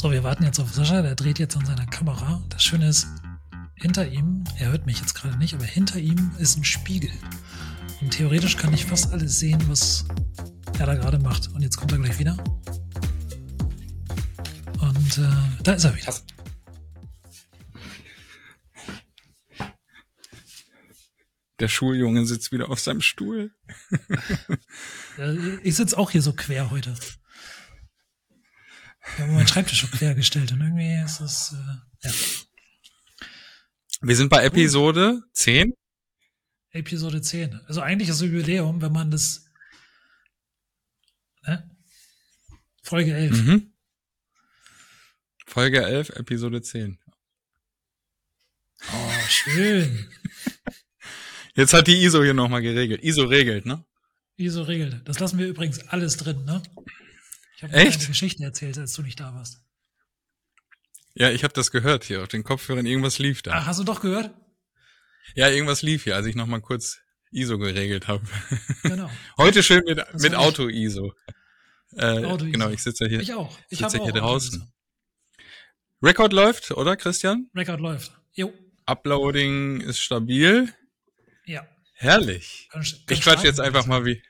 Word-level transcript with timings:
So, 0.00 0.10
wir 0.10 0.24
warten 0.24 0.44
jetzt 0.44 0.58
auf 0.58 0.72
Sascha, 0.72 1.02
der 1.02 1.14
dreht 1.14 1.38
jetzt 1.38 1.58
an 1.58 1.66
seiner 1.66 1.84
Kamera. 1.84 2.42
Das 2.48 2.64
Schöne 2.64 2.88
ist, 2.88 3.06
hinter 3.74 4.08
ihm, 4.08 4.44
er 4.56 4.72
hört 4.72 4.86
mich 4.86 4.98
jetzt 4.98 5.12
gerade 5.12 5.36
nicht, 5.36 5.52
aber 5.52 5.66
hinter 5.66 5.98
ihm 5.98 6.32
ist 6.38 6.56
ein 6.56 6.64
Spiegel. 6.64 7.10
Und 8.00 8.10
theoretisch 8.10 8.56
kann 8.56 8.72
ich 8.72 8.86
fast 8.86 9.12
alles 9.12 9.38
sehen, 9.38 9.62
was 9.68 10.06
er 10.78 10.86
da 10.86 10.94
gerade 10.94 11.18
macht. 11.18 11.48
Und 11.48 11.60
jetzt 11.60 11.76
kommt 11.76 11.92
er 11.92 11.98
gleich 11.98 12.18
wieder. 12.18 12.34
Und 14.80 15.18
äh, 15.18 15.62
da 15.64 15.72
ist 15.74 15.84
er 15.84 15.94
wieder. 15.94 16.14
Der 21.58 21.68
Schuljunge 21.68 22.24
sitzt 22.24 22.52
wieder 22.52 22.70
auf 22.70 22.80
seinem 22.80 23.02
Stuhl. 23.02 23.52
ich 25.62 25.76
sitze 25.76 25.98
auch 25.98 26.10
hier 26.10 26.22
so 26.22 26.32
quer 26.32 26.70
heute. 26.70 26.94
Wir 29.16 29.24
haben 29.24 29.34
meinen 29.34 29.48
Schreibtisch 29.48 29.80
schon 29.80 29.90
quer 29.90 30.14
gestellt 30.14 30.52
und 30.52 30.60
irgendwie 30.60 31.02
ist 31.04 31.20
es, 31.20 31.54
äh, 31.54 32.08
ja. 32.08 32.14
Wir 34.02 34.16
sind 34.16 34.28
bei 34.30 34.44
Episode 34.44 35.22
10. 35.32 35.74
Episode 36.70 37.20
10. 37.20 37.60
Also 37.66 37.80
eigentlich 37.80 38.08
ist 38.08 38.20
das 38.20 38.26
Jubiläum, 38.26 38.80
wenn 38.80 38.92
man 38.92 39.10
das, 39.10 39.46
ne? 41.46 41.70
Folge 42.82 43.14
11. 43.14 43.42
Mhm. 43.42 43.72
Folge 45.46 45.82
11, 45.84 46.10
Episode 46.10 46.62
10. 46.62 46.98
Oh, 48.92 49.12
schön. 49.28 50.08
Jetzt 51.54 51.74
hat 51.74 51.88
die 51.88 52.02
ISO 52.04 52.22
hier 52.22 52.34
nochmal 52.34 52.62
geregelt. 52.62 53.02
ISO 53.02 53.24
regelt, 53.24 53.66
ne? 53.66 53.84
ISO 54.36 54.62
regelt. 54.62 55.06
Das 55.06 55.18
lassen 55.18 55.38
wir 55.38 55.46
übrigens 55.46 55.86
alles 55.88 56.16
drin, 56.16 56.44
ne? 56.44 56.62
Ich 57.60 57.64
habe 57.64 57.74
eine 57.74 57.90
Geschichte 57.90 58.42
erzählt, 58.42 58.78
als 58.78 58.94
du 58.94 59.02
nicht 59.02 59.20
da 59.20 59.34
warst. 59.34 59.60
Ja, 61.12 61.30
ich 61.30 61.44
habe 61.44 61.52
das 61.52 61.70
gehört 61.70 62.04
hier 62.04 62.22
auf 62.22 62.28
den 62.28 62.42
Kopfhörern. 62.42 62.86
Irgendwas 62.86 63.18
lief 63.18 63.42
da. 63.42 63.52
Ach, 63.52 63.66
hast 63.66 63.78
du 63.78 63.84
doch 63.84 64.00
gehört? 64.00 64.34
Ja, 65.34 65.50
irgendwas 65.50 65.82
lief 65.82 66.04
hier, 66.04 66.16
als 66.16 66.24
ich 66.24 66.34
nochmal 66.34 66.62
kurz 66.62 67.00
ISO 67.30 67.58
geregelt 67.58 68.08
habe. 68.08 68.26
Genau. 68.82 69.10
Heute 69.36 69.62
schön 69.62 69.82
mit, 69.84 70.02
mit 70.14 70.34
Auto-ISO. 70.34 71.12
Äh, 71.96 72.24
Auto 72.24 72.46
genau, 72.46 72.70
ich 72.70 72.82
sitze 72.82 73.06
hier. 73.06 73.20
Ich 73.20 73.34
auch. 73.34 73.58
Ich 73.68 73.78
sitze 73.78 74.02
hier 74.02 74.12
draußen. 74.14 74.72
Record 76.02 76.32
läuft, 76.32 76.70
oder 76.70 76.96
Christian? 76.96 77.50
Record 77.54 77.80
läuft. 77.80 78.18
Jo. 78.32 78.54
Uploading 78.86 79.82
ist 79.82 80.00
stabil. 80.00 80.72
Ja. 81.44 81.68
Herrlich. 81.92 82.70
Kann, 82.72 82.82
kann 82.82 82.98
ich 83.10 83.20
quatsch 83.20 83.44
jetzt 83.44 83.60
einfach 83.60 83.84
mal 83.84 84.06
wie. 84.06 84.22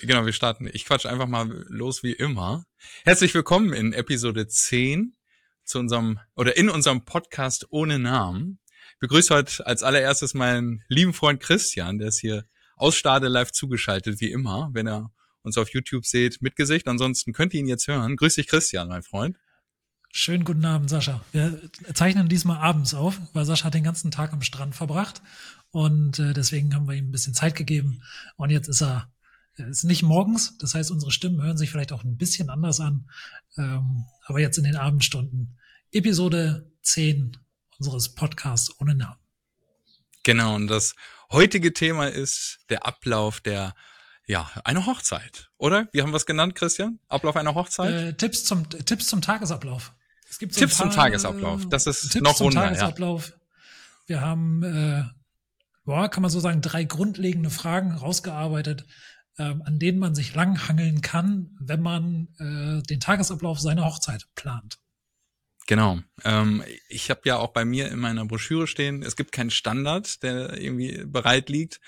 Genau, 0.00 0.24
wir 0.24 0.32
starten. 0.32 0.70
Ich 0.72 0.84
quatsch 0.84 1.06
einfach 1.06 1.26
mal 1.26 1.66
los 1.68 2.04
wie 2.04 2.12
immer. 2.12 2.64
Herzlich 3.02 3.34
willkommen 3.34 3.72
in 3.72 3.92
Episode 3.92 4.46
10 4.46 5.16
zu 5.64 5.80
unserem 5.80 6.20
oder 6.36 6.56
in 6.56 6.70
unserem 6.70 7.04
Podcast 7.04 7.66
ohne 7.70 7.98
Namen. 7.98 8.60
Ich 8.92 9.00
begrüße 9.00 9.34
heute 9.34 9.66
als 9.66 9.82
allererstes 9.82 10.34
meinen 10.34 10.84
lieben 10.86 11.12
Freund 11.12 11.40
Christian, 11.40 11.98
der 11.98 12.08
ist 12.08 12.20
hier 12.20 12.44
aus 12.76 12.94
Stade 12.94 13.26
live 13.26 13.50
zugeschaltet, 13.50 14.20
wie 14.20 14.30
immer, 14.30 14.70
wenn 14.72 14.86
er 14.86 15.10
uns 15.42 15.58
auf 15.58 15.70
YouTube 15.70 16.06
seht, 16.06 16.40
mit 16.42 16.54
Gesicht. 16.54 16.86
Ansonsten 16.86 17.32
könnt 17.32 17.52
ihr 17.52 17.58
ihn 17.58 17.66
jetzt 17.66 17.88
hören. 17.88 18.14
Grüß 18.14 18.36
dich, 18.36 18.46
Christian, 18.46 18.86
mein 18.86 19.02
Freund. 19.02 19.36
Schönen 20.12 20.44
guten 20.44 20.64
Abend, 20.64 20.90
Sascha. 20.90 21.24
Wir 21.32 21.60
zeichnen 21.92 22.28
diesmal 22.28 22.58
abends 22.58 22.94
auf, 22.94 23.20
weil 23.32 23.44
Sascha 23.44 23.64
hat 23.64 23.74
den 23.74 23.82
ganzen 23.82 24.12
Tag 24.12 24.32
am 24.32 24.42
Strand 24.42 24.76
verbracht 24.76 25.22
und 25.72 26.20
äh, 26.20 26.34
deswegen 26.34 26.76
haben 26.76 26.86
wir 26.86 26.94
ihm 26.94 27.08
ein 27.08 27.12
bisschen 27.12 27.34
Zeit 27.34 27.56
gegeben. 27.56 28.04
Und 28.36 28.50
jetzt 28.50 28.68
ist 28.68 28.80
er 28.80 29.10
ist 29.58 29.84
nicht 29.84 30.02
morgens, 30.02 30.56
das 30.58 30.74
heißt, 30.74 30.90
unsere 30.90 31.10
Stimmen 31.10 31.42
hören 31.42 31.58
sich 31.58 31.70
vielleicht 31.70 31.92
auch 31.92 32.04
ein 32.04 32.16
bisschen 32.16 32.50
anders 32.50 32.80
an, 32.80 33.08
ähm, 33.56 34.04
aber 34.26 34.40
jetzt 34.40 34.58
in 34.58 34.64
den 34.64 34.76
Abendstunden 34.76 35.58
Episode 35.92 36.70
10 36.82 37.36
unseres 37.78 38.14
Podcasts 38.14 38.78
ohne 38.80 38.94
Namen. 38.94 39.18
Genau, 40.22 40.54
und 40.54 40.66
das 40.66 40.94
heutige 41.30 41.72
Thema 41.72 42.08
ist 42.08 42.58
der 42.68 42.86
Ablauf 42.86 43.40
der, 43.40 43.74
ja, 44.26 44.50
eine 44.64 44.86
Hochzeit, 44.86 45.50
oder? 45.56 45.88
Wie 45.92 46.02
haben 46.02 46.10
wir 46.10 46.16
es 46.16 46.26
genannt, 46.26 46.54
Christian? 46.54 46.98
Ablauf 47.08 47.36
einer 47.36 47.54
Hochzeit? 47.54 47.94
Äh, 47.94 48.12
Tipps 48.14 48.44
zum, 48.44 48.68
Tipps 48.68 49.06
zum 49.06 49.22
Tagesablauf. 49.22 49.94
Es 50.28 50.38
gibt 50.38 50.52
so 50.52 50.60
Tipps 50.60 50.76
paar, 50.76 50.90
zum 50.90 50.94
Tagesablauf, 50.94 51.68
das 51.68 51.86
ist 51.86 52.12
Tipps 52.12 52.22
noch 52.22 52.40
Wunder, 52.40 52.64
Tagesablauf. 52.64 53.30
Ja. 53.30 53.36
Wir 54.06 54.20
haben, 54.20 54.62
äh, 54.62 55.04
boah, 55.84 56.08
kann 56.08 56.22
man 56.22 56.30
so 56.30 56.40
sagen, 56.40 56.60
drei 56.60 56.84
grundlegende 56.84 57.50
Fragen 57.50 57.92
rausgearbeitet, 57.92 58.84
an 59.42 59.78
denen 59.78 59.98
man 59.98 60.14
sich 60.14 60.34
langhangeln 60.34 61.00
kann, 61.00 61.56
wenn 61.60 61.80
man 61.80 62.28
äh, 62.38 62.82
den 62.82 63.00
Tagesablauf 63.00 63.60
seiner 63.60 63.84
Hochzeit 63.84 64.26
plant. 64.34 64.78
Genau. 65.66 66.00
Ähm, 66.24 66.64
ich 66.88 67.10
habe 67.10 67.20
ja 67.24 67.36
auch 67.36 67.52
bei 67.52 67.64
mir 67.64 67.90
in 67.90 67.98
meiner 67.98 68.24
Broschüre 68.24 68.66
stehen, 68.66 69.02
es 69.02 69.16
gibt 69.16 69.32
keinen 69.32 69.50
Standard, 69.50 70.22
der 70.22 70.58
irgendwie 70.58 71.04
bereit 71.04 71.50
liegt, 71.50 71.80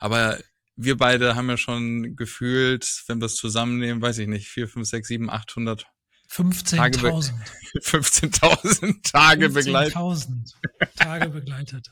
aber 0.00 0.38
wir 0.74 0.96
beide 0.96 1.34
haben 1.34 1.48
ja 1.48 1.56
schon 1.56 2.16
gefühlt, 2.16 3.04
wenn 3.06 3.20
wir 3.20 3.26
es 3.26 3.36
zusammennehmen, 3.36 4.02
weiß 4.02 4.18
ich 4.18 4.28
nicht, 4.28 4.48
vier, 4.48 4.68
fünf, 4.68 4.88
sechs, 4.88 5.08
sieben, 5.08 5.30
achthundert 5.30 5.86
15.000. 6.30 7.32
15.000 7.80 9.02
Tage 9.02 9.50
15 9.50 9.64
begleitet. 9.64 9.96
15.000 9.96 10.94
Tage 10.96 11.28
begleitet. 11.30 11.90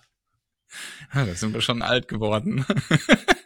Ja, 1.14 1.24
da 1.26 1.34
sind 1.34 1.54
wir 1.54 1.60
schon 1.60 1.82
alt 1.82 2.08
geworden. 2.08 2.64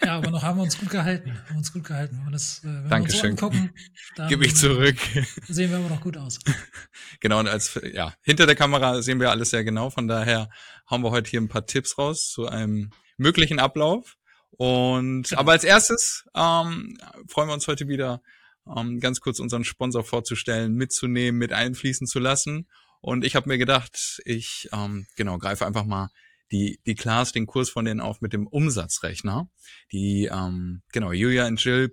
Ja, 0.02 0.16
aber 0.16 0.30
noch 0.30 0.42
haben 0.42 0.58
wir 0.58 0.62
uns 0.62 0.78
gut 0.78 0.90
gehalten. 0.90 1.38
Haben 1.48 1.58
uns 1.58 1.72
gut 1.72 1.84
gehalten. 1.84 2.16
Wenn 2.18 2.24
wir 2.26 2.32
das, 2.32 2.60
äh, 2.64 2.66
wenn 2.68 2.88
Dankeschön. 2.88 3.22
wir 3.22 3.30
uns 3.30 3.42
angucken, 3.42 3.70
Gebe 4.28 4.46
ich 4.46 4.56
zurück. 4.56 4.96
Sehen 5.48 5.70
wir 5.70 5.78
immer 5.78 5.88
noch 5.88 6.00
gut 6.00 6.16
aus. 6.16 6.38
Genau, 7.20 7.38
und 7.38 7.48
als, 7.48 7.78
ja, 7.92 8.14
hinter 8.22 8.46
der 8.46 8.54
Kamera 8.54 9.02
sehen 9.02 9.20
wir 9.20 9.30
alles 9.30 9.50
sehr 9.50 9.62
genau. 9.62 9.90
Von 9.90 10.08
daher 10.08 10.48
haben 10.86 11.02
wir 11.04 11.10
heute 11.10 11.28
hier 11.28 11.40
ein 11.40 11.48
paar 11.48 11.66
Tipps 11.66 11.98
raus 11.98 12.30
zu 12.30 12.46
einem 12.48 12.90
möglichen 13.18 13.58
Ablauf. 13.58 14.16
Und, 14.52 15.24
genau. 15.28 15.40
aber 15.40 15.52
als 15.52 15.64
erstes, 15.64 16.24
ähm, 16.34 16.96
freuen 17.28 17.48
wir 17.48 17.52
uns 17.52 17.68
heute 17.68 17.88
wieder, 17.88 18.22
ähm, 18.74 19.00
ganz 19.00 19.20
kurz 19.20 19.38
unseren 19.38 19.64
Sponsor 19.64 20.02
vorzustellen, 20.02 20.74
mitzunehmen, 20.74 21.38
mit 21.38 21.52
einfließen 21.52 22.06
zu 22.06 22.20
lassen. 22.20 22.68
Und 23.02 23.24
ich 23.24 23.36
habe 23.36 23.48
mir 23.48 23.58
gedacht, 23.58 24.22
ich 24.24 24.68
ähm, 24.72 25.06
genau 25.16 25.36
greife 25.36 25.66
einfach 25.66 25.84
mal 25.84 26.10
die, 26.52 26.80
die 26.86 26.94
Class 26.94 27.32
den 27.32 27.46
Kurs 27.46 27.70
von 27.70 27.84
denen 27.84 28.00
auf 28.00 28.20
mit 28.20 28.32
dem 28.32 28.46
Umsatzrechner. 28.46 29.48
Die, 29.92 30.30
ähm, 30.32 30.82
genau, 30.92 31.12
Julia 31.12 31.46
und 31.46 31.62
Jill 31.62 31.92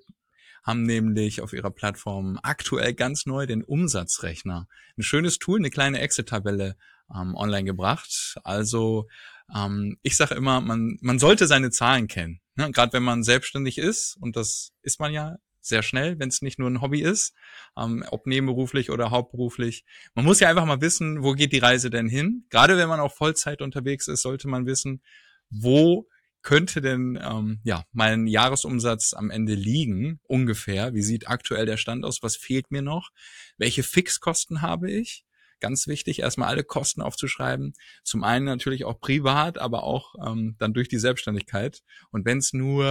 haben 0.64 0.84
nämlich 0.84 1.42
auf 1.42 1.54
ihrer 1.54 1.72
Plattform 1.72 2.40
aktuell 2.44 2.94
ganz 2.94 3.26
neu 3.26 3.46
den 3.46 3.64
Umsatzrechner. 3.64 4.68
Ein 4.98 5.04
schönes 5.04 5.40
Tool, 5.40 5.60
eine 5.60 5.70
kleine 5.70 6.00
Excel-Tabelle 6.00 6.76
ähm, 7.14 7.36
online 7.36 7.64
gebracht. 7.64 8.36
Also 8.44 9.08
ähm, 9.56 9.98
ich 10.02 10.18
sage 10.18 10.36
immer, 10.36 10.60
man, 10.60 10.98
man 11.02 11.20
sollte 11.20 11.48
seine 11.48 11.72
Zahlen 11.72 12.08
kennen. 12.08 12.42
Ne? 12.56 12.70
Gerade 12.72 12.94
wenn 12.94 13.04
man 13.04 13.24
selbstständig 13.24 13.78
ist, 13.78 14.18
und 14.20 14.36
das 14.36 14.74
ist 14.82 15.00
man 15.00 15.14
ja 15.14 15.38
sehr 15.68 15.84
schnell, 15.84 16.20
wenn 16.20 16.30
es 16.30 16.42
nicht 16.42 16.60
nur 16.60 16.70
ein 16.70 16.82
Hobby 16.82 17.02
ist, 17.02 17.34
ähm, 17.78 18.04
ob 18.10 18.26
nebenberuflich 18.28 18.90
oder 18.90 19.12
hauptberuflich. 19.12 19.86
Man 20.16 20.26
muss 20.26 20.40
ja 20.40 20.50
einfach 20.50 20.66
mal 20.66 20.82
wissen, 20.82 21.24
wo 21.24 21.34
geht 21.34 21.54
die 21.54 21.60
Reise 21.60 21.90
denn 21.90 22.08
hin? 22.08 22.46
Gerade 22.50 22.78
wenn 22.78 22.90
man 22.90 23.00
auch 23.00 23.14
Vollzeit 23.14 23.62
unterwegs 23.62 24.08
ist, 24.08 24.22
sollte 24.22 24.48
man 24.48 24.66
wissen, 24.66 25.02
wo 25.50 26.08
könnte 26.42 26.82
denn 26.82 27.20
ähm, 27.22 27.60
ja 27.64 27.84
mein 27.92 28.26
Jahresumsatz 28.26 29.14
am 29.14 29.30
Ende 29.30 29.54
liegen 29.54 30.20
ungefähr? 30.24 30.94
Wie 30.94 31.02
sieht 31.02 31.28
aktuell 31.28 31.66
der 31.66 31.78
Stand 31.78 32.06
aus? 32.06 32.24
Was 32.24 32.38
fehlt 32.38 32.72
mir 32.72 32.82
noch? 32.82 33.10
Welche 33.58 33.84
Fixkosten 33.84 34.62
habe 34.62 34.90
ich? 34.90 35.27
Ganz 35.60 35.88
wichtig, 35.88 36.20
erstmal 36.20 36.50
alle 36.50 36.64
Kosten 36.64 37.02
aufzuschreiben. 37.02 37.74
Zum 38.04 38.24
einen 38.24 38.46
natürlich 38.46 38.86
auch 38.86 39.00
privat, 39.00 39.58
aber 39.58 39.84
auch 39.84 40.14
ähm, 40.24 40.56
dann 40.60 40.74
durch 40.74 40.88
die 40.88 41.00
Selbstständigkeit. 41.00 41.82
Und 42.12 42.26
wenn 42.26 42.38
es 42.38 42.54
nur, 42.54 42.86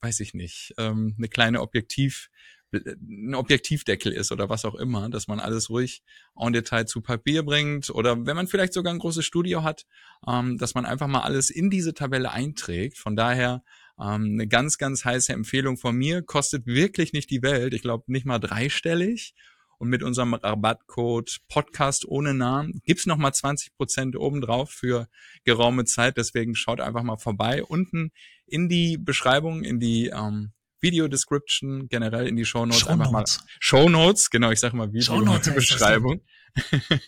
weiß 0.00 0.20
ich 0.20 0.32
nicht, 0.32 0.72
ähm, 0.78 1.14
eine 1.18 1.28
kleine 1.28 1.60
Objektiv, 1.60 2.30
ein 2.72 3.34
Objektivdeckel 3.34 4.12
ist 4.12 4.32
oder 4.32 4.48
was 4.48 4.64
auch 4.64 4.74
immer, 4.74 5.10
dass 5.10 5.28
man 5.28 5.40
alles 5.40 5.68
ruhig 5.70 6.02
en 6.36 6.52
Detail 6.54 6.86
zu 6.86 7.02
Papier 7.02 7.42
bringt 7.44 7.90
oder 7.90 8.26
wenn 8.26 8.34
man 8.34 8.48
vielleicht 8.48 8.72
sogar 8.72 8.92
ein 8.92 8.98
großes 8.98 9.24
Studio 9.24 9.62
hat, 9.62 9.84
ähm, 10.26 10.56
dass 10.56 10.74
man 10.74 10.86
einfach 10.86 11.06
mal 11.06 11.20
alles 11.20 11.50
in 11.50 11.68
diese 11.68 11.92
Tabelle 11.92 12.32
einträgt. 12.32 12.98
Von 12.98 13.14
daher 13.14 13.62
ähm, 14.00 14.32
eine 14.32 14.48
ganz, 14.48 14.78
ganz 14.78 15.04
heiße 15.04 15.32
Empfehlung 15.32 15.76
von 15.76 15.94
mir, 15.94 16.22
kostet 16.22 16.66
wirklich 16.66 17.12
nicht 17.12 17.30
die 17.30 17.42
Welt. 17.42 17.74
Ich 17.74 17.82
glaube 17.82 18.04
nicht 18.06 18.26
mal 18.26 18.38
dreistellig 18.38 19.34
und 19.84 19.90
mit 19.90 20.02
unserem 20.02 20.32
Rabattcode 20.32 21.40
Podcast 21.46 22.06
ohne 22.06 22.32
Namen 22.32 22.80
gibt's 22.86 23.04
noch 23.04 23.18
mal 23.18 23.34
20 23.34 23.76
Prozent 23.76 24.16
obendrauf 24.16 24.70
für 24.70 25.08
geraume 25.44 25.84
Zeit. 25.84 26.16
Deswegen 26.16 26.54
schaut 26.54 26.80
einfach 26.80 27.02
mal 27.02 27.18
vorbei. 27.18 27.62
Unten 27.62 28.10
in 28.46 28.70
die 28.70 28.96
Beschreibung, 28.96 29.62
in 29.62 29.80
die 29.80 30.06
ähm, 30.06 30.52
Video 30.80 31.06
Description, 31.06 31.86
generell 31.88 32.26
in 32.26 32.36
die 32.36 32.46
Show 32.46 32.64
Notes 32.64 32.86
einfach 32.86 33.10
mal 33.10 33.26
Show 33.60 33.90
Notes, 33.90 34.30
genau, 34.30 34.52
ich 34.52 34.60
sage 34.60 34.74
mal 34.74 34.90
Video 34.90 35.02
Shownotes 35.02 35.54
Beschreibung. 35.54 36.22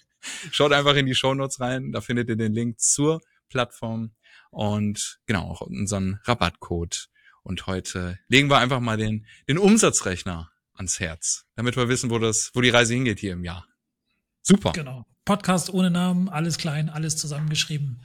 Schaut 0.50 0.72
einfach 0.72 0.96
in 0.96 1.06
die 1.06 1.14
Show 1.14 1.32
Notes 1.32 1.58
rein, 1.60 1.92
da 1.92 2.02
findet 2.02 2.28
ihr 2.28 2.36
den 2.36 2.52
Link 2.52 2.78
zur 2.78 3.22
Plattform 3.48 4.12
und 4.50 5.18
genau 5.24 5.50
auch 5.50 5.62
unseren 5.62 6.20
Rabattcode. 6.24 7.08
Und 7.42 7.66
heute 7.66 8.18
legen 8.28 8.50
wir 8.50 8.58
einfach 8.58 8.80
mal 8.80 8.98
den, 8.98 9.24
den 9.48 9.56
Umsatzrechner 9.56 10.50
ans 10.76 11.00
Herz, 11.00 11.44
damit 11.56 11.76
wir 11.76 11.88
wissen, 11.88 12.10
wo 12.10 12.18
das, 12.18 12.50
wo 12.54 12.60
die 12.60 12.70
Reise 12.70 12.94
hingeht 12.94 13.18
hier 13.18 13.32
im 13.32 13.44
Jahr. 13.44 13.66
Super. 14.42 14.72
Genau. 14.72 15.06
Podcast 15.24 15.70
ohne 15.70 15.90
Namen, 15.90 16.28
alles 16.28 16.56
klein, 16.56 16.88
alles 16.88 17.16
zusammengeschrieben. 17.16 18.02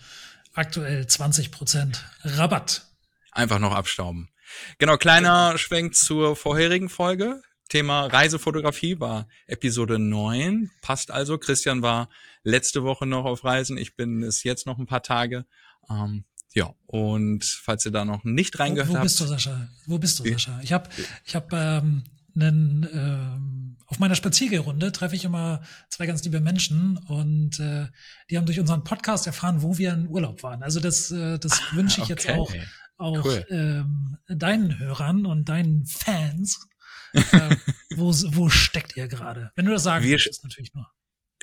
Aktuell 0.53 1.03
20% 1.03 1.97
Rabatt. 2.23 2.87
Einfach 3.31 3.59
noch 3.59 3.73
abstauben. 3.73 4.29
Genau, 4.79 4.97
kleiner 4.97 5.57
Schwenk 5.57 5.95
zur 5.95 6.35
vorherigen 6.35 6.89
Folge. 6.89 7.41
Thema 7.69 8.07
Reisefotografie 8.07 8.99
war 8.99 9.27
Episode 9.47 9.97
9. 9.97 10.71
Passt 10.81 11.11
also. 11.11 11.37
Christian 11.37 11.81
war 11.81 12.09
letzte 12.43 12.83
Woche 12.83 13.05
noch 13.05 13.23
auf 13.23 13.45
Reisen. 13.45 13.77
Ich 13.77 13.95
bin 13.95 14.23
es 14.23 14.43
jetzt 14.43 14.65
noch 14.65 14.77
ein 14.77 14.87
paar 14.87 15.03
Tage. 15.03 15.45
Ähm, 15.89 16.25
ja, 16.53 16.73
und 16.85 17.45
falls 17.45 17.85
ihr 17.85 17.91
da 17.91 18.03
noch 18.03 18.25
nicht 18.25 18.59
reingehört 18.59 18.89
habt. 18.89 18.99
Wo 18.99 19.03
bist 19.03 19.19
du, 19.21 19.25
Sascha? 19.25 19.69
Wo 19.85 19.97
bist 19.99 20.19
du, 20.19 20.29
Sascha? 20.29 20.59
Ich 20.63 20.73
habe 20.73 20.89
ich 21.23 21.33
hab, 21.33 21.53
ähm, 21.53 22.03
einen, 22.35 22.87
ähm, 22.93 23.77
auf 23.87 23.99
meiner 23.99 24.15
Spaziergerunde 24.15 24.91
treffe 24.91 25.15
ich 25.15 25.25
immer 25.25 25.61
zwei 25.89 26.05
ganz 26.05 26.23
liebe 26.23 26.39
Menschen 26.39 26.97
und 27.07 27.59
äh, 27.59 27.87
die 28.29 28.37
haben 28.37 28.45
durch 28.45 28.59
unseren 28.59 28.83
Podcast 28.83 29.27
erfahren, 29.27 29.61
wo 29.61 29.77
wir 29.77 29.93
in 29.93 30.07
Urlaub 30.07 30.43
waren. 30.43 30.63
Also 30.63 30.79
das, 30.79 31.11
äh, 31.11 31.39
das 31.39 31.61
ah, 31.61 31.75
wünsche 31.75 32.01
ich 32.01 32.11
okay. 32.11 32.13
jetzt 32.13 32.29
auch, 32.29 32.53
auch 32.97 33.25
cool. 33.25 33.45
ähm, 33.49 34.17
deinen 34.27 34.79
Hörern 34.79 35.25
und 35.25 35.49
deinen 35.49 35.85
Fans 35.85 36.67
äh, 37.13 37.55
wo, 37.95 38.13
wo 38.35 38.49
steckt 38.49 38.95
ihr 38.95 39.07
gerade? 39.07 39.51
Wenn 39.55 39.65
du 39.65 39.71
das 39.71 39.83
sagen 39.83 40.05
willst, 40.05 40.43
natürlich 40.43 40.73
nur. 40.73 40.87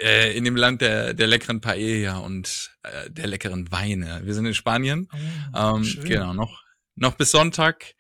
Äh, 0.00 0.37
in 0.37 0.44
dem 0.44 0.56
Land 0.56 0.81
der, 0.81 1.12
der 1.12 1.26
leckeren 1.26 1.61
Paella 1.61 2.19
und 2.19 2.70
äh, 2.82 3.11
der 3.11 3.26
leckeren 3.26 3.70
Weine. 3.70 4.20
Wir 4.25 4.35
sind 4.35 4.46
in 4.46 4.55
Spanien. 4.55 5.08
Oh, 5.52 5.76
ähm, 5.76 5.99
genau, 6.05 6.32
noch, 6.32 6.62
noch 6.94 7.17
bis 7.17 7.32
Sonntag. 7.32 7.94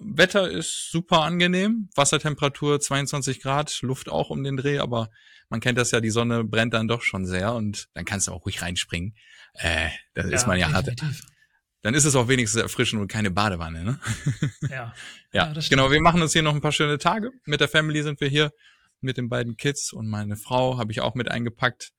Wetter 0.00 0.50
ist 0.50 0.90
super 0.90 1.22
angenehm. 1.22 1.88
Wassertemperatur 1.94 2.80
22 2.80 3.40
Grad, 3.40 3.80
Luft 3.82 4.08
auch 4.08 4.30
um 4.30 4.42
den 4.44 4.56
Dreh, 4.56 4.78
aber 4.78 5.10
man 5.48 5.60
kennt 5.60 5.78
das 5.78 5.90
ja, 5.90 6.00
die 6.00 6.10
Sonne 6.10 6.44
brennt 6.44 6.74
dann 6.74 6.88
doch 6.88 7.02
schon 7.02 7.26
sehr 7.26 7.54
und 7.54 7.88
dann 7.94 8.04
kannst 8.04 8.28
du 8.28 8.32
auch 8.32 8.44
ruhig 8.44 8.62
reinspringen. 8.62 9.14
Äh, 9.54 9.88
da 10.14 10.22
ja, 10.22 10.28
ist 10.28 10.46
man 10.46 10.58
ja 10.58 10.72
hart, 10.72 10.90
dann 11.82 11.94
ist 11.94 12.04
es 12.04 12.16
auch 12.16 12.28
wenigstens 12.28 12.62
erfrischend 12.62 13.00
und 13.00 13.08
keine 13.08 13.30
Badewanne, 13.30 13.84
ne? 13.84 14.00
Ja. 14.68 14.94
ja, 15.32 15.52
ja 15.52 15.60
genau. 15.68 15.90
Wir 15.90 16.00
machen 16.00 16.20
uns 16.22 16.32
hier 16.32 16.42
noch 16.42 16.54
ein 16.54 16.60
paar 16.60 16.72
schöne 16.72 16.98
Tage. 16.98 17.30
Mit 17.44 17.60
der 17.60 17.68
Family 17.68 18.02
sind 18.02 18.20
wir 18.20 18.28
hier, 18.28 18.52
mit 19.00 19.16
den 19.16 19.28
beiden 19.28 19.56
Kids 19.56 19.92
und 19.92 20.08
meine 20.08 20.36
Frau 20.36 20.76
habe 20.78 20.92
ich 20.92 21.00
auch 21.00 21.14
mit 21.14 21.30
eingepackt. 21.30 21.92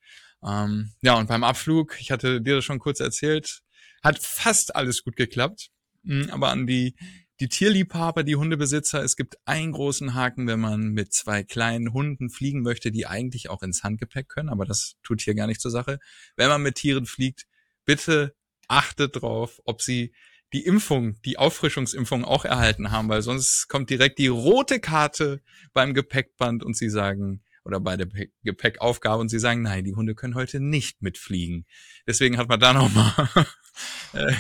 Ähm, 0.44 0.94
ja, 1.01 1.15
und 1.15 1.27
beim 1.27 1.44
Abflug, 1.44 1.97
ich 2.00 2.12
hatte 2.12 2.41
dir 2.41 2.56
das 2.56 2.65
schon 2.65 2.80
kurz 2.80 3.00
erzählt, 3.00 3.62
hat 4.03 4.19
fast 4.21 4.75
alles 4.75 5.03
gut 5.03 5.15
geklappt. 5.15 5.69
Mhm, 6.03 6.30
aber 6.31 6.50
an 6.50 6.68
die, 6.68 6.95
die 7.39 7.47
Tierliebhaber, 7.47 8.24
die 8.24 8.36
Hundebesitzer, 8.36 9.01
es 9.03 9.15
gibt 9.15 9.38
einen 9.45 9.71
großen 9.71 10.13
Haken, 10.13 10.47
wenn 10.47 10.59
man 10.59 10.89
mit 10.89 11.13
zwei 11.13 11.44
kleinen 11.44 11.94
Hunden 11.94 12.30
fliegen 12.30 12.62
möchte, 12.62 12.91
die 12.91 13.07
eigentlich 13.07 13.50
auch 13.50 13.63
ins 13.63 13.83
Handgepäck 13.83 14.27
können, 14.27 14.50
aber 14.50 14.65
das 14.65 14.95
tut 15.03 15.21
hier 15.21 15.36
gar 15.36 15.47
nicht 15.47 15.62
zur 15.62 15.71
Sache. 15.71 16.00
Wenn 16.36 16.50
man 16.50 16.62
mit 16.62 16.75
Tieren 16.75 17.06
fliegt, 17.06 17.45
bitte 17.86 18.36
achtet 18.68 19.21
drauf, 19.21 19.62
ob 19.63 19.81
sie 19.81 20.13
die 20.51 20.65
Impfung, 20.65 21.21
die 21.24 21.38
Auffrischungsimpfung 21.38 22.25
auch 22.25 22.44
erhalten 22.44 22.91
haben, 22.91 23.07
weil 23.07 23.21
sonst 23.21 23.68
kommt 23.68 23.89
direkt 23.89 24.19
die 24.19 24.27
rote 24.27 24.80
Karte 24.80 25.41
beim 25.74 25.94
Gepäckband 25.94 26.63
und 26.63 26.75
sie 26.75 26.89
sagen, 26.89 27.44
oder 27.66 27.80
bei 27.80 27.98
der 27.98 28.08
Gepäckaufgabe 28.44 29.22
und 29.22 29.30
sie 29.30 29.40
sagen, 29.40 29.62
nein, 29.62 29.84
die 29.84 29.96
Hunde 29.96 30.16
können 30.16 30.36
heute 30.36 30.60
nicht 30.60 31.02
mitfliegen. 31.02 31.66
Deswegen 32.08 32.38
hat 32.38 32.50
man 32.50 32.60
da 32.60 32.74
nochmal 32.74 33.30
äh, 34.14 34.34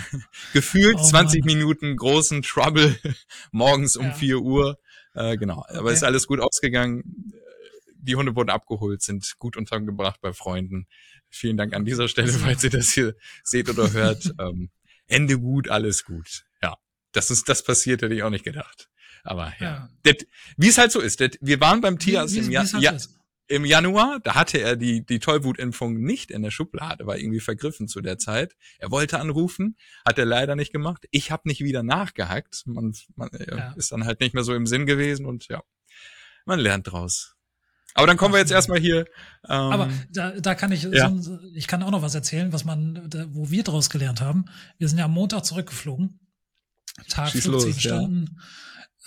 gefühlt 0.53 0.97
oh, 0.99 1.03
20 1.03 1.45
Mann. 1.45 1.53
Minuten 1.53 1.95
großen 1.95 2.41
Trouble 2.41 2.97
morgens 3.51 3.95
um 3.95 4.07
ja. 4.07 4.13
4 4.13 4.39
Uhr. 4.39 4.79
Äh, 5.13 5.37
genau, 5.37 5.59
okay. 5.59 5.77
aber 5.77 5.91
ist 5.91 6.03
alles 6.03 6.27
gut 6.27 6.39
ausgegangen. 6.39 7.03
Die 8.01 8.15
Hunde 8.15 8.35
wurden 8.35 8.49
abgeholt, 8.49 9.01
sind 9.01 9.35
gut 9.39 9.57
untergebracht 9.57 10.21
bei 10.21 10.33
Freunden. 10.33 10.87
Vielen 11.29 11.57
Dank 11.57 11.73
an 11.73 11.85
dieser 11.85 12.07
Stelle, 12.07 12.31
falls 12.33 12.63
ihr 12.63 12.69
das 12.69 12.91
hier 12.91 13.15
seht 13.43 13.69
oder 13.69 13.91
hört. 13.91 14.33
ähm, 14.39 14.69
Ende 15.07 15.39
gut, 15.39 15.69
alles 15.69 16.05
gut. 16.05 16.45
Ja, 16.61 16.75
das 17.11 17.31
ist 17.31 17.49
das 17.49 17.63
passiert, 17.63 18.01
hätte 18.01 18.13
ich 18.13 18.23
auch 18.23 18.29
nicht 18.29 18.45
gedacht. 18.45 18.89
Aber 19.23 19.53
ja, 19.59 19.89
ja. 20.05 20.13
Wie 20.57 20.67
es 20.67 20.77
halt 20.77 20.91
so 20.91 20.99
ist. 20.99 21.19
Das, 21.19 21.31
wir 21.41 21.59
waren 21.59 21.81
beim 21.81 21.99
Tierarzt 21.99 22.35
im, 22.35 22.51
ja, 22.51 22.61
halt 22.61 22.83
ja, 22.83 22.97
im 23.47 23.65
Januar. 23.65 24.19
Da 24.23 24.35
hatte 24.35 24.59
er 24.59 24.75
die 24.75 25.05
die 25.05 25.19
Tollwutimpfung 25.19 25.99
nicht 25.99 26.31
in 26.31 26.41
der 26.41 26.51
Schublade, 26.51 27.05
war 27.05 27.17
irgendwie 27.17 27.39
vergriffen 27.39 27.87
zu 27.87 28.01
der 28.01 28.17
Zeit. 28.17 28.55
Er 28.77 28.91
wollte 28.91 29.19
anrufen, 29.19 29.77
hat 30.05 30.17
er 30.17 30.25
leider 30.25 30.55
nicht 30.55 30.71
gemacht. 30.71 31.05
Ich 31.11 31.31
habe 31.31 31.47
nicht 31.47 31.61
wieder 31.61 31.83
nachgehackt. 31.83 32.63
Man, 32.65 32.93
man 33.15 33.29
äh, 33.29 33.55
ja. 33.55 33.73
ist 33.73 33.91
dann 33.91 34.05
halt 34.05 34.19
nicht 34.19 34.33
mehr 34.33 34.43
so 34.43 34.53
im 34.53 34.67
Sinn 34.67 34.85
gewesen 34.85 35.25
und 35.25 35.47
ja, 35.47 35.61
man 36.45 36.59
lernt 36.59 36.91
draus. 36.91 37.35
Aber 37.95 38.07
dann 38.07 38.17
kommen 38.17 38.33
wir 38.33 38.39
jetzt 38.39 38.51
erstmal 38.51 38.79
hier. 38.79 38.99
Ähm, 39.47 39.55
Aber 39.55 39.89
da, 40.11 40.31
da 40.39 40.55
kann 40.55 40.71
ich, 40.71 40.83
ja. 40.83 41.11
so, 41.17 41.39
ich 41.53 41.67
kann 41.67 41.83
auch 41.83 41.91
noch 41.91 42.01
was 42.01 42.15
erzählen, 42.15 42.53
was 42.53 42.63
man, 42.63 43.09
da, 43.09 43.25
wo 43.29 43.49
wir 43.49 43.63
daraus 43.63 43.89
gelernt 43.89 44.21
haben. 44.21 44.45
Wir 44.77 44.87
sind 44.87 44.99
ja 44.99 45.05
am 45.05 45.11
Montag 45.11 45.43
zurückgeflogen. 45.43 46.19
Tag 47.09 47.29
Schieß 47.29 47.45
15 47.45 47.71
los, 47.71 47.81
Stunden. 47.81 48.25
Ja. 48.37 48.43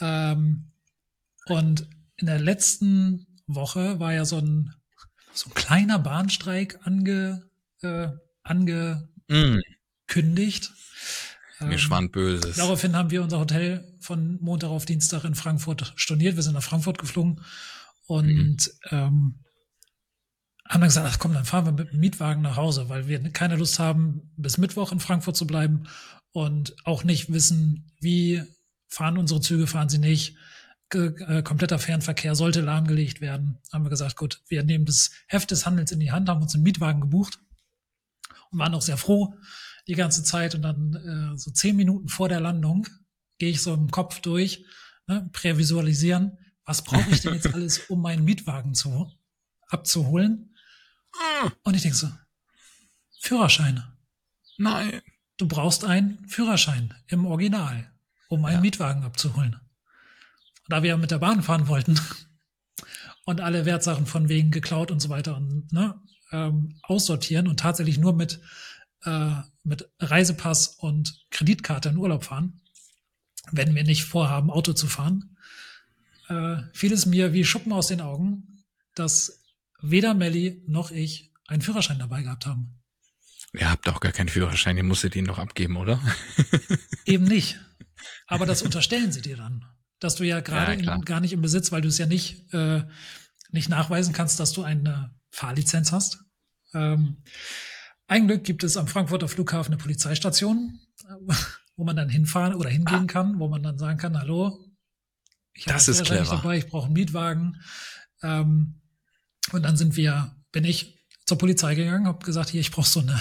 Ähm, 0.00 0.72
und 1.46 1.88
in 2.16 2.26
der 2.26 2.38
letzten 2.38 3.26
Woche 3.46 4.00
war 4.00 4.12
ja 4.12 4.24
so 4.24 4.38
ein, 4.38 4.74
so 5.32 5.50
ein 5.50 5.54
kleiner 5.54 5.98
Bahnstreik 5.98 6.86
ange, 6.86 7.48
äh, 7.82 8.08
angekündigt. 8.42 9.08
Mm. 9.28 9.62
Mir 11.66 11.72
ähm, 11.72 11.78
schwand 11.78 12.12
Böses. 12.12 12.56
Daraufhin 12.56 12.96
haben 12.96 13.10
wir 13.10 13.22
unser 13.22 13.38
Hotel 13.38 13.96
von 14.00 14.38
Montag 14.40 14.70
auf 14.70 14.84
Dienstag 14.84 15.24
in 15.24 15.34
Frankfurt 15.34 15.92
storniert. 15.96 16.36
Wir 16.36 16.42
sind 16.42 16.54
nach 16.54 16.62
Frankfurt 16.62 16.98
geflogen 16.98 17.40
und 18.06 18.30
mhm. 18.30 18.56
ähm, 18.90 19.44
haben 20.68 20.80
dann 20.80 20.88
gesagt, 20.88 21.08
ach 21.10 21.18
komm, 21.18 21.34
dann 21.34 21.44
fahren 21.44 21.66
wir 21.66 21.72
mit 21.72 21.92
dem 21.92 22.00
Mietwagen 22.00 22.42
nach 22.42 22.56
Hause, 22.56 22.88
weil 22.88 23.06
wir 23.06 23.20
keine 23.32 23.56
Lust 23.56 23.78
haben, 23.78 24.32
bis 24.36 24.58
Mittwoch 24.58 24.92
in 24.92 25.00
Frankfurt 25.00 25.36
zu 25.36 25.46
bleiben 25.46 25.84
und 26.32 26.74
auch 26.84 27.04
nicht 27.04 27.32
wissen, 27.32 27.92
wie 28.00 28.42
fahren 28.92 29.16
unsere 29.16 29.40
Züge, 29.40 29.66
fahren 29.66 29.88
sie 29.88 29.98
nicht. 29.98 30.36
Äh, 30.92 31.42
kompletter 31.42 31.78
Fernverkehr 31.78 32.34
sollte 32.34 32.60
lahmgelegt 32.60 33.22
werden. 33.22 33.58
Haben 33.72 33.84
wir 33.84 33.90
gesagt, 33.90 34.16
gut, 34.16 34.42
wir 34.48 34.62
nehmen 34.62 34.84
das 34.84 35.10
Heft 35.26 35.50
des 35.50 35.64
Handels 35.64 35.90
in 35.92 36.00
die 36.00 36.12
Hand, 36.12 36.28
haben 36.28 36.42
uns 36.42 36.54
einen 36.54 36.62
Mietwagen 36.62 37.00
gebucht 37.00 37.38
und 38.50 38.58
waren 38.58 38.74
auch 38.74 38.82
sehr 38.82 38.98
froh 38.98 39.34
die 39.88 39.94
ganze 39.94 40.22
Zeit. 40.22 40.54
Und 40.54 40.62
dann 40.62 41.32
äh, 41.34 41.38
so 41.38 41.50
zehn 41.50 41.74
Minuten 41.76 42.08
vor 42.08 42.28
der 42.28 42.40
Landung 42.40 42.86
gehe 43.38 43.48
ich 43.48 43.62
so 43.62 43.72
im 43.72 43.90
Kopf 43.90 44.20
durch, 44.20 44.66
ne, 45.06 45.28
prävisualisieren, 45.32 46.36
was 46.66 46.84
brauche 46.84 47.10
ich 47.10 47.22
denn 47.22 47.34
jetzt 47.34 47.46
alles, 47.54 47.78
um 47.88 48.02
meinen 48.02 48.24
Mietwagen 48.24 48.74
zu, 48.74 49.10
abzuholen? 49.68 50.54
Und 51.62 51.74
ich 51.74 51.82
denke 51.82 51.96
so, 51.96 52.10
Führerschein. 53.20 53.82
Nein. 54.58 55.00
Du 55.38 55.48
brauchst 55.48 55.84
einen 55.84 56.24
Führerschein 56.28 56.94
im 57.08 57.24
Original, 57.24 57.91
um 58.32 58.44
einen 58.46 58.56
ja. 58.56 58.60
Mietwagen 58.62 59.04
abzuholen. 59.04 59.60
Da 60.68 60.82
wir 60.82 60.96
mit 60.96 61.10
der 61.10 61.18
Bahn 61.18 61.42
fahren 61.42 61.68
wollten 61.68 62.00
und 63.26 63.40
alle 63.40 63.66
Wertsachen 63.66 64.06
von 64.06 64.28
wegen 64.28 64.50
geklaut 64.50 64.90
und 64.90 65.00
so 65.00 65.10
weiter 65.10 65.36
und 65.36 65.70
ne, 65.70 66.00
ähm, 66.32 66.78
aussortieren 66.82 67.46
und 67.46 67.60
tatsächlich 67.60 67.98
nur 67.98 68.14
mit, 68.14 68.40
äh, 69.04 69.34
mit 69.64 69.90
Reisepass 70.00 70.68
und 70.78 71.26
Kreditkarte 71.30 71.90
in 71.90 71.98
Urlaub 71.98 72.24
fahren, 72.24 72.62
wenn 73.50 73.74
wir 73.74 73.84
nicht 73.84 74.04
vorhaben, 74.04 74.50
Auto 74.50 74.72
zu 74.72 74.86
fahren, 74.86 75.36
äh, 76.28 76.56
fiel 76.72 76.92
es 76.92 77.04
mir 77.04 77.34
wie 77.34 77.44
Schuppen 77.44 77.72
aus 77.72 77.88
den 77.88 78.00
Augen, 78.00 78.64
dass 78.94 79.42
weder 79.82 80.14
Melli 80.14 80.62
noch 80.66 80.90
ich 80.90 81.32
einen 81.48 81.60
Führerschein 81.60 81.98
dabei 81.98 82.22
gehabt 82.22 82.46
haben. 82.46 82.78
Ihr 83.52 83.70
habt 83.70 83.86
auch 83.90 84.00
gar 84.00 84.12
keinen 84.12 84.30
Führerschein, 84.30 84.78
ihr 84.78 84.84
musstet 84.84 85.16
ihn 85.16 85.26
noch 85.26 85.38
abgeben, 85.38 85.76
oder? 85.76 86.00
Eben 87.04 87.24
nicht. 87.24 87.60
Aber 88.32 88.46
das 88.46 88.62
unterstellen 88.62 89.12
sie 89.12 89.22
dir 89.22 89.36
dann, 89.36 89.64
dass 90.00 90.14
du 90.14 90.24
ja 90.24 90.40
gerade 90.40 90.82
ja, 90.82 90.96
gar 90.98 91.20
nicht 91.20 91.32
im 91.32 91.42
Besitz, 91.42 91.70
weil 91.72 91.82
du 91.82 91.88
es 91.88 91.98
ja 91.98 92.06
nicht, 92.06 92.52
äh, 92.52 92.82
nicht 93.50 93.68
nachweisen 93.68 94.12
kannst, 94.12 94.40
dass 94.40 94.52
du 94.52 94.62
eine 94.62 95.14
Fahrlizenz 95.30 95.92
hast. 95.92 96.24
Ähm, 96.74 97.22
ein 98.06 98.26
Glück 98.26 98.44
gibt 98.44 98.64
es 98.64 98.76
am 98.76 98.88
Frankfurter 98.88 99.28
Flughafen 99.28 99.72
eine 99.72 99.82
Polizeistation, 99.82 100.80
wo 101.76 101.84
man 101.84 101.96
dann 101.96 102.08
hinfahren 102.08 102.54
oder 102.54 102.70
hingehen 102.70 103.04
ah. 103.04 103.06
kann, 103.06 103.38
wo 103.38 103.48
man 103.48 103.62
dann 103.62 103.78
sagen 103.78 103.98
kann, 103.98 104.18
hallo, 104.18 104.58
ich 105.54 105.64
das 105.64 105.88
ist 105.88 106.04
clever. 106.04 106.36
dabei, 106.36 106.58
ich 106.58 106.66
brauche 106.68 106.86
einen 106.86 106.94
Mietwagen. 106.94 107.60
Ähm, 108.22 108.80
und 109.52 109.62
dann 109.62 109.76
sind 109.76 109.96
wir, 109.96 110.34
bin 110.52 110.64
ich 110.64 110.98
zur 111.26 111.38
Polizei 111.38 111.74
gegangen, 111.74 112.06
habe 112.06 112.24
gesagt, 112.24 112.50
hier, 112.50 112.60
ich 112.60 112.70
brauche 112.70 112.88
so 112.88 113.00
eine, 113.00 113.20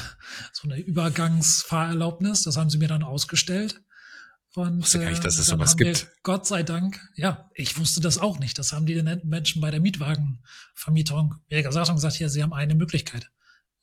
so 0.53 0.67
eine 0.67 0.79
Übergangsfahrerlaubnis. 0.79 2.43
Das 2.43 2.57
haben 2.57 2.69
sie 2.69 2.77
mir 2.77 2.87
dann 2.87 3.03
ausgestellt. 3.03 3.81
Und 4.53 4.81
wusste 4.81 5.00
gar 5.00 5.10
nicht, 5.10 5.24
dass 5.24 5.38
es 5.38 5.48
äh, 5.48 5.51
sowas 5.51 5.77
gibt. 5.77 6.08
Gott 6.24 6.46
sei 6.46 6.63
Dank, 6.63 7.00
ja, 7.15 7.50
ich 7.53 7.77
wusste 7.77 8.01
das 8.01 8.17
auch 8.17 8.38
nicht. 8.39 8.60
Das 8.60 8.74
haben 8.74 8.86
die 8.86 9.01
Menschen 9.24 9.62
bei 9.62 9.72
der 9.72 9.79
Mietwagenvermietung 9.79 11.36
mir 11.50 11.63
gesagt 11.63 11.89
und 11.89 11.96
gesagt, 11.96 12.15
hier, 12.15 12.29
sie 12.29 12.43
haben 12.43 12.53
eine 12.53 12.75
Möglichkeit. 12.75 13.31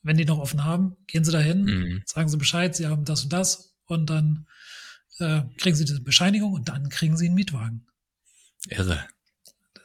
Wenn 0.02 0.18
die 0.18 0.26
noch 0.26 0.38
offen 0.38 0.64
haben, 0.64 0.96
gehen 1.06 1.24
sie 1.24 1.32
dahin, 1.32 1.64
mhm. 1.64 2.02
sagen 2.06 2.28
sie 2.28 2.36
Bescheid, 2.36 2.76
sie 2.76 2.86
haben 2.86 3.04
das 3.04 3.24
und 3.24 3.32
das 3.32 3.74
und 3.86 4.10
dann 4.10 4.46
äh, 5.18 5.42
kriegen 5.56 5.74
sie 5.74 5.84
diese 5.84 6.02
Bescheinigung 6.02 6.52
und 6.52 6.68
dann 6.68 6.90
kriegen 6.90 7.16
sie 7.16 7.26
einen 7.26 7.34
Mietwagen. 7.34 7.86
Irre. 8.68 9.06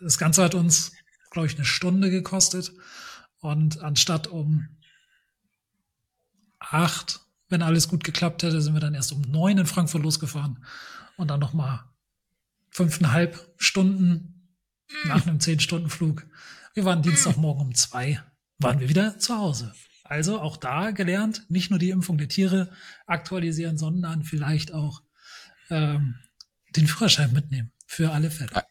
Das 0.01 0.17
Ganze 0.17 0.43
hat 0.43 0.53
uns, 0.53 0.91
glaube 1.31 1.47
ich, 1.47 1.55
eine 1.55 1.65
Stunde 1.65 2.09
gekostet. 2.11 2.73
Und 3.39 3.81
anstatt 3.81 4.27
um 4.27 4.67
acht, 6.59 7.21
wenn 7.53 7.61
alles 7.61 7.87
gut 7.87 8.03
geklappt 8.03 8.41
hätte, 8.41 8.61
sind 8.61 8.73
wir 8.73 8.81
dann 8.81 8.95
erst 8.95 9.11
um 9.11 9.21
neun 9.21 9.59
in 9.59 9.67
Frankfurt 9.67 10.01
losgefahren 10.01 10.65
und 11.17 11.29
dann 11.29 11.39
nochmal 11.39 11.85
fünfeinhalb 12.71 13.53
Stunden 13.57 14.49
nach 15.05 15.25
einem 15.27 15.39
zehn 15.39 15.59
Stunden 15.59 15.89
Flug. 15.89 16.25
Wir 16.73 16.83
waren 16.83 17.03
Dienstagmorgen 17.03 17.67
um 17.67 17.75
zwei, 17.75 18.19
waren 18.57 18.79
wir 18.79 18.89
wieder 18.89 19.19
zu 19.19 19.37
Hause. 19.37 19.73
Also 20.03 20.41
auch 20.41 20.57
da 20.57 20.89
gelernt, 20.89 21.45
nicht 21.47 21.69
nur 21.69 21.77
die 21.77 21.91
Impfung 21.91 22.17
der 22.17 22.27
Tiere 22.27 22.71
aktualisieren, 23.05 23.77
sondern 23.77 24.23
vielleicht 24.23 24.73
auch 24.73 25.03
ähm, 25.69 26.15
den 26.75 26.87
Führerschein 26.87 27.33
mitnehmen 27.33 27.71
für 27.85 28.11
alle 28.11 28.31
Fälle. 28.31 28.63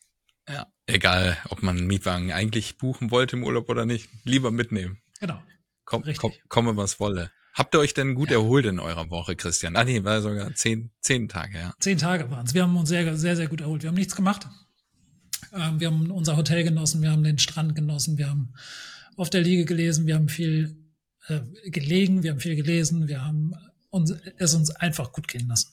Ja, 0.49 0.67
egal, 0.87 1.39
ob 1.49 1.63
man 1.63 1.79
einen 1.79 1.87
Mietwagen 1.87 2.33
eigentlich 2.33 2.79
buchen 2.79 3.13
wollte 3.13 3.37
im 3.37 3.45
Urlaub 3.45 3.69
oder 3.69 3.87
nicht, 3.87 4.11
lieber 4.25 4.51
mitnehmen. 4.51 5.01
Genau. 5.21 5.41
Komm, 5.85 6.03
komm, 6.17 6.33
komme 6.49 6.77
was 6.77 6.99
wolle. 6.99 7.31
Habt 7.53 7.75
ihr 7.75 7.81
euch 7.81 7.93
denn 7.95 8.15
gut 8.15 8.31
ja. 8.31 8.39
erholt 8.39 8.65
in 8.65 8.81
eurer 8.81 9.11
Woche, 9.11 9.37
Christian? 9.37 9.77
Ah 9.77 9.85
nee, 9.85 10.03
war 10.05 10.23
sogar 10.23 10.55
zehn, 10.55 10.91
zehn 11.01 11.29
Tage, 11.29 11.59
ja. 11.59 11.75
Zehn 11.81 11.99
Tage 11.99 12.31
waren 12.31 12.47
es. 12.47 12.55
Wir 12.55 12.63
haben 12.63 12.77
uns 12.77 12.89
sehr, 12.89 13.17
sehr, 13.17 13.37
sehr 13.37 13.49
gut 13.49 13.61
erholt. 13.61 13.83
Wir 13.83 13.89
haben 13.89 13.97
nichts 13.97 14.17
gemacht. 14.17 14.49
Ähm, 15.53 15.81
wir 15.81 15.89
haben 15.89 16.11
unser 16.11 16.37
Hotel 16.37 16.65
genossen, 16.65 17.03
wir 17.03 17.11
haben 17.11 17.25
den 17.25 17.39
Strand 17.39 17.75
genossen, 17.75 18.17
wir 18.17 18.31
haben 18.31 18.55
auf 19.17 19.29
der 19.29 19.43
Liege 19.43 19.65
gelesen, 19.65 20.07
wir 20.07 20.15
haben 20.15 20.29
viel 20.29 20.77
äh, 21.29 21.41
gelegen, 21.71 22.23
wir 22.23 22.31
haben 22.31 22.41
viel 22.41 22.57
gelesen, 22.57 23.09
wir 23.09 23.25
haben 23.25 23.55
uns, 23.91 24.15
es 24.39 24.55
uns 24.55 24.71
einfach 24.71 25.13
gut 25.13 25.29
gehen 25.29 25.49
lassen. 25.49 25.73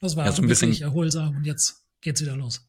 Das 0.00 0.16
war 0.16 0.26
ja, 0.26 0.32
so 0.32 0.42
ein 0.42 0.48
wirklich 0.48 0.70
bisschen 0.70 0.82
erholsam 0.82 1.36
und 1.36 1.44
jetzt 1.44 1.84
geht's 2.00 2.20
wieder 2.20 2.36
los. 2.36 2.68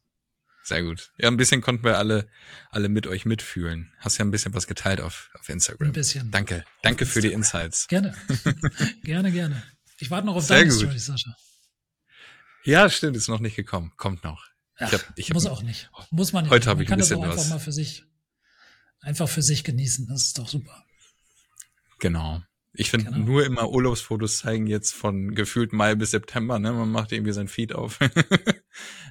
Sehr 0.68 0.82
gut. 0.82 1.12
Ja, 1.16 1.28
ein 1.28 1.38
bisschen 1.38 1.62
konnten 1.62 1.82
wir 1.82 1.96
alle, 1.96 2.28
alle 2.70 2.90
mit 2.90 3.06
euch 3.06 3.24
mitfühlen. 3.24 3.90
Hast 4.00 4.18
ja 4.18 4.24
ein 4.26 4.30
bisschen 4.30 4.52
was 4.52 4.66
geteilt 4.66 5.00
auf, 5.00 5.30
auf 5.40 5.48
Instagram. 5.48 5.88
Ein 5.88 5.92
bisschen. 5.94 6.30
Danke. 6.30 6.62
Danke 6.82 7.06
für 7.06 7.22
die 7.22 7.32
Insights. 7.32 7.88
Gerne. 7.88 8.14
gerne, 9.02 9.32
gerne. 9.32 9.62
Ich 9.98 10.10
warte 10.10 10.26
noch 10.26 10.36
auf 10.36 10.44
Sehr 10.44 10.58
deine 10.58 10.68
gut. 10.68 10.78
Story, 10.78 10.98
Sascha. 10.98 11.34
Ja, 12.64 12.90
stimmt, 12.90 13.16
ist 13.16 13.28
noch 13.28 13.40
nicht 13.40 13.56
gekommen. 13.56 13.94
Kommt 13.96 14.24
noch. 14.24 14.44
Ach, 14.76 14.92
ich 14.92 14.92
hab, 14.92 15.12
ich 15.16 15.32
muss 15.32 15.46
hab, 15.46 15.52
auch 15.52 15.62
nicht. 15.62 15.88
Muss 16.10 16.34
man 16.34 16.44
nicht. 16.44 16.52
Heute 16.52 16.68
habe 16.68 16.82
ich 16.82 16.92
ein 16.92 16.98
bisschen 16.98 17.22
das 17.22 17.30
auch 17.30 17.32
was. 17.32 17.38
einfach 17.38 17.50
mal 17.54 17.60
für 17.60 17.72
sich, 17.72 18.04
einfach 19.00 19.28
für 19.30 19.40
sich 19.40 19.64
genießen. 19.64 20.06
Das 20.06 20.24
ist 20.24 20.38
doch 20.38 20.48
super. 20.48 20.84
Genau. 21.98 22.42
Ich 22.74 22.90
finde 22.90 23.10
genau. 23.10 23.24
nur 23.24 23.46
immer 23.46 23.70
Urlaubsfotos 23.70 24.36
zeigen 24.36 24.66
jetzt 24.66 24.92
von 24.92 25.34
gefühlt 25.34 25.72
Mai 25.72 25.94
bis 25.94 26.10
September, 26.10 26.58
ne? 26.58 26.72
Man 26.74 26.90
macht 26.90 27.12
irgendwie 27.12 27.32
sein 27.32 27.48
Feed 27.48 27.72
auf. 27.72 27.98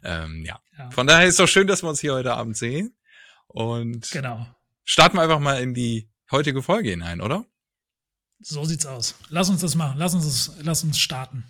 ähm, 0.04 0.44
ja. 0.46 0.60
ja. 0.78 0.90
Von 0.92 1.08
daher 1.08 1.28
ist 1.28 1.40
doch 1.40 1.48
schön, 1.48 1.68
dass 1.68 1.84
wir 1.84 1.90
uns 1.90 2.00
hier 2.00 2.14
heute 2.14 2.34
Abend 2.34 2.58
sehen. 2.58 2.96
Und 3.48 4.10
genau. 4.12 4.46
starten 4.84 5.18
wir 5.18 5.22
einfach 5.22 5.40
mal 5.40 5.62
in 5.62 5.74
die 5.74 6.10
heutige 6.32 6.62
Folge 6.62 6.90
hinein, 6.90 7.22
oder? 7.22 7.46
So 8.40 8.64
sieht's 8.66 8.86
aus. 8.86 9.16
Lass 9.30 9.50
uns 9.50 9.62
das 9.62 9.76
machen. 9.76 9.98
Lass 9.98 10.14
uns 10.14 10.26
das, 10.26 10.64
lass 10.64 10.84
uns 10.84 11.00
starten. 11.00 11.44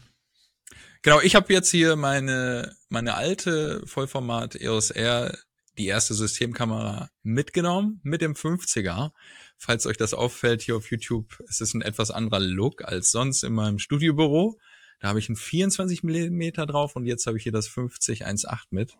Genau, 1.02 1.20
ich 1.22 1.36
habe 1.36 1.52
jetzt 1.54 1.70
hier 1.70 1.96
meine 1.96 2.76
meine 2.90 3.16
alte 3.16 3.86
Vollformat 3.86 4.56
EOS 4.56 4.92
R, 4.92 5.38
die 5.78 5.88
erste 5.88 6.14
Systemkamera 6.14 7.10
mitgenommen 7.24 8.00
mit 8.04 8.22
dem 8.22 8.34
50er 8.34 9.12
falls 9.58 9.86
euch 9.88 9.98
das 9.98 10.14
auffällt 10.14 10.62
hier 10.62 10.78
auf 10.78 10.90
YouTube, 10.92 11.44
es 11.50 11.62
ist 11.62 11.74
ein 11.74 11.82
etwas 11.82 12.12
anderer 12.12 12.40
Look 12.40 12.84
als 12.84 13.12
sonst 13.12 13.44
in 13.44 13.54
meinem 13.54 13.80
Studiobüro. 13.80 14.60
Da 15.00 15.10
habe 15.10 15.20
ich 15.20 15.30
einen 15.30 15.36
24 15.36 16.04
Millimeter 16.04 16.66
drauf 16.66 16.96
und 16.96 17.06
jetzt 17.06 17.28
habe 17.28 17.38
ich 17.38 17.44
hier 17.44 17.52
das 17.52 17.68
50 17.68 18.26
1.8 18.26 18.66
mit. 18.72 18.98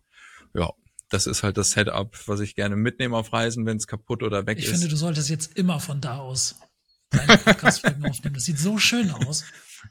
Ja, 0.54 0.72
das 1.10 1.28
ist 1.28 1.44
halt 1.44 1.58
das 1.58 1.72
Setup, 1.72 2.16
was 2.28 2.40
ich 2.40 2.56
gerne 2.56 2.76
mitnehme 2.76 3.16
auf 3.16 3.34
Reisen, 3.34 3.66
wenn 3.66 3.78
es 3.78 3.88
kaputt 3.88 4.24
oder 4.24 4.46
weg 4.46 4.58
ich 4.58 4.66
ist. 4.66 4.72
Ich 4.72 4.78
finde, 4.78 4.90
du 4.90 4.98
solltest 4.98 5.30
jetzt 5.30 5.58
immer 5.58 5.80
von 5.80 6.02
da 6.02 6.18
aus 6.18 6.60
deine 7.10 7.38
Podcast-Folgen 7.38 8.06
aufnehmen. 8.10 8.36
Das 8.36 8.46
sieht 8.46 8.60
so 8.60 8.78
schön 8.78 9.12
aus. 9.12 9.46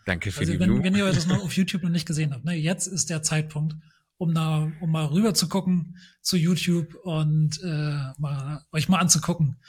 Danke 0.04 0.30
für 0.30 0.40
also, 0.40 0.52
die 0.52 0.60
wenn, 0.60 0.68
Blumen. 0.68 0.84
wenn 0.84 0.94
ihr 0.94 1.06
das 1.06 1.26
noch 1.26 1.42
auf 1.42 1.56
YouTube 1.56 1.82
noch 1.82 1.90
nicht 1.90 2.06
gesehen 2.06 2.32
habt, 2.32 2.44
ne, 2.44 2.54
jetzt 2.54 2.86
ist 2.86 3.08
der 3.10 3.22
Zeitpunkt, 3.22 3.76
um 4.18 4.34
da, 4.34 4.70
um 4.80 4.90
mal 4.90 5.06
rüber 5.06 5.34
zu 5.34 5.48
gucken 5.48 5.96
zu 6.22 6.36
YouTube 6.36 6.94
und 7.04 7.60
äh, 7.62 8.12
mal, 8.18 8.64
euch 8.72 8.88
mal 8.88 8.98
anzugucken, 8.98 9.60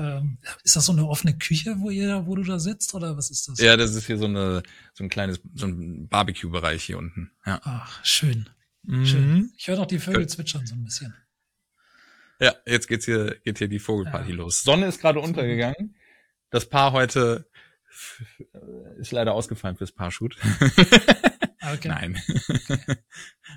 ähm, 0.00 0.38
ist 0.64 0.76
das 0.76 0.86
so 0.86 0.92
eine 0.92 1.06
offene 1.06 1.36
Küche, 1.36 1.76
wo 1.78 1.90
ihr, 1.90 2.26
wo 2.26 2.34
du 2.34 2.42
da 2.42 2.58
sitzt, 2.58 2.94
oder 2.94 3.16
was 3.16 3.30
ist 3.30 3.48
das? 3.48 3.60
Ja, 3.60 3.76
das 3.76 3.94
ist 3.94 4.06
hier 4.06 4.18
so 4.18 4.26
eine, 4.26 4.62
so 4.94 5.04
ein 5.04 5.10
kleines, 5.10 5.40
so 5.54 5.66
ein 5.66 6.08
Barbecue-Bereich 6.08 6.82
hier 6.82 6.98
unten. 6.98 7.30
Ja. 7.44 7.60
Ach, 7.64 8.04
schön. 8.04 8.48
Mhm. 8.82 9.06
Schön. 9.06 9.52
Ich 9.56 9.68
höre 9.68 9.76
noch 9.76 9.86
die 9.86 9.98
Vögel 9.98 10.26
zwitschern 10.28 10.66
so 10.66 10.74
ein 10.74 10.84
bisschen. 10.84 11.14
Ja, 12.40 12.54
jetzt 12.64 12.88
geht's 12.88 13.04
hier, 13.04 13.38
geht 13.44 13.58
hier 13.58 13.68
die 13.68 13.78
Vogelparty 13.78 14.30
ja. 14.30 14.36
los. 14.36 14.62
Sonne 14.62 14.86
ist 14.86 15.00
gerade 15.00 15.20
untergegangen. 15.20 15.96
Das 16.48 16.68
Paar 16.68 16.92
heute 16.92 17.46
ist 18.98 19.12
leider 19.12 19.34
ausgefallen 19.34 19.76
fürs 19.76 19.92
Paarshoot. 19.92 20.36
Okay. 21.62 21.88
Nein. 21.88 22.18
Okay. 22.48 22.96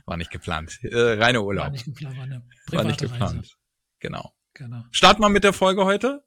War 0.05 0.17
nicht 0.17 0.29
geplant. 0.29 0.79
Äh, 0.83 1.13
reine 1.13 1.41
Urlaub. 1.41 1.65
War 1.65 1.71
nicht 1.71 1.85
geplant, 1.85 2.17
war 2.17 2.23
eine 2.23 2.43
War 2.67 2.83
nicht 2.83 2.99
geplant. 2.99 3.39
Reise. 3.39 3.53
Genau. 3.99 4.33
Genau. 4.53 4.83
Starten 4.91 5.21
wir 5.21 5.29
mit 5.29 5.43
der 5.43 5.53
Folge 5.53 5.85
heute. 5.85 6.23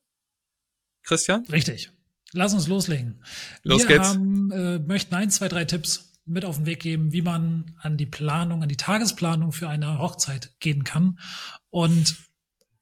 Christian? 1.07 1.47
Richtig. 1.47 1.91
Lass 2.33 2.53
uns 2.53 2.67
loslegen. 2.67 3.23
Los 3.63 3.83
wir 3.83 3.97
geht's. 3.97 4.09
Haben, 4.09 4.51
äh, 4.51 4.79
möchten 4.79 5.15
ein, 5.15 5.31
zwei, 5.31 5.49
drei 5.49 5.65
Tipps 5.65 6.13
mit 6.27 6.45
auf 6.45 6.57
den 6.57 6.67
Weg 6.67 6.81
geben, 6.81 7.13
wie 7.13 7.23
man 7.23 7.77
an 7.81 7.97
die 7.97 8.07
Planung, 8.07 8.63
an 8.63 8.69
die 8.69 8.77
Tagesplanung 8.77 9.53
für 9.53 9.69
eine 9.69 10.01
Hochzeit 10.01 10.59
gehen 10.59 10.83
kann. 10.83 11.19
Und 11.71 12.17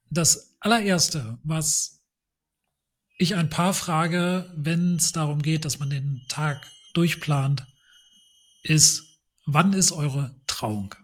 das 0.09 0.55
allererste, 0.59 1.37
was 1.43 2.01
ich 3.17 3.35
ein 3.35 3.49
paar 3.49 3.73
frage, 3.73 4.51
wenn 4.55 4.95
es 4.95 5.11
darum 5.11 5.41
geht, 5.41 5.63
dass 5.63 5.79
man 5.79 5.91
den 5.91 6.23
Tag 6.27 6.67
durchplant, 6.93 7.65
ist, 8.63 9.03
wann 9.45 9.73
ist 9.73 9.91
eure 9.91 10.35
Trauung? 10.47 10.95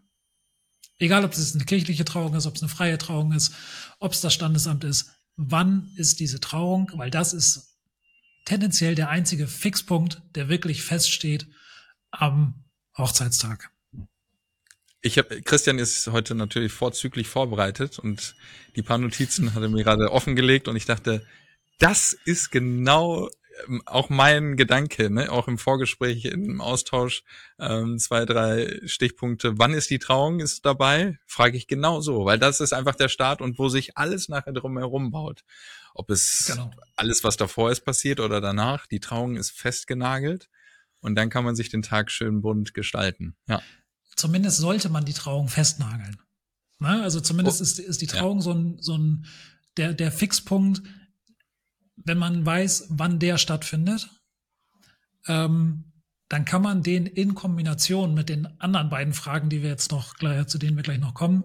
Egal, 0.98 1.24
ob 1.24 1.34
es 1.34 1.54
eine 1.54 1.66
kirchliche 1.66 2.06
Trauung 2.06 2.36
ist, 2.36 2.48
ob 2.48 2.56
es 2.56 2.64
eine 2.64 2.70
freie 2.70 2.98
Trauung 2.98 3.32
ist, 3.32 3.54
ob 4.00 4.14
es 4.14 4.22
das 4.22 4.34
Standesamt 4.34 4.84
ist, 4.84 5.12
wann 5.36 5.92
ist 5.96 6.20
diese 6.20 6.40
Trauung, 6.40 6.92
weil 6.96 7.12
das 7.12 7.34
ist 7.34 7.78
tendenziell 8.46 8.96
der 8.96 9.10
einzige 9.10 9.48
Fixpunkt, 9.48 10.22
der 10.36 10.50
wirklich 10.50 10.84
feststeht 10.84 11.48
am 12.12 12.66
Hochzeitstag. 12.98 13.72
Ich 15.02 15.18
habe 15.18 15.42
Christian 15.42 15.80
ist 15.80 16.08
heute 16.08 16.36
natürlich 16.36 16.72
vorzüglich 16.72 17.28
vorbereitet 17.28 17.98
und 17.98 18.36
die 18.76 18.84
paar 18.84 19.00
Notizen 19.00 19.56
hat 19.56 19.64
er 19.64 19.70
mir 19.70 19.84
gerade 19.84 20.12
offengelegt 20.12 20.68
und 20.68 20.76
ich 20.76 20.86
dachte, 20.86 21.26
das 21.80 22.14
ist 22.26 22.52
genau 22.52 23.30
auch 23.86 24.10
mein 24.10 24.58
Gedanke, 24.58 25.10
ne, 25.10 25.32
auch 25.32 25.48
im 25.48 25.58
Vorgespräch, 25.58 26.26
im 26.26 26.62
Austausch, 26.62 27.24
ähm, 27.60 28.00
zwei, 28.00 28.26
drei 28.26 28.80
Stichpunkte. 28.86 29.58
Wann 29.58 29.74
ist 29.74 29.90
die 29.90 30.00
Trauung? 30.00 30.40
Ist 30.40 30.66
dabei? 30.66 31.20
Frage 31.26 31.58
ich 31.58 31.68
genau 31.68 32.02
so, 32.02 32.26
weil 32.26 32.40
das 32.40 32.60
ist 32.60 32.74
einfach 32.74 32.96
der 32.96 33.10
Start 33.10 33.42
und 33.42 33.60
wo 33.60 33.70
sich 33.70 33.98
alles 33.98 34.30
nachher 34.30 34.54
drumherum 34.54 35.12
baut. 35.12 35.44
Ob 35.94 36.10
es 36.10 36.46
genau. 36.48 36.72
alles, 36.96 37.24
was 37.24 37.38
davor 37.38 37.72
ist, 37.72 37.82
passiert 37.82 38.20
oder 38.20 38.42
danach. 38.42 38.88
Die 38.88 39.00
Trauung 39.00 39.36
ist 39.36 39.52
festgenagelt 39.52 40.50
und 41.00 41.16
dann 41.16 41.30
kann 41.30 41.44
man 41.44 41.56
sich 41.56 41.70
den 41.70 41.82
Tag 41.82 42.12
schön 42.12 42.42
bunt 42.42 42.74
gestalten. 42.74 43.36
Ja. 43.48 43.62
Zumindest 44.16 44.58
sollte 44.58 44.90
man 44.90 45.06
die 45.06 45.14
Trauung 45.14 45.48
festnageln. 45.48 46.18
Ne? 46.80 47.02
Also 47.04 47.20
zumindest 47.20 47.62
oh, 47.62 47.64
ist, 47.64 47.80
ist 47.80 48.02
die 48.02 48.08
Trauung 48.08 48.38
ja. 48.38 48.44
so 48.44 48.54
ein, 48.54 48.78
so 48.80 48.98
ein 48.98 49.26
der, 49.78 49.94
der 49.94 50.12
Fixpunkt, 50.12 50.82
wenn 52.06 52.18
man 52.18 52.46
weiß, 52.46 52.88
wann 52.90 53.20
der 53.20 53.38
stattfindet, 53.38 54.10
ähm, 55.28 55.92
dann 56.30 56.46
kann 56.46 56.62
man 56.62 56.82
den 56.82 57.06
in 57.06 57.36
Kombination 57.36 58.14
mit 58.14 58.30
den 58.30 58.48
anderen 58.60 58.90
beiden 58.90 59.14
Fragen, 59.14 59.50
die 59.50 59.62
wir 59.62 59.70
jetzt 59.70 59.92
noch 59.92 60.16
gleich, 60.16 60.48
zu 60.48 60.58
denen 60.58 60.78
wir 60.78 60.84
gleich 60.84 61.00
noch 61.00 61.14
kommen, 61.14 61.44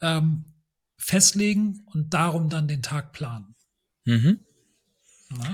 ähm, 0.00 0.44
festlegen 0.96 1.84
und 1.86 2.14
darum 2.14 2.48
dann 2.48 2.68
den 2.68 2.82
Tag 2.82 3.12
planen. 3.12 3.56
Mhm. 4.04 4.40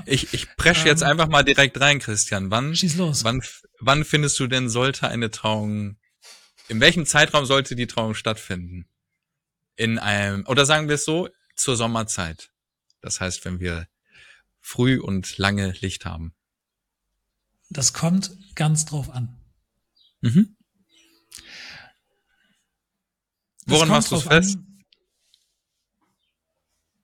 Ich, 0.07 0.33
ich 0.33 0.57
presche 0.57 0.83
ähm, 0.83 0.87
jetzt 0.89 1.03
einfach 1.03 1.29
mal 1.29 1.43
direkt 1.43 1.81
rein, 1.81 1.99
Christian. 1.99 2.51
Wann, 2.51 2.75
schieß 2.75 2.97
los. 2.97 3.25
Wann, 3.25 3.43
wann 3.81 4.05
findest 4.05 4.39
du 4.39 4.47
denn, 4.47 4.69
sollte 4.69 5.09
eine 5.09 5.31
Trauung, 5.31 5.99
in 6.69 6.81
welchem 6.81 7.07
Zeitraum 7.07 7.45
sollte 7.45 7.77
die 7.77 7.87
Trauung 7.87 8.15
stattfinden? 8.15 8.87
In 9.77 9.99
einem, 9.99 10.47
oder 10.47 10.65
sagen 10.65 10.89
wir 10.89 10.95
es 10.95 11.05
so, 11.05 11.29
zur 11.57 11.77
Sommerzeit. 11.77 12.51
Das 13.01 13.21
heißt, 13.21 13.45
wenn 13.45 13.61
wir 13.61 13.87
früh 14.67 14.99
und 14.99 15.39
lange 15.39 15.71
Licht 15.81 16.05
haben? 16.05 16.35
Das 17.71 17.93
kommt 17.93 18.37
ganz 18.57 18.85
drauf 18.85 19.11
an. 19.11 19.39
Mhm. 20.23 20.57
Woran 23.67 23.89
machst 23.89 24.11
du 24.11 24.17
es 24.17 24.25
fest? 24.25 24.57
An. 24.57 24.85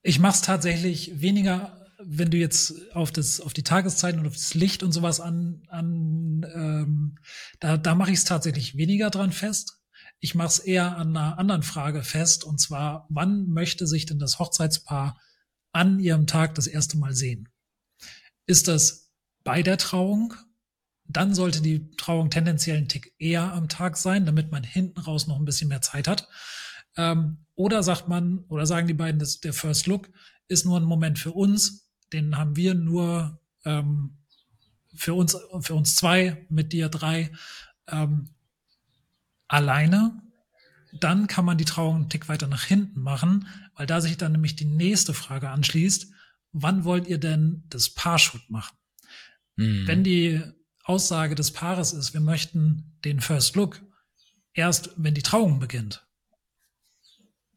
Ich 0.01 0.19
mache 0.19 0.35
es 0.35 0.41
tatsächlich 0.41 1.21
weniger, 1.21 1.89
wenn 2.03 2.29
du 2.29 2.37
jetzt 2.37 2.91
auf 2.93 3.13
das, 3.13 3.39
auf 3.39 3.53
die 3.53 3.63
Tageszeiten 3.63 4.19
und 4.19 4.27
auf 4.27 4.33
das 4.33 4.53
Licht 4.53 4.83
und 4.83 4.91
sowas 4.91 5.21
an, 5.21 5.63
an 5.69 6.45
ähm, 6.53 7.17
da, 7.61 7.77
da 7.77 7.95
mache 7.95 8.11
ich 8.11 8.17
es 8.17 8.25
tatsächlich 8.25 8.75
weniger 8.75 9.09
dran 9.09 9.31
fest. 9.31 9.79
Ich 10.19 10.35
mache 10.35 10.49
es 10.49 10.59
eher 10.59 10.97
an 10.97 11.15
einer 11.15 11.37
anderen 11.37 11.63
Frage 11.63 12.03
fest, 12.03 12.43
und 12.43 12.59
zwar, 12.59 13.07
wann 13.09 13.47
möchte 13.47 13.87
sich 13.87 14.05
denn 14.05 14.19
das 14.19 14.39
Hochzeitspaar 14.39 15.17
an 15.71 15.99
ihrem 15.99 16.27
Tag 16.27 16.55
das 16.55 16.67
erste 16.67 16.97
Mal 16.97 17.13
sehen. 17.13 17.49
Ist 18.45 18.67
das 18.67 19.11
bei 19.43 19.63
der 19.63 19.77
Trauung? 19.77 20.33
Dann 21.05 21.35
sollte 21.35 21.61
die 21.61 21.91
Trauung 21.97 22.29
tendenziell 22.29 22.77
ein 22.77 22.87
Tick 22.87 23.13
eher 23.19 23.53
am 23.53 23.69
Tag 23.69 23.97
sein, 23.97 24.25
damit 24.25 24.51
man 24.51 24.63
hinten 24.63 24.99
raus 24.99 25.27
noch 25.27 25.37
ein 25.37 25.45
bisschen 25.45 25.67
mehr 25.67 25.81
Zeit 25.81 26.07
hat. 26.07 26.27
Ähm, 26.95 27.45
oder 27.55 27.83
sagt 27.83 28.07
man, 28.07 28.39
oder 28.47 28.65
sagen 28.65 28.87
die 28.87 28.93
beiden, 28.93 29.19
dass 29.19 29.39
der 29.39 29.53
First 29.53 29.87
Look 29.87 30.09
ist 30.47 30.65
nur 30.65 30.79
ein 30.79 30.85
Moment 30.85 31.19
für 31.19 31.31
uns, 31.31 31.89
den 32.11 32.37
haben 32.37 32.55
wir 32.55 32.73
nur 32.73 33.39
ähm, 33.65 34.17
für 34.95 35.13
uns, 35.13 35.37
für 35.61 35.73
uns 35.73 35.95
zwei, 35.95 36.45
mit 36.49 36.73
dir 36.73 36.89
drei 36.89 37.31
ähm, 37.87 38.29
alleine. 39.47 40.21
Dann 40.93 41.27
kann 41.27 41.45
man 41.45 41.57
die 41.57 41.65
Trauung 41.65 41.95
einen 41.95 42.09
Tick 42.09 42.29
weiter 42.29 42.47
nach 42.47 42.63
hinten 42.63 43.01
machen, 43.01 43.47
weil 43.75 43.87
da 43.87 43.99
sich 43.99 44.17
dann 44.17 44.31
nämlich 44.31 44.55
die 44.55 44.65
nächste 44.65 45.13
Frage 45.13 45.49
anschließt. 45.49 46.12
Wann 46.53 46.85
wollt 46.85 47.07
ihr 47.07 47.17
denn 47.17 47.63
das 47.67 47.89
Paarshoot 47.89 48.49
machen? 48.49 48.77
Mhm. 49.55 49.87
Wenn 49.87 50.03
die 50.03 50.41
Aussage 50.83 51.35
des 51.35 51.51
Paares 51.51 51.93
ist, 51.93 52.13
wir 52.13 52.21
möchten 52.21 52.97
den 53.03 53.21
First 53.21 53.55
Look 53.55 53.81
erst, 54.53 54.91
wenn 54.95 55.13
die 55.13 55.23
Trauung 55.23 55.59
beginnt, 55.59 56.05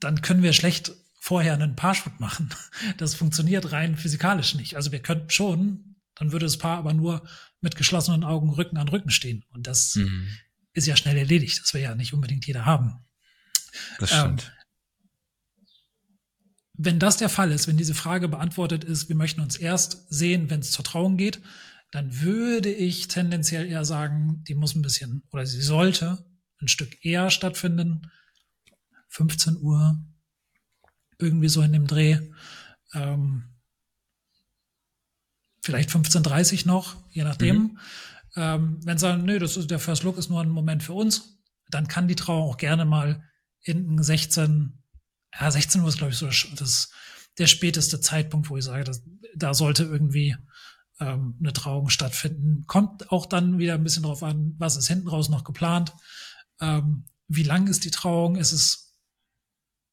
dann 0.00 0.22
können 0.22 0.42
wir 0.42 0.52
schlecht 0.52 0.92
vorher 1.18 1.54
einen 1.54 1.76
Paarshoot 1.76 2.20
machen. 2.20 2.50
Das 2.98 3.14
funktioniert 3.14 3.72
rein 3.72 3.96
physikalisch 3.96 4.54
nicht. 4.54 4.76
Also 4.76 4.92
wir 4.92 5.00
könnten 5.00 5.30
schon, 5.30 5.96
dann 6.14 6.30
würde 6.30 6.46
das 6.46 6.58
Paar 6.58 6.78
aber 6.78 6.92
nur 6.92 7.26
mit 7.60 7.76
geschlossenen 7.76 8.22
Augen 8.22 8.50
Rücken 8.50 8.76
an 8.76 8.88
Rücken 8.88 9.10
stehen. 9.10 9.44
Und 9.48 9.66
das 9.66 9.96
mhm. 9.96 10.28
ist 10.72 10.86
ja 10.86 10.96
schnell 10.96 11.16
erledigt. 11.16 11.60
Das 11.62 11.74
will 11.74 11.80
ja 11.80 11.94
nicht 11.94 12.12
unbedingt 12.12 12.46
jeder 12.46 12.64
haben. 12.64 13.04
Das 13.98 14.10
stimmt. 14.10 14.44
Ähm, 14.44 14.65
wenn 16.78 16.98
das 16.98 17.16
der 17.16 17.28
Fall 17.28 17.52
ist, 17.52 17.68
wenn 17.68 17.76
diese 17.76 17.94
Frage 17.94 18.28
beantwortet 18.28 18.84
ist, 18.84 19.08
wir 19.08 19.16
möchten 19.16 19.40
uns 19.40 19.56
erst 19.56 20.12
sehen, 20.12 20.50
wenn 20.50 20.60
es 20.60 20.70
zur 20.70 20.84
Trauung 20.84 21.16
geht, 21.16 21.40
dann 21.90 22.20
würde 22.20 22.70
ich 22.70 23.08
tendenziell 23.08 23.66
eher 23.66 23.84
sagen, 23.84 24.42
die 24.48 24.54
muss 24.54 24.74
ein 24.74 24.82
bisschen 24.82 25.22
oder 25.30 25.46
sie 25.46 25.62
sollte 25.62 26.24
ein 26.60 26.68
Stück 26.68 27.04
eher 27.04 27.30
stattfinden. 27.30 28.10
15 29.08 29.58
Uhr, 29.58 29.96
irgendwie 31.18 31.48
so 31.48 31.62
in 31.62 31.72
dem 31.72 31.86
Dreh. 31.86 32.18
Ähm, 32.92 33.44
vielleicht 35.62 35.90
15.30 35.90 36.66
noch, 36.66 36.96
je 37.10 37.24
nachdem. 37.24 37.56
Mhm. 37.56 37.78
Ähm, 38.36 38.80
wenn 38.84 38.98
sie 38.98 39.02
sagen, 39.02 39.24
nö, 39.24 39.38
das 39.38 39.56
ist, 39.56 39.70
der 39.70 39.78
First 39.78 40.02
Look 40.02 40.18
ist 40.18 40.28
nur 40.28 40.40
ein 40.40 40.50
Moment 40.50 40.82
für 40.82 40.92
uns, 40.92 41.40
dann 41.70 41.88
kann 41.88 42.08
die 42.08 42.16
Trauer 42.16 42.44
auch 42.44 42.56
gerne 42.58 42.84
mal 42.84 43.24
in 43.62 44.02
16, 44.02 44.82
ja, 45.40 45.50
16 45.50 45.80
Uhr 45.82 45.88
ist, 45.88 45.98
glaube 45.98 46.12
ich, 46.12 46.18
so 46.18 46.28
das, 46.56 46.90
der 47.38 47.46
späteste 47.46 48.00
Zeitpunkt, 48.00 48.48
wo 48.48 48.56
ich 48.56 48.64
sage, 48.64 48.84
dass, 48.84 49.02
da 49.34 49.54
sollte 49.54 49.84
irgendwie 49.84 50.36
ähm, 51.00 51.36
eine 51.40 51.52
Trauung 51.52 51.90
stattfinden. 51.90 52.64
Kommt 52.66 53.10
auch 53.10 53.26
dann 53.26 53.58
wieder 53.58 53.74
ein 53.74 53.84
bisschen 53.84 54.04
drauf 54.04 54.22
an, 54.22 54.54
was 54.58 54.76
ist 54.76 54.88
hinten 54.88 55.08
raus 55.08 55.28
noch 55.28 55.44
geplant. 55.44 55.94
Ähm, 56.60 57.04
wie 57.28 57.42
lang 57.42 57.66
ist 57.66 57.84
die 57.84 57.90
Trauung? 57.90 58.36
Ist 58.36 58.52
es 58.52 58.94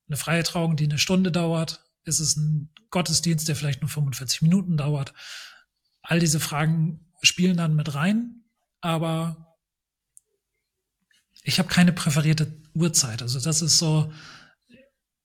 eine 0.08 0.18
freie 0.18 0.44
Trauung, 0.44 0.76
die 0.76 0.86
eine 0.86 0.98
Stunde 0.98 1.32
dauert? 1.32 1.84
Ist 2.06 2.20
es 2.20 2.38
ein 2.38 2.70
Gottesdienst, 2.90 3.48
der 3.48 3.56
vielleicht 3.56 3.82
nur 3.82 3.90
45 3.90 4.42
Minuten 4.42 4.78
dauert? 4.78 5.14
All 6.02 6.20
diese 6.20 6.40
Fragen 6.40 7.12
spielen 7.22 7.58
dann 7.58 7.76
mit 7.76 7.96
rein, 7.96 8.44
aber 8.82 9.56
ich 11.44 11.60
habe 11.60 11.70
keine 11.70 11.94
präferierte 11.94 12.62
Uhrzeit. 12.74 13.22
Also 13.22 13.40
das 13.40 13.62
ist 13.62 13.78
so, 13.78 14.12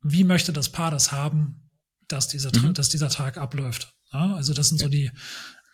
wie 0.02 0.24
möchte 0.24 0.52
das 0.52 0.70
Paar 0.70 0.90
das 0.90 1.12
haben, 1.12 1.70
dass 2.06 2.28
dieser, 2.28 2.56
mhm. 2.56 2.74
dass 2.74 2.88
dieser 2.88 3.08
Tag 3.08 3.36
abläuft. 3.36 3.94
Ja, 4.12 4.34
also 4.34 4.54
das 4.54 4.68
sind 4.68 4.78
so 4.78 4.88
die, 4.88 5.10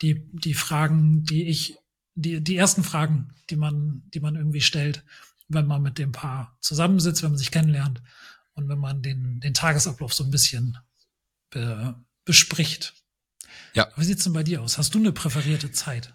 die, 0.02 0.28
die 0.32 0.54
Fragen, 0.54 1.24
die 1.24 1.44
ich, 1.44 1.76
die, 2.14 2.42
die 2.42 2.56
ersten 2.56 2.82
Fragen, 2.84 3.34
die 3.50 3.56
man, 3.56 4.02
die 4.12 4.20
man 4.20 4.34
irgendwie 4.34 4.60
stellt, 4.60 5.04
wenn 5.48 5.66
man 5.66 5.82
mit 5.82 5.98
dem 5.98 6.12
Paar 6.12 6.56
zusammensitzt, 6.60 7.22
wenn 7.22 7.30
man 7.30 7.38
sich 7.38 7.50
kennenlernt 7.50 8.02
und 8.54 8.68
wenn 8.68 8.78
man 8.78 9.02
den, 9.02 9.40
den 9.40 9.54
Tagesablauf 9.54 10.12
so 10.12 10.24
ein 10.24 10.30
bisschen 10.30 10.78
be, 11.50 11.94
bespricht. 12.24 12.94
Ja. 13.74 13.88
Wie 13.96 14.04
sieht's 14.04 14.24
denn 14.24 14.32
bei 14.32 14.42
dir 14.42 14.62
aus? 14.62 14.78
Hast 14.78 14.94
du 14.94 14.98
eine 14.98 15.12
präferierte 15.12 15.70
Zeit? 15.70 16.14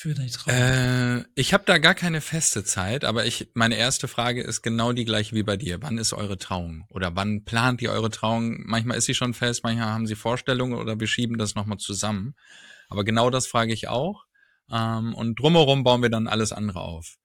Für 0.00 0.14
die 0.14 0.30
Trauung? 0.30 0.56
Äh, 0.56 1.24
ich 1.34 1.52
habe 1.52 1.64
da 1.66 1.78
gar 1.78 1.94
keine 1.94 2.20
feste 2.20 2.64
Zeit, 2.64 3.04
aber 3.04 3.26
ich 3.26 3.50
meine 3.54 3.76
erste 3.76 4.08
Frage 4.08 4.42
ist 4.42 4.62
genau 4.62 4.92
die 4.92 5.04
gleiche 5.04 5.34
wie 5.34 5.42
bei 5.42 5.56
dir. 5.56 5.82
Wann 5.82 5.98
ist 5.98 6.14
eure 6.14 6.38
Trauung? 6.38 6.86
Oder 6.90 7.14
wann 7.16 7.44
plant 7.44 7.82
ihr 7.82 7.92
eure 7.92 8.10
Trauung? 8.10 8.62
Manchmal 8.64 8.96
ist 8.96 9.04
sie 9.04 9.14
schon 9.14 9.34
fest, 9.34 9.62
manchmal 9.62 9.88
haben 9.88 10.06
sie 10.06 10.16
Vorstellungen 10.16 10.74
oder 10.74 10.98
wir 10.98 11.06
schieben 11.06 11.36
das 11.36 11.54
nochmal 11.54 11.78
zusammen. 11.78 12.34
Aber 12.88 13.04
genau 13.04 13.28
das 13.28 13.46
frage 13.46 13.74
ich 13.74 13.88
auch. 13.88 14.24
Ähm, 14.70 15.14
und 15.14 15.38
drumherum 15.38 15.84
bauen 15.84 16.02
wir 16.02 16.10
dann 16.10 16.28
alles 16.28 16.52
andere 16.52 16.80
auf. 16.80 17.16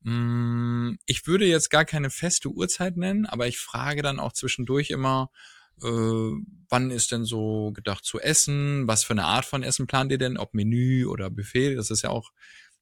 Mm, 0.00 0.94
ich 1.04 1.26
würde 1.26 1.44
jetzt 1.44 1.68
gar 1.68 1.84
keine 1.84 2.08
feste 2.08 2.48
Uhrzeit 2.48 2.96
nennen, 2.96 3.26
aber 3.26 3.46
ich 3.46 3.58
frage 3.58 4.02
dann 4.02 4.18
auch 4.18 4.32
zwischendurch 4.32 4.90
immer, 4.90 5.28
äh, 5.82 6.44
wann 6.68 6.90
ist 6.90 7.12
denn 7.12 7.24
so 7.24 7.72
gedacht 7.72 8.04
zu 8.04 8.20
essen? 8.20 8.86
Was 8.86 9.04
für 9.04 9.12
eine 9.12 9.24
Art 9.24 9.44
von 9.44 9.62
Essen 9.62 9.86
plant 9.86 10.12
ihr 10.12 10.18
denn? 10.18 10.38
Ob 10.38 10.54
Menü 10.54 11.06
oder 11.06 11.30
Buffet? 11.30 11.74
Das 11.74 11.90
ist 11.90 12.02
ja 12.02 12.10
auch 12.10 12.30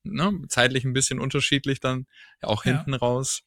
ne, 0.02 0.32
zeitlich 0.48 0.84
ein 0.84 0.92
bisschen 0.92 1.18
unterschiedlich 1.18 1.80
dann, 1.80 2.06
auch 2.40 2.64
hinten 2.64 2.92
ja. 2.92 2.98
raus. 2.98 3.42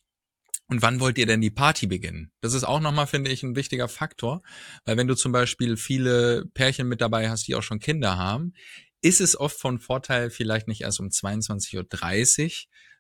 Und 0.68 0.82
wann 0.82 1.00
wollt 1.00 1.18
ihr 1.18 1.26
denn 1.26 1.42
die 1.42 1.52
Party 1.52 1.88
beginnen? 1.88 2.32
Das 2.42 2.54
ist 2.54 2.64
auch 2.64 2.80
nochmal, 2.80 3.08
finde 3.08 3.32
ich, 3.32 3.44
ein 3.44 3.56
wichtiger 3.56 3.88
Faktor, 3.88 4.42
weil 4.86 4.98
wenn 4.98 5.08
du 5.08 5.16
zum 5.16 5.32
Beispiel 5.32 5.78
viele 5.78 6.46
Pärchen 6.54 6.88
mit 6.88 7.02
dabei 7.02 7.30
hast, 7.30 7.48
die 7.48 7.56
auch 7.56 7.64
schon 7.64 7.80
Kinder 7.80 8.18
haben, 8.18 8.54
ist 9.02 9.20
es 9.20 9.38
oft 9.38 9.60
von 9.60 9.80
Vorteil, 9.80 10.30
vielleicht 10.30 10.68
nicht 10.68 10.82
erst 10.82 11.02
um 11.02 11.08
22.30 11.08 11.76
Uhr 11.78 12.52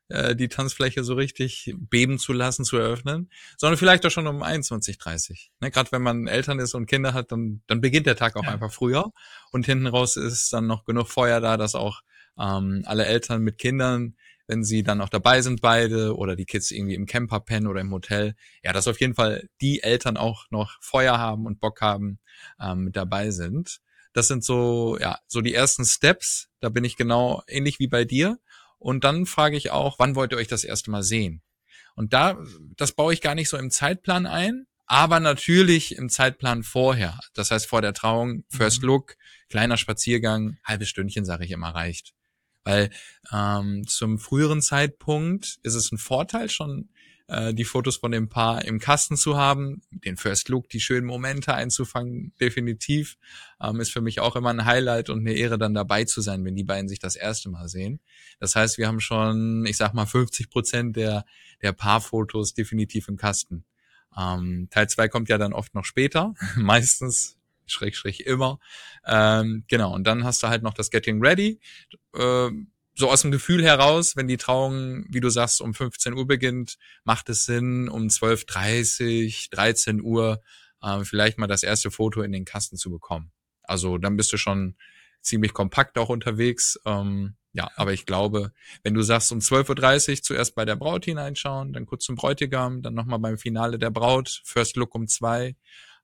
äh, 0.09 0.35
die 0.35 0.47
Tanzfläche 0.47 1.03
so 1.03 1.13
richtig 1.13 1.73
beben 1.77 2.19
zu 2.19 2.33
lassen, 2.33 2.65
zu 2.65 2.77
eröffnen, 2.77 3.29
sondern 3.57 3.77
vielleicht 3.77 4.05
auch 4.05 4.11
schon 4.11 4.27
um 4.27 4.43
21.30 4.43 5.49
ne, 5.59 5.71
Gerade 5.71 5.91
wenn 5.91 6.01
man 6.01 6.27
Eltern 6.27 6.59
ist 6.59 6.73
und 6.73 6.85
Kinder 6.85 7.13
hat, 7.13 7.31
dann, 7.31 7.61
dann 7.67 7.81
beginnt 7.81 8.05
der 8.05 8.15
Tag 8.15 8.35
auch 8.35 8.43
ja. 8.43 8.51
einfach 8.51 8.71
früher 8.71 9.11
und 9.51 9.65
hinten 9.65 9.87
raus 9.87 10.17
ist 10.17 10.51
dann 10.53 10.67
noch 10.67 10.85
genug 10.85 11.07
Feuer 11.07 11.41
da, 11.41 11.57
dass 11.57 11.75
auch 11.75 12.01
ähm, 12.37 12.83
alle 12.85 13.05
Eltern 13.05 13.41
mit 13.41 13.57
Kindern 13.57 14.15
wenn 14.47 14.63
sie 14.63 14.83
dann 14.83 15.01
auch 15.01 15.09
dabei 15.09 15.41
sind 15.41 15.61
beide 15.61 16.15
oder 16.15 16.35
die 16.35 16.45
Kids 16.45 16.71
irgendwie 16.71 16.95
im 16.95 17.05
Camper 17.05 17.39
pennen 17.39 17.67
oder 17.67 17.81
im 17.81 17.91
Hotel, 17.91 18.35
ja, 18.63 18.73
dass 18.73 18.87
auf 18.87 18.99
jeden 18.99 19.15
Fall 19.15 19.47
die 19.61 19.81
Eltern 19.83 20.17
auch 20.17 20.45
noch 20.51 20.77
Feuer 20.81 21.17
haben 21.17 21.45
und 21.45 21.59
Bock 21.59 21.81
haben, 21.81 22.19
ähm, 22.59 22.85
mit 22.85 22.95
dabei 22.95 23.31
sind. 23.31 23.79
Das 24.13 24.27
sind 24.27 24.43
so, 24.43 24.97
ja, 24.99 25.19
so 25.27 25.41
die 25.41 25.53
ersten 25.53 25.85
Steps. 25.85 26.49
Da 26.59 26.69
bin 26.69 26.83
ich 26.83 26.97
genau 26.97 27.41
ähnlich 27.47 27.79
wie 27.79 27.87
bei 27.87 28.05
dir. 28.05 28.37
Und 28.83 29.05
dann 29.05 29.25
frage 29.25 29.55
ich 29.55 29.71
auch, 29.71 29.97
wann 29.97 30.13
wollt 30.15 30.33
ihr 30.33 30.37
euch 30.37 30.49
das 30.49 30.65
erste 30.65 30.91
Mal 30.91 31.03
sehen? 31.03 31.41
Und 31.95 32.11
da, 32.11 32.37
das 32.75 32.91
baue 32.91 33.13
ich 33.13 33.21
gar 33.21 33.33
nicht 33.33 33.47
so 33.47 33.55
im 33.55 33.71
Zeitplan 33.71 34.25
ein, 34.25 34.67
aber 34.87 35.21
natürlich 35.21 35.95
im 35.95 36.09
Zeitplan 36.09 36.63
vorher. 36.63 37.17
Das 37.33 37.49
heißt 37.49 37.65
vor 37.65 37.81
der 37.81 37.93
Trauung, 37.93 38.43
First 38.49 38.81
mhm. 38.81 38.87
Look, 38.87 39.15
kleiner 39.47 39.77
Spaziergang, 39.77 40.57
halbes 40.65 40.89
Stündchen, 40.89 41.23
sage 41.23 41.45
ich 41.45 41.51
immer, 41.51 41.69
reicht. 41.69 42.13
Weil 42.65 42.89
ähm, 43.31 43.87
zum 43.87 44.19
früheren 44.19 44.61
Zeitpunkt 44.61 45.59
ist 45.63 45.75
es 45.75 45.89
ein 45.93 45.97
Vorteil, 45.97 46.49
schon 46.49 46.89
äh, 47.27 47.53
die 47.53 47.63
Fotos 47.63 47.97
von 47.97 48.11
dem 48.11 48.29
Paar 48.29 48.65
im 48.65 48.79
Kasten 48.79 49.15
zu 49.15 49.37
haben, 49.37 49.81
den 49.91 50.17
First 50.17 50.49
Look, 50.49 50.69
die 50.69 50.79
schönen 50.79 51.05
Momente 51.05 51.53
einzufangen, 51.53 52.33
definitiv. 52.39 53.17
Ähm, 53.61 53.79
ist 53.79 53.91
für 53.91 54.01
mich 54.01 54.19
auch 54.19 54.35
immer 54.35 54.49
ein 54.49 54.65
Highlight 54.65 55.09
und 55.09 55.19
eine 55.19 55.33
Ehre, 55.33 55.57
dann 55.57 55.73
dabei 55.73 56.03
zu 56.03 56.21
sein, 56.21 56.43
wenn 56.45 56.55
die 56.55 56.63
beiden 56.63 56.89
sich 56.89 56.99
das 56.99 57.15
erste 57.15 57.49
Mal 57.49 57.69
sehen. 57.69 57.99
Das 58.39 58.55
heißt, 58.55 58.77
wir 58.77 58.87
haben 58.87 58.99
schon, 58.99 59.65
ich 59.65 59.77
sag 59.77 59.93
mal, 59.93 60.05
50 60.05 60.49
Prozent 60.49 60.95
der, 60.95 61.25
der 61.61 61.71
Paarfotos 61.71 62.53
definitiv 62.53 63.07
im 63.07 63.17
Kasten. 63.17 63.65
Ähm, 64.17 64.67
Teil 64.69 64.89
zwei 64.89 65.07
kommt 65.07 65.29
ja 65.29 65.37
dann 65.37 65.53
oft 65.53 65.73
noch 65.73 65.85
später, 65.85 66.33
meistens 66.55 67.37
schräg, 67.65 67.95
schräg 67.95 68.19
immer. 68.19 68.59
Ähm, 69.05 69.63
genau, 69.67 69.93
und 69.93 70.05
dann 70.05 70.23
hast 70.23 70.43
du 70.43 70.47
halt 70.47 70.63
noch 70.63 70.73
das 70.73 70.91
Getting 70.91 71.21
Ready. 71.23 71.59
Äh, 72.13 72.49
so 72.95 73.09
aus 73.09 73.21
dem 73.21 73.31
Gefühl 73.31 73.63
heraus, 73.63 74.15
wenn 74.15 74.27
die 74.27 74.37
Trauung, 74.37 75.05
wie 75.09 75.19
du 75.19 75.29
sagst, 75.29 75.61
um 75.61 75.73
15 75.73 76.13
Uhr 76.13 76.27
beginnt, 76.27 76.77
macht 77.03 77.29
es 77.29 77.45
Sinn, 77.45 77.89
um 77.89 78.07
12.30, 78.07 79.49
13 79.51 80.01
Uhr 80.01 80.41
äh, 80.81 81.03
vielleicht 81.03 81.37
mal 81.37 81.47
das 81.47 81.63
erste 81.63 81.89
Foto 81.89 82.21
in 82.21 82.31
den 82.31 82.45
Kasten 82.45 82.77
zu 82.77 82.91
bekommen. 82.91 83.31
Also 83.63 83.97
dann 83.97 84.17
bist 84.17 84.31
du 84.31 84.37
schon 84.37 84.75
ziemlich 85.21 85.53
kompakt 85.53 85.97
auch 85.97 86.09
unterwegs. 86.09 86.79
Ähm, 86.85 87.35
ja, 87.53 87.69
aber 87.75 87.93
ich 87.93 88.05
glaube, 88.05 88.51
wenn 88.83 88.93
du 88.93 89.01
sagst, 89.01 89.31
um 89.31 89.39
12.30 89.39 90.09
Uhr 90.09 90.21
zuerst 90.23 90.55
bei 90.55 90.65
der 90.65 90.75
Braut 90.75 91.05
hineinschauen, 91.05 91.73
dann 91.73 91.85
kurz 91.85 92.05
zum 92.05 92.15
Bräutigam, 92.15 92.81
dann 92.81 92.93
nochmal 92.93 93.19
beim 93.19 93.37
Finale 93.37 93.79
der 93.79 93.91
Braut, 93.91 94.41
First 94.43 94.75
Look 94.75 94.93
um 94.95 95.07
zwei, 95.07 95.55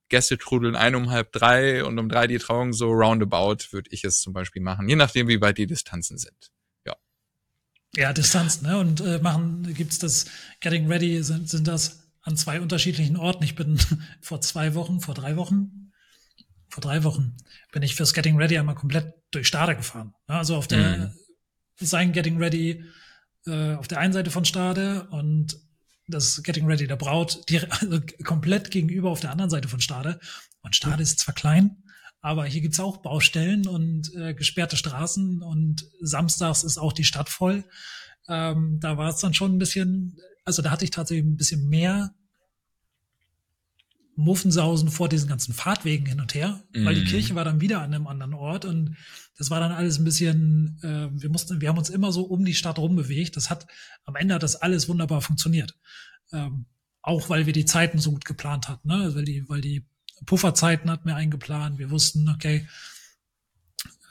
Gäste 0.08 0.38
trudeln 0.38 0.74
ein 0.74 0.96
um 0.96 1.10
halb 1.10 1.32
drei 1.32 1.84
und 1.84 1.98
um 1.98 2.08
drei 2.08 2.26
die 2.26 2.38
Trauung 2.38 2.72
so 2.72 2.90
roundabout, 2.90 3.72
würde 3.72 3.90
ich 3.92 4.04
es 4.04 4.20
zum 4.20 4.32
Beispiel 4.32 4.60
machen, 4.60 4.88
je 4.88 4.96
nachdem, 4.96 5.28
wie 5.28 5.40
weit 5.40 5.58
die 5.58 5.66
Distanzen 5.66 6.18
sind. 6.18 6.50
Ja, 7.96 8.12
Distanz, 8.12 8.62
ne? 8.62 8.78
Und 8.78 9.00
äh, 9.00 9.18
machen, 9.18 9.74
gibt's 9.74 9.98
das 9.98 10.26
Getting 10.60 10.86
Ready, 10.86 11.22
sind, 11.22 11.48
sind 11.48 11.66
das 11.66 12.08
an 12.22 12.36
zwei 12.36 12.60
unterschiedlichen 12.60 13.16
Orten. 13.16 13.42
Ich 13.44 13.56
bin 13.56 13.78
vor 14.20 14.40
zwei 14.40 14.74
Wochen, 14.74 15.00
vor 15.00 15.14
drei 15.14 15.36
Wochen 15.36 15.80
vor 16.70 16.80
drei 16.80 17.02
Wochen, 17.04 17.36
bin 17.72 17.82
ich 17.82 17.96
fürs 17.96 18.14
Getting 18.14 18.36
Ready 18.36 18.56
einmal 18.56 18.76
komplett 18.76 19.14
durch 19.32 19.48
Stade 19.48 19.76
gefahren. 19.76 20.14
Also 20.26 20.56
auf 20.56 20.68
der 20.68 20.98
mhm. 20.98 21.12
sein 21.80 22.12
Getting 22.12 22.38
Ready 22.38 22.84
äh, 23.46 23.74
auf 23.74 23.88
der 23.88 23.98
einen 23.98 24.12
Seite 24.12 24.30
von 24.30 24.44
Stade 24.44 25.08
und 25.10 25.58
das 26.06 26.42
Getting 26.42 26.66
Ready 26.66 26.86
der 26.86 26.96
Braut 26.96 27.48
die, 27.48 27.60
also 27.70 28.00
komplett 28.24 28.70
gegenüber 28.70 29.10
auf 29.10 29.20
der 29.20 29.30
anderen 29.30 29.50
Seite 29.50 29.68
von 29.68 29.80
Stade. 29.80 30.20
Und 30.62 30.76
Stade 30.76 31.02
ist 31.02 31.18
zwar 31.18 31.34
klein, 31.34 31.82
aber 32.20 32.44
hier 32.44 32.60
gibt's 32.60 32.80
auch 32.80 32.98
Baustellen 32.98 33.66
und 33.66 34.14
äh, 34.14 34.34
gesperrte 34.34 34.76
Straßen 34.76 35.42
und 35.42 35.86
samstags 36.00 36.64
ist 36.64 36.78
auch 36.78 36.92
die 36.92 37.04
Stadt 37.04 37.28
voll. 37.28 37.64
Ähm, 38.28 38.78
da 38.80 38.98
war 38.98 39.10
es 39.10 39.20
dann 39.20 39.34
schon 39.34 39.54
ein 39.54 39.58
bisschen, 39.58 40.18
also 40.44 40.62
da 40.62 40.70
hatte 40.70 40.84
ich 40.84 40.90
tatsächlich 40.90 41.26
ein 41.26 41.36
bisschen 41.36 41.68
mehr 41.68 42.14
Muffensausen 44.16 44.90
vor 44.90 45.08
diesen 45.08 45.28
ganzen 45.28 45.54
Fahrtwegen 45.54 46.06
hin 46.06 46.20
und 46.20 46.34
her, 46.34 46.62
mm. 46.74 46.84
weil 46.84 46.94
die 46.94 47.00
mhm. 47.00 47.06
Kirche 47.06 47.34
war 47.34 47.44
dann 47.44 47.62
wieder 47.62 47.80
an 47.80 47.94
einem 47.94 48.06
anderen 48.06 48.34
Ort 48.34 48.66
und 48.66 48.96
das 49.38 49.50
war 49.50 49.60
dann 49.60 49.72
alles 49.72 49.98
ein 49.98 50.04
bisschen, 50.04 50.78
äh, 50.82 51.08
wir 51.10 51.30
mussten, 51.30 51.62
wir 51.62 51.70
haben 51.70 51.78
uns 51.78 51.88
immer 51.88 52.12
so 52.12 52.24
um 52.24 52.44
die 52.44 52.54
Stadt 52.54 52.78
rumbewegt. 52.78 53.36
Das 53.36 53.48
hat, 53.48 53.66
am 54.04 54.16
Ende 54.16 54.34
hat 54.34 54.42
das 54.42 54.56
alles 54.56 54.88
wunderbar 54.88 55.22
funktioniert. 55.22 55.74
Ähm, 56.32 56.66
auch 57.00 57.30
weil 57.30 57.46
wir 57.46 57.54
die 57.54 57.64
Zeiten 57.64 57.98
so 57.98 58.10
gut 58.12 58.26
geplant 58.26 58.68
hatten, 58.68 58.88
ne? 58.88 59.14
weil 59.14 59.24
die, 59.24 59.48
weil 59.48 59.62
die 59.62 59.86
Pufferzeiten 60.26 60.90
hatten 60.90 61.08
wir 61.08 61.16
eingeplant. 61.16 61.78
Wir 61.78 61.90
wussten, 61.90 62.28
okay, 62.28 62.66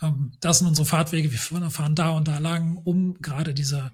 ähm, 0.02 0.34
das 0.40 0.60
sind 0.60 0.68
unsere 0.68 0.86
Fahrtwege, 0.86 1.32
wir 1.32 1.40
fahren 1.70 1.96
da 1.96 2.12
und 2.12 2.28
da 2.28 2.38
lang, 2.40 2.78
um 2.78 3.20
gerade 3.22 3.54
diese 3.54 3.92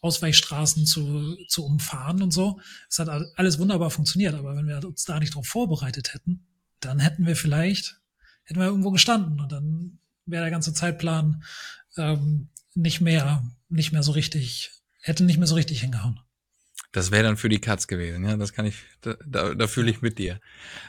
Ausweichstraßen 0.00 0.84
zu, 0.84 1.36
zu 1.46 1.64
umfahren 1.64 2.22
und 2.22 2.32
so. 2.32 2.60
Es 2.90 2.98
hat 2.98 3.08
alles 3.36 3.58
wunderbar 3.58 3.90
funktioniert, 3.90 4.34
aber 4.34 4.56
wenn 4.56 4.66
wir 4.66 4.84
uns 4.84 5.04
da 5.04 5.18
nicht 5.20 5.34
darauf 5.34 5.46
vorbereitet 5.46 6.12
hätten, 6.12 6.44
dann 6.80 6.98
hätten 6.98 7.24
wir 7.26 7.36
vielleicht, 7.36 8.00
hätten 8.42 8.58
wir 8.58 8.66
irgendwo 8.66 8.90
gestanden 8.90 9.40
und 9.40 9.52
dann 9.52 9.98
wäre 10.26 10.42
der 10.42 10.50
ganze 10.50 10.74
Zeitplan 10.74 11.44
ähm, 11.96 12.48
nicht 12.74 13.00
mehr, 13.00 13.44
nicht 13.68 13.92
mehr 13.92 14.02
so 14.02 14.12
richtig, 14.12 14.70
hätte 15.00 15.24
nicht 15.24 15.38
mehr 15.38 15.46
so 15.46 15.54
richtig 15.54 15.80
hingehauen. 15.80 16.18
Das 16.92 17.10
wäre 17.10 17.22
dann 17.22 17.38
für 17.38 17.48
die 17.48 17.58
Katz 17.58 17.86
gewesen, 17.86 18.24
ja. 18.24 18.36
Das 18.36 18.52
kann 18.52 18.66
ich, 18.66 18.76
da, 19.00 19.16
da, 19.26 19.54
da 19.54 19.66
fühle 19.66 19.90
ich 19.90 20.02
mit 20.02 20.18
dir. 20.18 20.40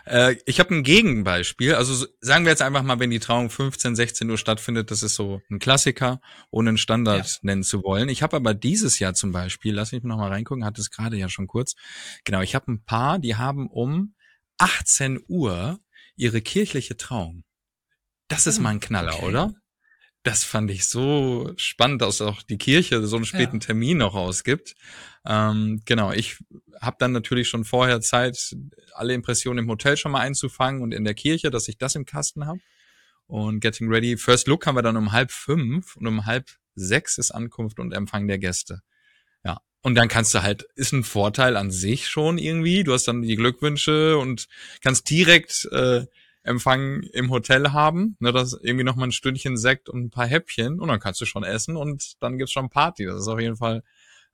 Äh, 0.05 0.35
ich 0.45 0.59
habe 0.59 0.75
ein 0.75 0.83
Gegenbeispiel. 0.83 1.75
Also 1.75 2.05
sagen 2.19 2.43
wir 2.43 2.51
jetzt 2.51 2.61
einfach 2.61 2.83
mal, 2.83 2.99
wenn 2.99 3.09
die 3.09 3.19
Trauung 3.19 3.49
15, 3.49 3.95
16 3.95 4.29
Uhr 4.29 4.37
stattfindet, 4.37 4.91
das 4.91 5.01
ist 5.01 5.15
so 5.15 5.41
ein 5.49 5.59
Klassiker, 5.59 6.19
ohne 6.51 6.71
einen 6.71 6.77
Standard 6.77 7.25
ja. 7.25 7.37
nennen 7.43 7.63
zu 7.63 7.83
wollen. 7.83 8.09
Ich 8.09 8.21
habe 8.21 8.35
aber 8.35 8.53
dieses 8.53 8.99
Jahr 8.99 9.13
zum 9.13 9.31
Beispiel, 9.31 9.73
lass 9.73 9.93
mich 9.93 10.03
noch 10.03 10.17
mal 10.17 10.27
reingucken, 10.27 10.65
hatte 10.65 10.81
es 10.81 10.91
gerade 10.91 11.15
ja 11.15 11.29
schon 11.29 11.47
kurz. 11.47 11.75
Genau, 12.25 12.41
ich 12.41 12.53
habe 12.53 12.69
ein 12.69 12.83
paar, 12.83 13.17
die 13.17 13.37
haben 13.37 13.69
um 13.69 14.13
18 14.57 15.23
Uhr 15.29 15.79
ihre 16.17 16.41
kirchliche 16.41 16.97
Trauung. 16.97 17.45
Das 18.27 18.45
ist 18.45 18.57
hm, 18.57 18.63
mal 18.63 18.69
ein 18.71 18.79
Knaller, 18.81 19.15
okay. 19.15 19.25
oder? 19.25 19.53
Das 20.23 20.45
fand 20.45 20.71
ich 20.71 20.87
so 20.87 21.51
spannend, 21.57 22.01
dass 22.01 22.21
auch 22.21 22.41
die 22.43 22.57
Kirche 22.57 23.05
so 23.05 23.17
einen 23.17 23.25
späten 23.25 23.57
ja. 23.57 23.67
Termin 23.67 23.97
noch 23.97 24.15
ausgibt. 24.15 24.75
Ähm, 25.25 25.81
genau, 25.85 26.11
ich 26.13 26.37
habe 26.79 26.95
dann 26.99 27.11
natürlich 27.11 27.49
schon 27.49 27.65
vorher 27.65 27.99
Zeit, 27.99 28.55
alle 28.93 29.13
Impressionen 29.13 29.65
im 29.65 29.69
Hotel 29.69 29.97
schon 29.97 30.13
mal 30.13 30.21
einzufangen 30.21 30.81
und 30.81 30.93
in 30.93 31.03
der 31.03 31.13
Kirche, 31.13 31.51
dass 31.51 31.67
ich 31.67 31.77
das 31.77 31.95
im 31.95 32.05
Kasten 32.05 32.45
habe. 32.45 32.59
Und 33.27 33.59
Getting 33.59 33.89
Ready, 33.89 34.17
First 34.17 34.47
Look 34.47 34.65
haben 34.65 34.75
wir 34.75 34.81
dann 34.81 34.97
um 34.97 35.11
halb 35.11 35.31
fünf 35.31 35.95
und 35.97 36.07
um 36.07 36.25
halb 36.25 36.49
sechs 36.75 37.17
ist 37.17 37.31
Ankunft 37.31 37.79
und 37.79 37.93
Empfang 37.93 38.27
der 38.27 38.39
Gäste. 38.39 38.81
Ja, 39.43 39.59
und 39.81 39.95
dann 39.95 40.07
kannst 40.07 40.33
du 40.33 40.41
halt, 40.41 40.65
ist 40.75 40.93
ein 40.93 41.03
Vorteil 41.03 41.57
an 41.57 41.69
sich 41.71 42.07
schon 42.07 42.37
irgendwie. 42.37 42.83
Du 42.83 42.93
hast 42.93 43.07
dann 43.07 43.21
die 43.21 43.35
Glückwünsche 43.35 44.17
und 44.17 44.47
kannst 44.81 45.09
direkt 45.09 45.67
äh, 45.71 46.05
Empfang 46.43 47.01
im 47.13 47.29
Hotel 47.31 47.71
haben, 47.71 48.17
ne, 48.19 48.31
das 48.31 48.53
irgendwie 48.61 48.83
noch 48.83 48.95
mal 48.95 49.05
ein 49.05 49.11
Stündchen 49.11 49.57
Sekt 49.57 49.89
und 49.89 50.05
ein 50.05 50.11
paar 50.11 50.27
Häppchen 50.27 50.79
und 50.79 50.89
dann 50.89 50.99
kannst 50.99 51.21
du 51.21 51.25
schon 51.25 51.43
essen 51.43 51.77
und 51.77 52.21
dann 52.21 52.37
gibt's 52.37 52.51
schon 52.51 52.69
Party. 52.69 53.05
Das 53.05 53.21
ist 53.21 53.27
auf 53.27 53.39
jeden 53.39 53.57
Fall 53.57 53.83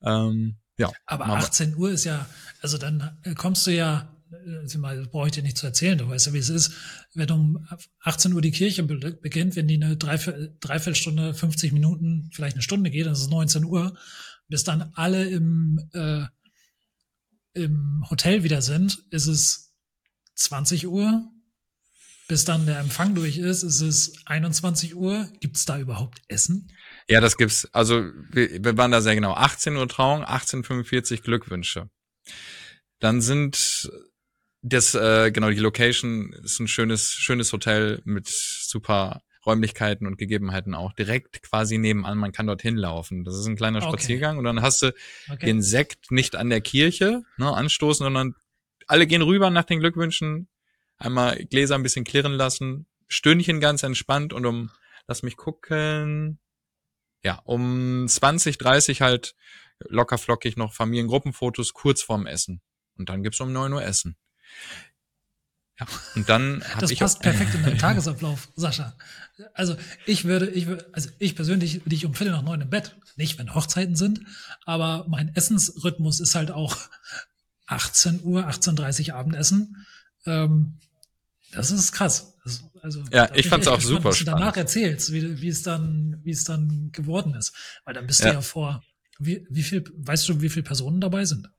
ähm, 0.02 0.58
ja. 0.78 0.91
Aber 1.06 1.28
18 1.28 1.76
Uhr 1.76 1.91
ist 1.91 2.06
ja, 2.06 2.26
also 2.62 2.78
dann 2.78 3.17
kommst 3.36 3.67
du 3.67 3.72
ja, 3.72 4.15
äh, 4.32 4.78
mal, 4.78 5.06
brauche 5.08 5.28
ich 5.28 5.34
dir 5.34 5.43
nicht 5.43 5.58
zu 5.58 5.65
erzählen, 5.65 5.98
du 5.98 6.08
weißt 6.08 6.28
ja, 6.28 6.34
wie 6.34 6.38
es 6.38 6.50
ist, 6.50 6.72
wenn 7.13 7.30
um 7.32 7.67
18 8.02 8.34
Uhr 8.34 8.41
die 8.41 8.52
Kirche 8.52 8.84
beginnt, 8.84 9.56
wenn 9.56 9.67
die 9.67 9.76
eine 9.76 9.98
Dreiviertelstunde, 9.98 11.34
50 11.34 11.74
Minuten, 11.74 12.30
vielleicht 12.34 12.56
eine 12.56 12.63
Stunde 12.63 12.91
geht, 12.91 13.06
dann 13.06 13.13
ist 13.13 13.22
es 13.22 13.30
19 13.30 13.65
Uhr, 13.65 13.98
bis 14.48 14.63
dann 14.63 14.91
alle 14.95 15.28
im, 15.28 15.89
äh, 15.93 16.24
im 17.54 18.06
Hotel 18.10 18.43
wieder 18.43 18.62
sind, 18.62 19.04
ist 19.10 19.28
es 19.28 19.74
20 20.36 20.88
Uhr, 20.88 21.30
bis 22.29 22.45
dann 22.45 22.67
der 22.67 22.79
Empfang 22.79 23.15
durch 23.15 23.39
ist, 23.39 23.63
ist 23.63 23.81
es 23.81 24.13
21 24.27 24.95
Uhr. 24.95 25.27
Gibt 25.39 25.57
es 25.57 25.65
da 25.65 25.79
überhaupt 25.79 26.21
Essen? 26.27 26.71
Ja, 27.09 27.21
das 27.21 27.37
gibt's. 27.37 27.67
Also 27.73 28.03
wir, 28.31 28.63
wir 28.63 28.77
waren 28.77 28.91
da 28.91 29.01
sehr 29.01 29.15
genau. 29.15 29.33
18 29.33 29.75
Uhr 29.75 29.87
Trauung, 29.89 30.23
18.45 30.23 31.23
Glückwünsche. 31.23 31.89
Dann 32.99 33.21
sind 33.21 33.91
das, 34.61 34.93
äh, 34.93 35.31
genau, 35.31 35.49
die 35.49 35.55
Location 35.55 36.31
ist 36.43 36.59
ein 36.59 36.67
schönes, 36.67 37.11
schönes 37.13 37.51
Hotel 37.51 37.99
mit 38.05 38.27
super 38.27 39.23
Räumlichkeiten 39.43 40.05
und 40.05 40.19
Gegebenheiten 40.19 40.75
auch 40.75 40.93
direkt 40.93 41.41
quasi 41.41 41.79
nebenan. 41.79 42.19
Man 42.19 42.31
kann 42.31 42.45
dorthin 42.45 42.75
laufen. 42.75 43.23
Das 43.23 43.39
ist 43.39 43.47
ein 43.47 43.55
kleiner 43.55 43.79
okay. 43.79 43.87
Spaziergang 43.87 44.37
und 44.37 44.43
dann 44.43 44.61
hast 44.61 44.83
du 44.83 44.93
okay. 45.31 45.47
den 45.47 45.63
Sekt 45.63 46.11
nicht 46.11 46.35
an 46.35 46.51
der 46.51 46.61
Kirche 46.61 47.23
ne, 47.37 47.51
anstoßen, 47.51 48.03
sondern 48.03 48.35
alle 48.85 49.07
gehen 49.07 49.23
rüber 49.23 49.49
nach 49.49 49.63
den 49.63 49.79
Glückwünschen, 49.79 50.47
einmal 50.99 51.38
Gläser 51.45 51.75
ein 51.75 51.83
bisschen 51.83 52.05
klirren 52.05 52.33
lassen, 52.33 52.85
Stündchen 53.07 53.59
ganz 53.59 53.83
entspannt 53.83 54.33
und 54.33 54.45
um, 54.45 54.69
lass 55.07 55.23
mich 55.23 55.38
gucken, 55.38 56.39
ja, 57.23 57.41
um 57.45 58.07
20, 58.07 58.57
30 58.57 59.01
halt 59.01 59.35
locker 59.79 60.17
flockig 60.17 60.57
noch 60.57 60.73
Familiengruppenfotos 60.73 61.73
kurz 61.73 62.01
vorm 62.01 62.27
Essen. 62.27 62.62
Und 62.97 63.09
dann 63.09 63.23
gibt's 63.23 63.39
um 63.39 63.51
9 63.51 63.73
Uhr 63.73 63.83
Essen. 63.83 64.17
Ja, 65.79 65.88
und 66.15 66.27
dann 66.27 66.63
Das 66.79 66.91
ich 66.91 66.99
passt 66.99 67.21
perfekt 67.21 67.55
in 67.55 67.63
deinen 67.63 67.77
Tagesablauf, 67.79 68.49
Sascha. 68.55 68.97
Also 69.53 69.77
ich 70.05 70.25
würde, 70.25 70.49
ich 70.49 70.67
würde, 70.67 70.89
also 70.91 71.09
ich 71.19 71.35
persönlich 71.35 71.81
liege 71.85 72.07
um 72.07 72.13
Viertel 72.13 72.33
nach 72.33 72.41
neun 72.41 72.62
im 72.62 72.69
Bett. 72.69 72.97
Nicht, 73.15 73.39
wenn 73.39 73.55
Hochzeiten 73.55 73.95
sind, 73.95 74.21
aber 74.65 75.05
mein 75.07 75.33
Essensrhythmus 75.35 76.19
ist 76.19 76.35
halt 76.35 76.51
auch 76.51 76.77
18 77.67 78.21
Uhr, 78.23 78.47
18.30 78.47 79.09
Uhr 79.09 79.15
Abendessen. 79.15 79.85
Ähm, 80.25 80.79
das 81.51 81.71
ist 81.71 81.91
krass. 81.91 82.38
Das, 82.43 82.63
also, 82.81 83.03
ja, 83.12 83.29
ich 83.35 83.47
fand's 83.47 83.67
auch 83.67 83.81
super 83.81 84.13
spannend. 84.13 84.19
Du 84.19 84.25
danach 84.25 84.57
erzählst, 84.57 85.12
wie, 85.13 85.41
wie 85.41 85.47
es 85.47 85.62
dann, 85.62 86.19
wie 86.23 86.31
es 86.31 86.43
dann 86.43 86.91
geworden 86.91 87.35
ist. 87.35 87.53
Weil 87.85 87.93
dann 87.93 88.07
bist 88.07 88.21
ja. 88.21 88.29
du 88.29 88.33
ja 88.35 88.41
vor, 88.41 88.83
wie, 89.19 89.45
wie 89.49 89.63
viel, 89.63 89.83
weißt 89.95 90.29
du, 90.29 90.41
wie 90.41 90.49
viele 90.49 90.63
Personen 90.63 91.01
dabei 91.01 91.25
sind? 91.25 91.49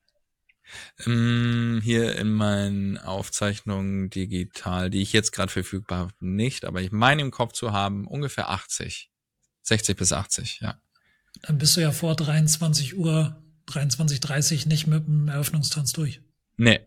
Mm, 1.05 1.79
hier 1.81 2.15
in 2.15 2.31
meinen 2.31 2.97
Aufzeichnungen 2.97 4.09
digital, 4.09 4.89
die 4.89 5.01
ich 5.01 5.13
jetzt 5.13 5.31
gerade 5.31 5.51
verfügbar 5.51 5.99
habe, 5.99 6.13
nicht, 6.19 6.65
aber 6.65 6.81
ich 6.81 6.91
meine 6.91 7.21
im 7.21 7.31
Kopf 7.31 7.53
zu 7.53 7.71
haben, 7.71 8.07
ungefähr 8.07 8.49
80. 8.49 9.11
60 9.63 9.97
bis 9.97 10.11
80, 10.11 10.59
ja. 10.61 10.81
Dann 11.43 11.57
bist 11.57 11.77
du 11.77 11.81
ja 11.81 11.91
vor 11.91 12.15
23 12.15 12.97
Uhr, 12.97 13.41
23.30 13.67 14.67
nicht 14.67 14.87
mit 14.87 15.05
dem 15.07 15.27
Eröffnungstanz 15.27 15.93
durch. 15.93 16.21
Nee, 16.57 16.81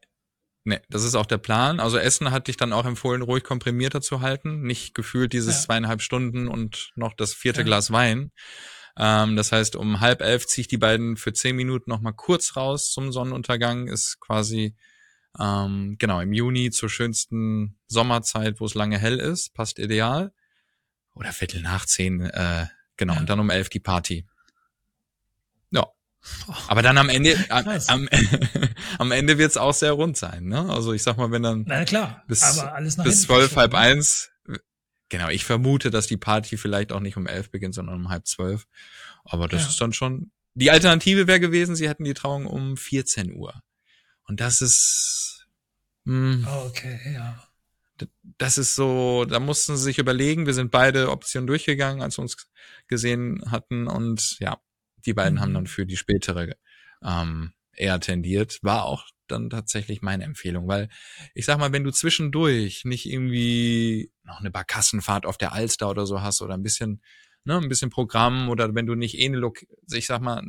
Nee, 0.67 0.81
das 0.89 1.05
ist 1.05 1.15
auch 1.15 1.27
der 1.27 1.39
Plan. 1.39 1.79
Also 1.79 1.99
Essen 1.99 2.31
hatte 2.31 2.51
ich 2.51 2.57
dann 2.57 2.73
auch 2.73 2.87
empfohlen, 2.87 3.21
ruhig 3.21 3.45
komprimierter 3.45 4.01
zu 4.01 4.23
halten. 4.23 4.63
Nicht 4.63 4.95
gefühlt 4.95 5.35
dieses 5.35 5.57
ja. 5.57 5.61
zweieinhalb 5.63 6.01
Stunden 6.01 6.49
und 6.49 6.91
noch 6.97 7.13
das 7.13 7.35
vierte 7.35 7.61
ja. 7.61 7.65
Glas 7.65 7.91
Wein. 7.91 8.33
Ähm, 8.97 9.37
das 9.37 9.53
heißt, 9.53 9.77
um 9.77 10.01
halb 10.01 10.23
elf 10.23 10.47
ziehe 10.47 10.63
ich 10.63 10.69
die 10.69 10.79
beiden 10.79 11.19
für 11.19 11.35
zehn 11.35 11.55
Minuten 11.55 11.91
nochmal 11.91 12.15
kurz 12.15 12.57
raus 12.57 12.91
zum 12.91 13.13
Sonnenuntergang. 13.13 13.89
Ist 13.89 14.21
quasi, 14.21 14.75
ähm, 15.39 15.97
genau, 15.99 16.21
im 16.21 16.33
Juni 16.33 16.71
zur 16.71 16.89
schönsten 16.89 17.79
Sommerzeit, 17.87 18.59
wo 18.59 18.65
es 18.65 18.75
lange 18.75 18.99
hell 18.99 19.19
ist. 19.19 19.53
Passt 19.53 19.79
ideal. 19.79 20.33
Oder 21.15 21.33
Viertel 21.33 21.61
nach 21.61 21.85
zehn, 21.85 22.23
äh, 22.23 22.67
genau. 22.97 23.15
Ja. 23.15 23.21
Und 23.21 23.29
dann 23.29 23.41
um 23.41 23.51
elf 23.51 23.69
die 23.69 23.81
Party. 23.81 24.27
Aber 26.69 26.83
dann 26.83 26.99
am 26.99 27.09
Ende, 27.09 27.37
am, 27.51 27.69
am, 27.69 28.09
am 28.99 29.13
Ende 29.13 29.39
wird's 29.39 29.57
auch 29.57 29.75
sehr 29.75 29.93
rund 29.93 30.17
sein, 30.17 30.45
ne? 30.45 30.71
Also 30.71 30.93
ich 30.93 31.03
sag 31.03 31.17
mal, 31.17 31.31
wenn 31.31 31.43
dann 31.43 31.65
Na 31.67 31.85
klar, 31.85 32.25
bis, 32.29 32.41
bis 33.03 33.23
zwölf, 33.23 33.57
halb 33.57 33.75
eins, 33.75 34.31
genau, 35.09 35.29
ich 35.29 35.45
vermute, 35.45 35.91
dass 35.91 36.07
die 36.07 36.17
Party 36.17 36.57
vielleicht 36.57 36.93
auch 36.93 37.01
nicht 37.01 37.17
um 37.17 37.27
elf 37.27 37.51
beginnt, 37.51 37.75
sondern 37.75 37.97
um 37.97 38.09
halb 38.09 38.27
zwölf. 38.27 38.67
Aber 39.25 39.49
das 39.49 39.63
ja. 39.63 39.69
ist 39.69 39.81
dann 39.81 39.93
schon, 39.93 40.31
die 40.55 40.71
Alternative 40.71 41.27
wäre 41.27 41.41
gewesen, 41.41 41.77
sie 41.77 41.89
hätten 41.89 42.05
die 42.05 42.15
Trauung 42.15 42.47
um 42.47 42.77
14 42.77 43.35
Uhr. 43.35 43.63
Und 44.27 44.41
das 44.41 44.61
ist, 44.61 45.47
mh, 46.05 46.33
hm, 46.35 46.47
okay, 46.67 47.01
ja. 47.15 47.43
Das 48.39 48.59
ist 48.59 48.75
so, 48.75 49.25
da 49.25 49.39
mussten 49.39 49.77
sie 49.77 49.85
sich 49.85 49.99
überlegen, 49.99 50.47
wir 50.47 50.55
sind 50.55 50.73
beide 50.73 51.11
Optionen 51.11 51.47
durchgegangen, 51.47 52.03
als 52.03 52.19
wir 52.19 52.23
uns 52.23 52.49
gesehen 52.89 53.41
hatten 53.51 53.87
und 53.87 54.37
ja, 54.41 54.59
die 55.07 55.15
beiden 55.15 55.35
mhm. 55.35 55.41
haben 55.41 55.55
dann 55.55 55.67
für 55.67 55.87
die 55.87 55.97
spätere 55.97 56.55
ähm, 57.03 57.53
eher 57.73 58.01
tendiert. 58.01 58.59
War 58.63 58.85
auch 58.85 59.07
dann 59.27 59.51
tatsächlich 59.51 60.03
meine 60.03 60.25
Empfehlung, 60.25 60.69
weil 60.69 60.89
ich 61.35 61.47
sag 61.47 61.59
mal, 61.59 61.73
wenn 61.73 61.85
du 61.85 61.91
zwischendurch 61.91 62.85
nicht 62.85 63.07
irgendwie 63.07 64.13
noch 64.23 64.41
eine 64.41 64.51
Barkassenfahrt 64.51 65.27
auf 65.27 65.39
der 65.39 65.53
Alster 65.53 65.89
oder 65.89 66.07
so 66.07 66.21
hast 66.21 66.43
oder 66.43 66.55
ein 66.55 66.63
bisschen, 66.63 67.03
ne, 67.45 67.59
ein 67.59 67.69
bisschen 67.69 67.91
Programm 67.91 68.49
oder 68.49 68.75
wenn 68.75 68.87
du 68.87 68.95
nicht 68.95 69.19
eh 69.19 69.27
eine, 69.27 69.51
ich 69.93 70.07
sag 70.07 70.21
mal, 70.21 70.43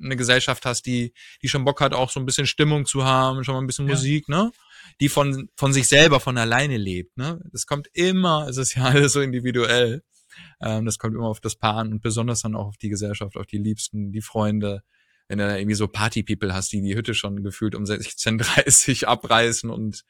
eine 0.00 0.16
Gesellschaft 0.16 0.64
hast, 0.64 0.86
die, 0.86 1.12
die 1.42 1.48
schon 1.48 1.64
Bock 1.64 1.80
hat, 1.80 1.92
auch 1.92 2.10
so 2.10 2.20
ein 2.20 2.26
bisschen 2.26 2.46
Stimmung 2.46 2.86
zu 2.86 3.04
haben, 3.04 3.44
schon 3.44 3.54
mal 3.54 3.60
ein 3.60 3.66
bisschen 3.66 3.88
ja. 3.88 3.94
Musik, 3.94 4.28
ne? 4.28 4.52
Die 5.00 5.08
von, 5.08 5.48
von 5.56 5.72
sich 5.72 5.88
selber, 5.88 6.20
von 6.20 6.38
alleine 6.38 6.76
lebt, 6.76 7.16
ne? 7.16 7.40
Das 7.52 7.66
kommt 7.66 7.88
immer, 7.92 8.46
es 8.48 8.56
ist 8.56 8.74
ja 8.74 8.84
alles 8.84 9.12
so 9.12 9.20
individuell. 9.20 10.02
Ähm, 10.60 10.84
das 10.84 10.98
kommt 10.98 11.14
immer 11.14 11.28
auf 11.28 11.40
das 11.40 11.56
Paar 11.56 11.76
an 11.76 11.92
und 11.92 12.02
besonders 12.02 12.42
dann 12.42 12.54
auch 12.54 12.68
auf 12.68 12.76
die 12.76 12.88
Gesellschaft, 12.88 13.36
auf 13.36 13.46
die 13.46 13.58
Liebsten, 13.58 14.12
die 14.12 14.20
Freunde. 14.22 14.82
Wenn 15.28 15.38
du 15.38 15.46
da 15.46 15.56
irgendwie 15.56 15.74
so 15.74 15.88
Party-People 15.88 16.54
hast, 16.54 16.72
die 16.72 16.80
die 16.80 16.96
Hütte 16.96 17.14
schon 17.14 17.42
gefühlt 17.42 17.74
um 17.74 17.84
16.30 17.84 19.04
abreißen 19.04 19.68
und 19.68 20.04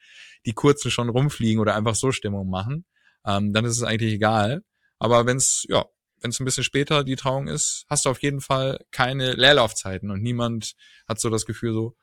die 0.45 0.53
kurzen 0.53 0.91
schon 0.91 1.09
rumfliegen 1.09 1.59
oder 1.59 1.75
einfach 1.75 1.95
so 1.95 2.11
Stimmung 2.11 2.49
machen, 2.49 2.85
ähm, 3.25 3.51
dann 3.51 3.65
ist 3.65 3.77
es 3.77 3.83
eigentlich 3.83 4.13
egal. 4.13 4.63
Aber 4.97 5.25
wenn 5.25 5.37
es, 5.37 5.65
ja, 5.67 5.85
wenn 6.21 6.31
es 6.31 6.39
ein 6.39 6.45
bisschen 6.45 6.63
später 6.63 7.03
die 7.03 7.15
Trauung 7.15 7.47
ist, 7.47 7.85
hast 7.89 8.05
du 8.05 8.09
auf 8.09 8.21
jeden 8.21 8.41
Fall 8.41 8.85
keine 8.91 9.33
Leerlaufzeiten 9.33 10.11
und 10.11 10.21
niemand 10.21 10.75
hat 11.07 11.19
so 11.19 11.29
das 11.29 11.45
Gefühl 11.45 11.73
so, 11.73 11.97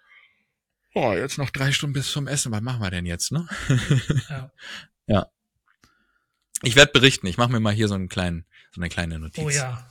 oh, 0.95 1.13
jetzt 1.13 1.39
noch 1.39 1.51
drei 1.51 1.73
Stunden 1.73 1.95
bis 1.95 2.11
zum 2.11 2.27
Essen, 2.27 2.53
was 2.53 2.63
machen 2.63 2.81
wir 2.81 2.91
denn 2.91 3.07
jetzt, 3.07 3.33
ne? 3.33 3.47
Ja. 4.29 4.53
ja. 5.07 5.27
Ich 6.67 6.75
werde 6.75 6.91
berichten. 6.91 7.29
Ich 7.29 7.37
mache 7.37 7.53
mir 7.53 7.61
mal 7.61 7.73
hier 7.73 7.87
so 7.87 7.95
einen 7.95 8.09
kleinen, 8.09 8.45
so 8.73 8.81
eine 8.81 8.89
kleine 8.89 9.21
Notiz. 9.21 9.45
Oh 9.45 9.51
ja, 9.51 9.89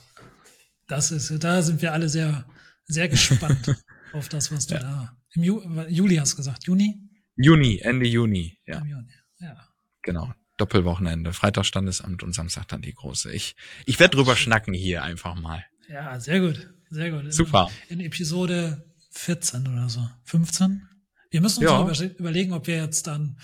das 0.86 1.10
ist, 1.10 1.42
da 1.42 1.62
sind 1.62 1.80
wir 1.80 1.94
alle 1.94 2.10
sehr, 2.10 2.44
sehr 2.84 3.08
gespannt 3.08 3.74
auf 4.12 4.28
das, 4.28 4.52
was 4.52 4.66
du 4.66 4.74
ja. 4.74 4.80
da 4.80 5.16
im 5.32 5.42
Ju 5.42 5.62
Juli 5.88 6.16
hast 6.16 6.36
gesagt. 6.36 6.64
Juni? 6.64 7.00
Juni, 7.34 7.78
Ende 7.78 8.06
Juni. 8.06 8.58
Ja. 8.66 8.84
Juni. 8.84 9.10
Ja. 9.38 9.56
Genau. 10.02 10.34
Doppelwochenende. 10.58 11.32
Freitag 11.32 11.64
Standesamt 11.64 12.22
und 12.22 12.34
Samstag 12.34 12.68
dann 12.68 12.82
die 12.82 12.92
große. 12.92 13.32
Ich, 13.32 13.56
ich 13.86 13.98
werde 13.98 14.16
drüber 14.16 14.36
schnacken 14.36 14.74
hier 14.74 15.02
einfach 15.02 15.34
mal. 15.34 15.64
Ja, 15.88 16.20
sehr 16.20 16.40
gut. 16.40 16.70
Sehr 16.90 17.10
gut. 17.10 17.24
In, 17.24 17.32
Super. 17.32 17.70
In 17.88 18.00
Episode 18.00 18.84
14 19.12 19.66
oder 19.66 19.88
so. 19.88 20.06
15? 20.24 20.86
Wir 21.30 21.40
müssen 21.40 21.66
uns 21.66 22.00
ja. 22.00 22.06
überlegen, 22.18 22.52
ob 22.52 22.66
wir 22.66 22.76
jetzt 22.76 23.06
dann 23.06 23.38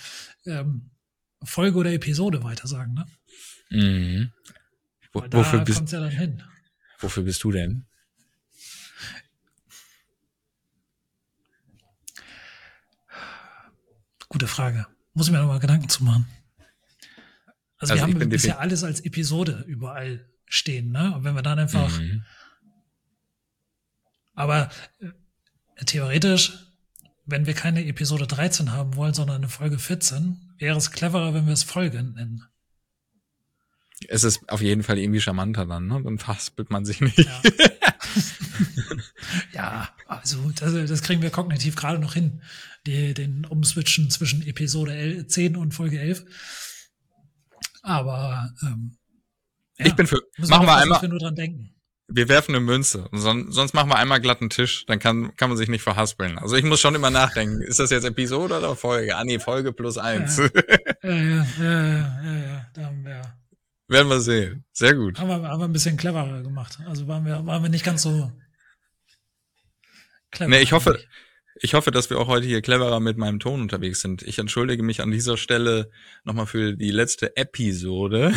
ähm, 0.44 0.90
Folge 1.44 1.78
oder 1.78 1.92
Episode 1.92 2.44
weiter 2.44 2.68
sagen, 2.68 2.92
ne? 2.94 3.06
Mhm. 3.72 4.32
Wo, 5.12 5.20
da 5.20 5.38
wofür 5.38 5.60
bist, 5.60 5.90
ja 5.92 6.00
dann 6.00 6.10
hin. 6.10 6.42
Wofür 7.00 7.22
bist 7.22 7.42
du 7.42 7.50
denn? 7.50 7.86
Gute 14.28 14.46
Frage. 14.46 14.86
Muss 15.14 15.26
ich 15.26 15.32
mir 15.32 15.40
nochmal 15.40 15.58
Gedanken 15.58 15.88
zu 15.88 16.04
machen. 16.04 16.26
Also, 17.78 17.94
also 17.94 18.06
wir 18.06 18.14
haben 18.14 18.28
bisher 18.28 18.60
alles 18.60 18.84
als 18.84 19.00
Episode 19.00 19.64
überall 19.66 20.26
stehen, 20.46 20.90
ne? 20.90 21.14
Und 21.14 21.24
wenn 21.24 21.34
wir 21.34 21.42
dann 21.42 21.58
einfach. 21.58 21.98
Mhm. 21.98 22.24
Aber 24.34 24.70
äh, 25.00 25.84
theoretisch, 25.84 26.52
wenn 27.26 27.46
wir 27.46 27.54
keine 27.54 27.84
Episode 27.84 28.26
13 28.26 28.72
haben 28.72 28.96
wollen, 28.96 29.12
sondern 29.12 29.36
eine 29.36 29.48
Folge 29.48 29.78
14, 29.78 30.54
wäre 30.58 30.78
es 30.78 30.92
cleverer, 30.92 31.34
wenn 31.34 31.46
wir 31.46 31.52
es 31.52 31.62
Folge 31.64 32.02
nennen. 32.02 32.46
Es 34.08 34.24
ist 34.24 34.48
auf 34.48 34.60
jeden 34.60 34.82
Fall 34.82 34.98
irgendwie 34.98 35.20
charmanter 35.20 35.66
dann, 35.66 35.86
ne? 35.86 36.00
Dann 36.02 36.18
verhaspelt 36.18 36.70
man 36.70 36.84
sich 36.84 37.00
nicht. 37.00 37.18
Ja, 37.18 37.42
ja 39.52 39.88
also 40.06 40.50
das, 40.54 40.72
das, 40.88 41.02
kriegen 41.02 41.22
wir 41.22 41.30
kognitiv 41.30 41.76
gerade 41.76 41.98
noch 41.98 42.14
hin. 42.14 42.42
Die, 42.86 43.14
den 43.14 43.44
Umswitchen 43.44 44.10
zwischen 44.10 44.46
Episode 44.46 45.26
10 45.26 45.56
und 45.56 45.72
Folge 45.72 46.00
11. 46.00 46.24
Aber 47.82 48.52
ähm, 48.62 48.96
ja, 49.78 49.86
ich 49.86 49.94
bin 49.94 50.06
für. 50.06 50.20
Machen 50.38 50.66
wir 50.66 50.76
einmal. 50.76 51.08
Nur 51.08 51.18
dran 51.18 51.34
denken. 51.34 51.74
Wir 52.08 52.28
werfen 52.28 52.54
eine 52.54 52.64
Münze. 52.64 53.08
Sonst, 53.12 53.54
sonst 53.54 53.74
machen 53.74 53.88
wir 53.88 53.96
einmal 53.96 54.20
glatten 54.20 54.50
Tisch. 54.50 54.84
Dann 54.86 54.98
kann, 54.98 55.34
kann 55.36 55.48
man 55.48 55.56
sich 55.56 55.68
nicht 55.68 55.82
verhaspeln. 55.82 56.38
Also 56.38 56.56
ich 56.56 56.64
muss 56.64 56.80
schon 56.80 56.94
immer 56.94 57.10
nachdenken. 57.10 57.62
Ist 57.62 57.78
das 57.78 57.90
jetzt 57.90 58.04
Episode 58.04 58.58
oder 58.58 58.76
Folge? 58.76 59.16
Ah 59.16 59.24
nee, 59.24 59.38
Folge 59.38 59.72
plus 59.72 59.98
eins. 59.98 60.38
Ja, 60.38 61.10
ja, 61.10 61.10
ja, 61.10 61.44
ja, 61.58 62.22
ja, 62.22 62.36
ja. 62.46 62.66
Da 62.74 62.84
haben 62.84 63.04
wir. 63.04 63.22
Werden 63.88 64.08
wir 64.08 64.20
sehen. 64.20 64.64
Sehr 64.72 64.94
gut. 64.94 65.18
Haben 65.18 65.28
wir, 65.28 65.48
haben 65.48 65.60
wir 65.60 65.64
ein 65.66 65.72
bisschen 65.72 65.96
cleverer 65.96 66.42
gemacht. 66.42 66.78
Also 66.86 67.08
waren 67.08 67.24
wir, 67.24 67.44
waren 67.46 67.62
wir 67.62 67.70
nicht 67.70 67.84
ganz 67.84 68.02
so 68.02 68.32
clever. 70.30 70.50
Nee, 70.50 70.62
ich 70.62 70.72
hoffe, 70.72 70.98
ich 71.54 71.74
hoffe, 71.74 71.90
dass 71.90 72.08
wir 72.08 72.18
auch 72.18 72.28
heute 72.28 72.46
hier 72.46 72.62
cleverer 72.62 73.00
mit 73.00 73.18
meinem 73.18 73.38
Ton 73.38 73.60
unterwegs 73.60 74.00
sind. 74.00 74.22
Ich 74.22 74.38
entschuldige 74.38 74.82
mich 74.82 75.00
an 75.00 75.10
dieser 75.10 75.36
Stelle 75.36 75.90
nochmal 76.24 76.46
für 76.46 76.74
die 76.74 76.90
letzte 76.90 77.36
Episode. 77.36 78.32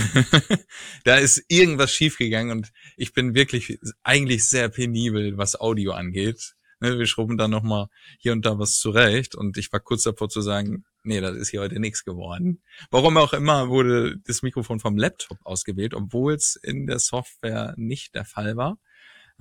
da 1.05 1.15
ist 1.15 1.43
irgendwas 1.47 1.91
schiefgegangen 1.91 2.51
und 2.58 2.71
ich 2.97 3.13
bin 3.13 3.34
wirklich 3.34 3.79
eigentlich 4.03 4.47
sehr 4.47 4.69
penibel, 4.69 5.38
was 5.38 5.60
Audio 5.60 5.93
angeht. 5.93 6.55
Ne, 6.81 6.99
wir 6.99 7.05
schrubben 7.05 7.38
da 7.38 7.47
nochmal 7.47 7.88
hier 8.19 8.34
und 8.34 8.45
da 8.45 8.60
was 8.60 8.79
zurecht 8.79 9.34
und 9.34 9.58
ich 9.58 9.71
war 9.71 9.79
kurz 9.79 10.03
davor 10.03 10.27
zu 10.27 10.41
sagen, 10.41 10.84
nee, 11.05 11.21
das 11.21 11.35
ist 11.35 11.49
hier 11.49 11.61
heute 11.61 11.79
nichts 11.79 12.03
geworden. 12.03 12.61
Warum 12.91 13.17
auch 13.17 13.33
immer 13.33 13.69
wurde 13.69 14.17
das 14.25 14.41
Mikrofon 14.41 14.79
vom 14.79 14.97
Laptop 14.97 15.37
ausgewählt, 15.43 15.93
obwohl 15.93 16.33
es 16.33 16.55
in 16.55 16.87
der 16.87 16.99
Software 16.99 17.73
nicht 17.77 18.15
der 18.15 18.25
Fall 18.25 18.57
war. 18.57 18.77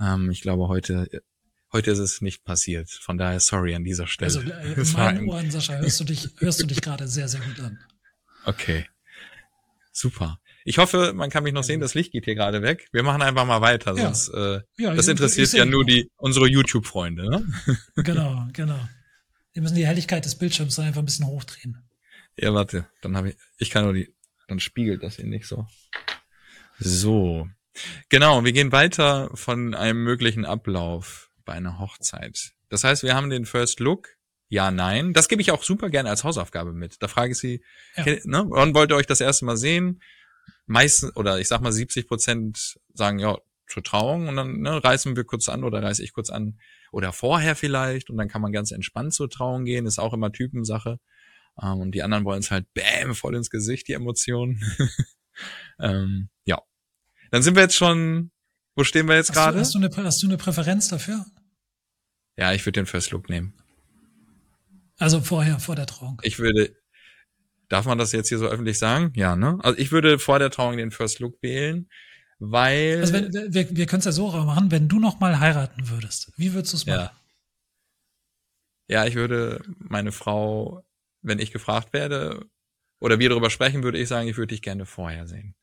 Ähm, 0.00 0.30
ich 0.30 0.40
glaube, 0.40 0.68
heute 0.68 1.08
Heute 1.74 1.90
ist 1.90 1.98
es 1.98 2.20
nicht 2.20 2.44
passiert. 2.44 2.88
Von 2.88 3.18
daher 3.18 3.40
sorry 3.40 3.74
an 3.74 3.82
dieser 3.82 4.06
Stelle. 4.06 4.26
Also 4.26 4.40
äh, 4.42 4.80
in 4.80 4.92
meinen 4.92 5.28
Ohren, 5.28 5.50
Sascha, 5.50 5.74
hörst 5.74 5.98
du 5.98 6.04
dich, 6.04 6.28
hörst 6.38 6.62
du 6.62 6.66
dich 6.66 6.80
gerade 6.80 7.08
sehr, 7.08 7.26
sehr 7.26 7.40
gut 7.40 7.58
an. 7.58 7.80
Okay. 8.44 8.86
Super. 9.90 10.38
Ich 10.64 10.78
hoffe, 10.78 11.12
man 11.14 11.30
kann 11.30 11.42
mich 11.42 11.52
noch 11.52 11.64
sehen. 11.64 11.80
Das 11.80 11.94
Licht 11.94 12.12
geht 12.12 12.26
hier 12.26 12.36
gerade 12.36 12.62
weg. 12.62 12.86
Wir 12.92 13.02
machen 13.02 13.22
einfach 13.22 13.44
mal 13.44 13.60
weiter, 13.60 13.96
ja. 13.96 14.04
sonst 14.04 14.28
äh, 14.28 14.60
ja, 14.76 14.94
das 14.94 15.08
interessiert 15.08 15.52
ja 15.52 15.64
nur 15.64 15.84
die 15.84 16.08
unsere 16.16 16.46
YouTube-Freunde. 16.46 17.28
Ne? 17.28 17.44
Genau, 17.96 18.46
genau. 18.52 18.78
Wir 19.54 19.62
müssen 19.62 19.76
die 19.76 19.86
Helligkeit 19.86 20.24
des 20.24 20.34
Bildschirms 20.34 20.78
einfach 20.80 21.00
ein 21.00 21.04
bisschen 21.04 21.26
hochdrehen. 21.26 21.78
Ja, 22.36 22.52
warte. 22.52 22.86
Dann 23.00 23.16
habe 23.16 23.30
ich. 23.30 23.36
Ich 23.58 23.70
kann 23.70 23.84
nur 23.84 23.94
die. 23.94 24.12
Dann 24.48 24.58
spiegelt 24.60 25.02
das 25.02 25.16
hier 25.16 25.26
nicht 25.26 25.46
so. 25.46 25.66
So. 26.78 27.48
Genau. 28.08 28.44
Wir 28.44 28.52
gehen 28.52 28.72
weiter 28.72 29.30
von 29.34 29.74
einem 29.74 30.02
möglichen 30.02 30.44
Ablauf 30.44 31.30
bei 31.44 31.52
einer 31.52 31.78
Hochzeit. 31.78 32.52
Das 32.68 32.82
heißt, 32.82 33.04
wir 33.04 33.14
haben 33.14 33.30
den 33.30 33.46
First 33.46 33.78
Look. 33.78 34.08
Ja, 34.48 34.72
nein. 34.72 35.12
Das 35.12 35.28
gebe 35.28 35.40
ich 35.40 35.52
auch 35.52 35.62
super 35.62 35.88
gerne 35.88 36.10
als 36.10 36.24
Hausaufgabe 36.24 36.72
mit. 36.72 37.00
Da 37.00 37.06
frage 37.06 37.32
ich 37.32 37.38
Sie, 37.38 37.62
ja. 37.96 38.04
ne, 38.24 38.44
wann 38.48 38.74
wollt 38.74 38.90
ihr 38.90 38.96
euch 38.96 39.06
das 39.06 39.20
erste 39.20 39.44
Mal 39.44 39.56
sehen? 39.56 40.02
Meistens, 40.66 41.14
oder 41.16 41.38
ich 41.38 41.46
sag 41.46 41.60
mal 41.60 41.72
70 41.72 42.08
Prozent 42.08 42.78
sagen, 42.92 43.20
ja, 43.20 43.38
zur 43.68 43.82
Trauung 43.82 44.28
und 44.28 44.36
dann 44.36 44.60
ne, 44.60 44.82
reißen 44.82 45.16
wir 45.16 45.24
kurz 45.24 45.48
an 45.48 45.64
oder 45.64 45.82
reiße 45.82 46.02
ich 46.02 46.12
kurz 46.12 46.30
an 46.30 46.58
oder 46.94 47.12
vorher 47.12 47.56
vielleicht 47.56 48.10
und 48.10 48.16
dann 48.16 48.28
kann 48.28 48.40
man 48.42 48.52
ganz 48.52 48.70
entspannt 48.70 49.12
zur 49.14 49.28
Trauung 49.28 49.64
gehen, 49.64 49.86
ist 49.86 49.98
auch 49.98 50.14
immer 50.14 50.32
Typensache. 50.32 50.98
Ähm, 51.60 51.78
und 51.80 51.92
die 51.92 52.02
anderen 52.02 52.24
wollen 52.24 52.40
es 52.40 52.50
halt 52.50 52.72
bäm 52.72 53.14
voll 53.14 53.34
ins 53.36 53.50
Gesicht, 53.50 53.88
die 53.88 53.92
Emotionen. 53.92 54.62
ähm, 55.80 56.30
ja. 56.44 56.62
Dann 57.30 57.42
sind 57.42 57.56
wir 57.56 57.62
jetzt 57.62 57.76
schon 57.76 58.30
wo 58.76 58.84
stehen 58.84 59.06
wir 59.06 59.14
jetzt 59.14 59.32
gerade? 59.32 59.58
Hast, 59.58 59.74
du 59.74 59.78
eine, 59.78 59.90
hast 60.04 60.22
du 60.22 60.26
eine 60.26 60.36
Präferenz 60.36 60.88
dafür? 60.88 61.24
Ja, 62.36 62.52
ich 62.52 62.66
würde 62.66 62.80
den 62.80 62.86
First 62.86 63.12
Look 63.12 63.28
nehmen. 63.28 63.54
Also 64.98 65.20
vorher, 65.20 65.60
vor 65.60 65.76
der 65.76 65.86
Trauung. 65.86 66.20
Ich 66.24 66.38
würde, 66.38 66.76
darf 67.68 67.86
man 67.86 67.98
das 67.98 68.12
jetzt 68.12 68.28
hier 68.28 68.38
so 68.38 68.46
öffentlich 68.46 68.78
sagen? 68.78 69.12
Ja, 69.14 69.36
ne? 69.36 69.58
Also 69.62 69.78
ich 69.78 69.92
würde 69.92 70.18
vor 70.18 70.38
der 70.38 70.50
Trauung 70.50 70.76
den 70.76 70.90
First 70.90 71.20
Look 71.20 71.40
wählen, 71.40 71.88
weil. 72.38 73.00
Also 73.00 73.12
wenn, 73.12 73.32
wir, 73.32 73.76
wir 73.76 73.86
können 73.86 74.00
es 74.00 74.04
ja 74.04 74.12
so 74.12 74.30
machen, 74.30 74.70
wenn 74.70 74.88
du 74.88 74.98
noch 74.98 75.20
mal 75.20 75.40
heiraten 75.40 75.88
würdest, 75.88 76.32
wie 76.36 76.52
würdest 76.52 76.72
du 76.72 76.76
es 76.78 76.86
machen? 76.86 77.10
Ja. 78.88 79.02
ja, 79.02 79.06
ich 79.06 79.14
würde 79.14 79.62
meine 79.78 80.12
Frau, 80.12 80.84
wenn 81.22 81.38
ich 81.38 81.52
gefragt 81.52 81.92
werde, 81.92 82.46
oder 83.00 83.18
wir 83.18 83.28
darüber 83.28 83.50
sprechen, 83.50 83.82
würde 83.82 83.98
ich 83.98 84.08
sagen, 84.08 84.28
ich 84.28 84.36
würde 84.36 84.54
dich 84.54 84.62
gerne 84.62 84.86
vorher 84.86 85.26
sehen. 85.26 85.54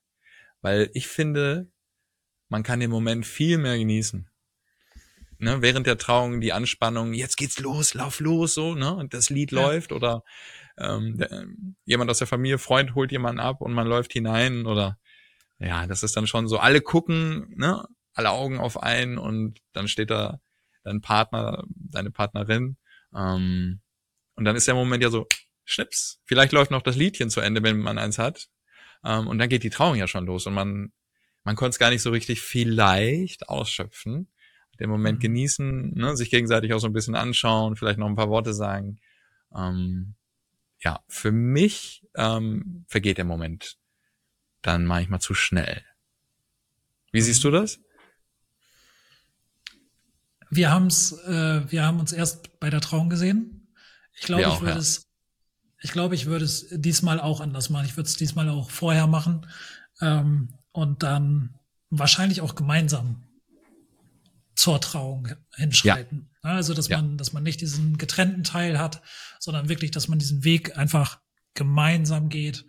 Weil 0.62 0.90
ich 0.94 1.08
finde, 1.08 1.72
man 2.50 2.64
kann 2.64 2.80
den 2.80 2.92
Moment 2.92 3.26
viel 3.26 3.58
mehr 3.58 3.78
genießen. 3.78 4.30
Ne, 5.40 5.60
während 5.64 5.88
der 5.88 5.98
Trauung 5.98 6.40
die 6.40 6.54
Anspannung, 6.54 7.14
jetzt 7.14 7.36
geht's 7.36 7.58
los, 7.58 7.96
lauf 7.96 8.20
los, 8.20 8.54
so, 8.54 8.76
ne, 8.76 8.94
und 8.94 9.16
das 9.16 9.32
Lied 9.32 9.52
ja. 9.52 9.60
läuft 9.60 9.92
oder 9.92 10.24
ähm, 10.78 11.18
der, 11.18 11.46
jemand 11.84 12.12
aus 12.12 12.20
der 12.20 12.28
Familie, 12.28 12.60
Freund 12.60 12.94
holt 12.94 13.12
jemanden 13.12 13.40
ab 13.40 13.60
und 13.60 13.74
man 13.74 13.88
läuft 13.88 14.14
hinein 14.14 14.68
oder 14.68 15.00
ja, 15.62 15.88
das 15.88 16.04
ist 16.04 16.18
dann 16.18 16.28
schon 16.28 16.48
so, 16.48 16.58
alle 16.58 16.82
gucken, 16.82 17.54
ne, 17.56 17.86
alle 18.14 18.32
Augen 18.32 18.60
auf 18.60 18.82
einen 18.82 19.18
und 19.18 19.60
dann 19.74 19.88
steht 19.88 20.10
da 20.10 20.40
dein 20.84 21.02
Partner, 21.02 21.64
deine 21.76 22.12
Partnerin 22.12 22.78
ähm, 23.16 23.82
und 24.36 24.46
dann 24.46 24.56
ist 24.56 24.68
der 24.68 24.76
Moment 24.76 25.04
ja 25.04 25.10
so, 25.10 25.28
schnips, 25.64 26.20
vielleicht 26.26 26.52
läuft 26.52 26.72
noch 26.72 26.82
das 26.82 26.96
Liedchen 26.96 27.30
zu 27.30 27.42
Ende, 27.42 27.64
wenn 27.64 27.80
man 27.80 27.98
eins 27.98 28.18
hat 28.18 28.50
ähm, 29.06 29.28
und 29.28 29.38
dann 29.38 29.50
geht 29.50 29.64
die 29.64 29.70
Trauung 29.70 29.96
ja 29.96 30.08
schon 30.08 30.26
los 30.26 30.48
und 30.48 30.54
man 30.54 30.92
man 31.44 31.56
konnte 31.56 31.72
es 31.72 31.80
gar 31.80 31.90
nicht 31.90 32.04
so 32.04 32.12
richtig 32.12 32.42
vielleicht 32.42 33.50
ausschöpfen, 33.50 34.32
den 34.80 34.90
Moment 34.90 35.20
mhm. 35.20 35.24
genießen, 35.24 35.94
ne, 35.94 36.16
sich 36.16 36.30
gegenseitig 36.30 36.74
auch 36.74 36.80
so 36.80 36.88
ein 36.88 36.94
bisschen 36.94 37.16
anschauen, 37.16 37.76
vielleicht 37.76 38.00
noch 38.00 38.08
ein 38.08 38.16
paar 38.16 38.30
Worte 38.30 38.54
sagen. 38.54 39.00
Ähm, 39.56 40.16
ja, 40.80 41.04
für 41.08 41.32
mich 41.32 42.04
ähm, 42.16 42.86
vergeht 42.88 43.18
der 43.18 43.26
Moment 43.26 43.78
dann 44.62 44.86
manchmal 44.86 45.22
zu 45.22 45.34
schnell. 45.34 45.84
Wie 47.12 47.22
siehst 47.22 47.44
du 47.44 47.52
das? 47.52 47.80
Wir 50.50 50.70
haben's, 50.70 51.14
äh, 51.26 51.72
wir 51.72 51.86
haben 51.86 52.00
uns 52.00 52.12
erst 52.12 52.60
bei 52.60 52.70
der 52.70 52.82
Trauung 52.82 53.10
gesehen. 53.10 53.68
Ich 54.14 54.26
glaube, 54.26 54.44
ich 54.44 54.62
würde 54.62 54.74
ja. 54.74 54.78
es, 54.78 55.08
ich 55.82 55.92
glaube, 55.92 56.16
ich 56.16 56.26
würde 56.26 56.46
es 56.46 56.68
diesmal 56.72 57.20
auch 57.20 57.42
anders 57.42 57.70
machen. 57.70 57.86
Ich 57.86 57.96
würde 57.98 58.08
es 58.08 58.18
diesmal 58.18 58.50
auch 58.50 58.70
vorher 58.70 59.08
machen 59.08 59.48
ähm, 60.02 60.50
und 60.72 61.04
dann 61.04 61.56
wahrscheinlich 61.90 62.42
auch 62.42 62.56
gemeinsam 62.56 63.24
zur 64.56 64.82
Trauung 64.82 65.30
hinschreiten. 65.56 66.30
Ja. 66.44 66.52
Also, 66.52 66.74
dass 66.74 66.88
ja. 66.88 66.98
man, 66.98 67.18
dass 67.18 67.34
man 67.34 67.44
nicht 67.44 67.62
diesen 67.62 67.98
getrennten 67.98 68.44
Teil 68.44 68.78
hat, 68.78 69.02
sondern 69.40 69.70
wirklich, 69.70 69.92
dass 69.92 70.08
man 70.08 70.20
diesen 70.20 70.44
Weg 70.44 70.78
einfach 70.78 71.20
gemeinsam 71.54 72.30
geht 72.30 72.66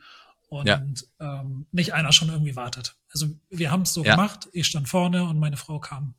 und 0.52 0.66
ja. 0.66 0.84
ähm, 1.18 1.66
nicht 1.72 1.94
einer 1.94 2.12
schon 2.12 2.28
irgendwie 2.28 2.56
wartet. 2.56 2.96
Also 3.08 3.28
wir 3.48 3.70
haben 3.70 3.82
es 3.82 3.94
so 3.94 4.04
ja. 4.04 4.16
gemacht. 4.16 4.50
Ich 4.52 4.66
stand 4.66 4.86
vorne 4.86 5.24
und 5.24 5.38
meine 5.38 5.56
Frau 5.56 5.80
kam 5.80 6.14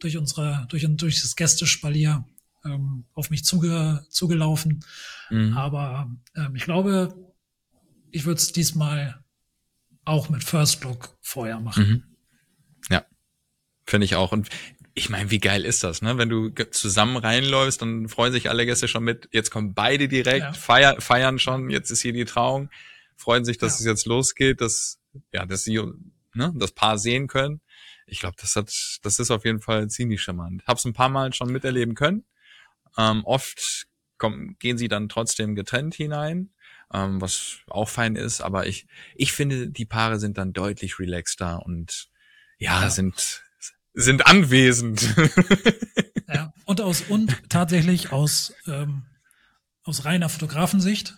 durch 0.00 0.16
unsere 0.16 0.64
durch 0.70 0.86
durch 0.96 1.20
das 1.20 1.36
Gästespalier 1.36 2.24
ähm, 2.64 3.04
auf 3.12 3.28
mich 3.28 3.44
zuge, 3.44 4.06
zugelaufen. 4.08 4.82
Mhm. 5.28 5.54
Aber 5.54 6.10
ähm, 6.34 6.56
ich 6.56 6.64
glaube, 6.64 7.14
ich 8.10 8.24
würde 8.24 8.38
es 8.38 8.52
diesmal 8.52 9.22
auch 10.06 10.30
mit 10.30 10.42
First 10.42 10.82
Look 10.82 11.18
vorher 11.20 11.60
machen. 11.60 11.86
Mhm. 11.86 12.02
Ja, 12.88 13.04
finde 13.84 14.06
ich 14.06 14.14
auch. 14.16 14.32
Und 14.32 14.48
ich 14.94 15.10
meine, 15.10 15.30
wie 15.30 15.40
geil 15.40 15.66
ist 15.66 15.84
das, 15.84 16.00
ne? 16.00 16.16
Wenn 16.16 16.30
du 16.30 16.48
zusammen 16.70 17.18
reinläufst, 17.18 17.82
dann 17.82 18.08
freuen 18.08 18.32
sich 18.32 18.48
alle 18.48 18.64
Gäste 18.64 18.88
schon 18.88 19.04
mit. 19.04 19.28
Jetzt 19.30 19.50
kommen 19.50 19.74
beide 19.74 20.08
direkt, 20.08 20.40
ja. 20.40 20.52
feiern, 20.54 21.02
feiern 21.02 21.38
schon. 21.38 21.68
Jetzt 21.68 21.90
ist 21.90 22.00
hier 22.00 22.14
die 22.14 22.24
Trauung 22.24 22.70
freuen 23.16 23.44
sich, 23.44 23.58
dass 23.58 23.74
ja. 23.74 23.80
es 23.80 23.86
jetzt 23.86 24.06
losgeht, 24.06 24.60
dass, 24.60 24.98
ja, 25.32 25.46
dass 25.46 25.64
sie 25.64 25.80
ne, 26.34 26.52
das 26.56 26.72
Paar 26.72 26.98
sehen 26.98 27.26
können. 27.26 27.60
Ich 28.06 28.20
glaube, 28.20 28.36
das 28.40 28.56
hat, 28.56 28.72
das 29.02 29.18
ist 29.18 29.30
auf 29.30 29.44
jeden 29.44 29.60
Fall 29.60 29.88
ziemlich 29.88 30.22
charmant. 30.22 30.62
Hab's 30.66 30.84
ein 30.84 30.92
paar 30.92 31.08
Mal 31.08 31.32
schon 31.32 31.50
miterleben 31.50 31.94
können. 31.94 32.24
Ähm, 32.96 33.24
oft 33.24 33.86
kommen, 34.18 34.56
gehen 34.58 34.78
sie 34.78 34.88
dann 34.88 35.08
trotzdem 35.08 35.54
getrennt 35.54 35.94
hinein, 35.94 36.50
ähm, 36.92 37.20
was 37.20 37.58
auch 37.68 37.88
fein 37.88 38.16
ist. 38.16 38.40
Aber 38.40 38.66
ich, 38.66 38.86
ich 39.14 39.32
finde, 39.32 39.68
die 39.68 39.86
Paare 39.86 40.20
sind 40.20 40.38
dann 40.38 40.52
deutlich 40.52 40.98
relaxter 40.98 41.64
und 41.64 42.08
ja, 42.58 42.82
ja. 42.82 42.90
sind 42.90 43.42
sind 43.96 44.26
anwesend. 44.26 45.14
ja, 46.28 46.52
und 46.64 46.80
aus 46.80 47.02
und 47.02 47.48
tatsächlich 47.48 48.12
aus 48.12 48.52
ähm, 48.66 49.06
aus 49.84 50.04
reiner 50.04 50.28
Fotografensicht 50.28 51.14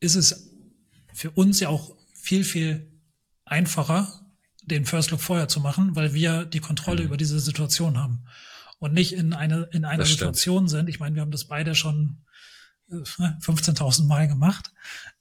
ist 0.00 0.16
es 0.16 0.53
für 1.14 1.30
uns 1.30 1.60
ja 1.60 1.68
auch 1.68 1.96
viel, 2.12 2.44
viel 2.44 2.90
einfacher, 3.44 4.26
den 4.62 4.84
First 4.84 5.10
Look 5.10 5.20
vorher 5.20 5.48
zu 5.48 5.60
machen, 5.60 5.94
weil 5.94 6.12
wir 6.12 6.44
die 6.44 6.60
Kontrolle 6.60 7.00
mhm. 7.00 7.06
über 7.06 7.16
diese 7.16 7.38
Situation 7.38 7.98
haben 7.98 8.24
und 8.78 8.92
nicht 8.92 9.12
in 9.14 9.32
eine 9.32 9.68
in 9.72 9.84
einer 9.84 10.04
Situation 10.04 10.68
sind. 10.68 10.88
Ich 10.88 11.00
meine, 11.00 11.14
wir 11.14 11.22
haben 11.22 11.30
das 11.30 11.46
beide 11.46 11.74
schon 11.74 12.24
äh, 12.90 12.94
15.000 12.96 14.06
Mal 14.06 14.28
gemacht. 14.28 14.72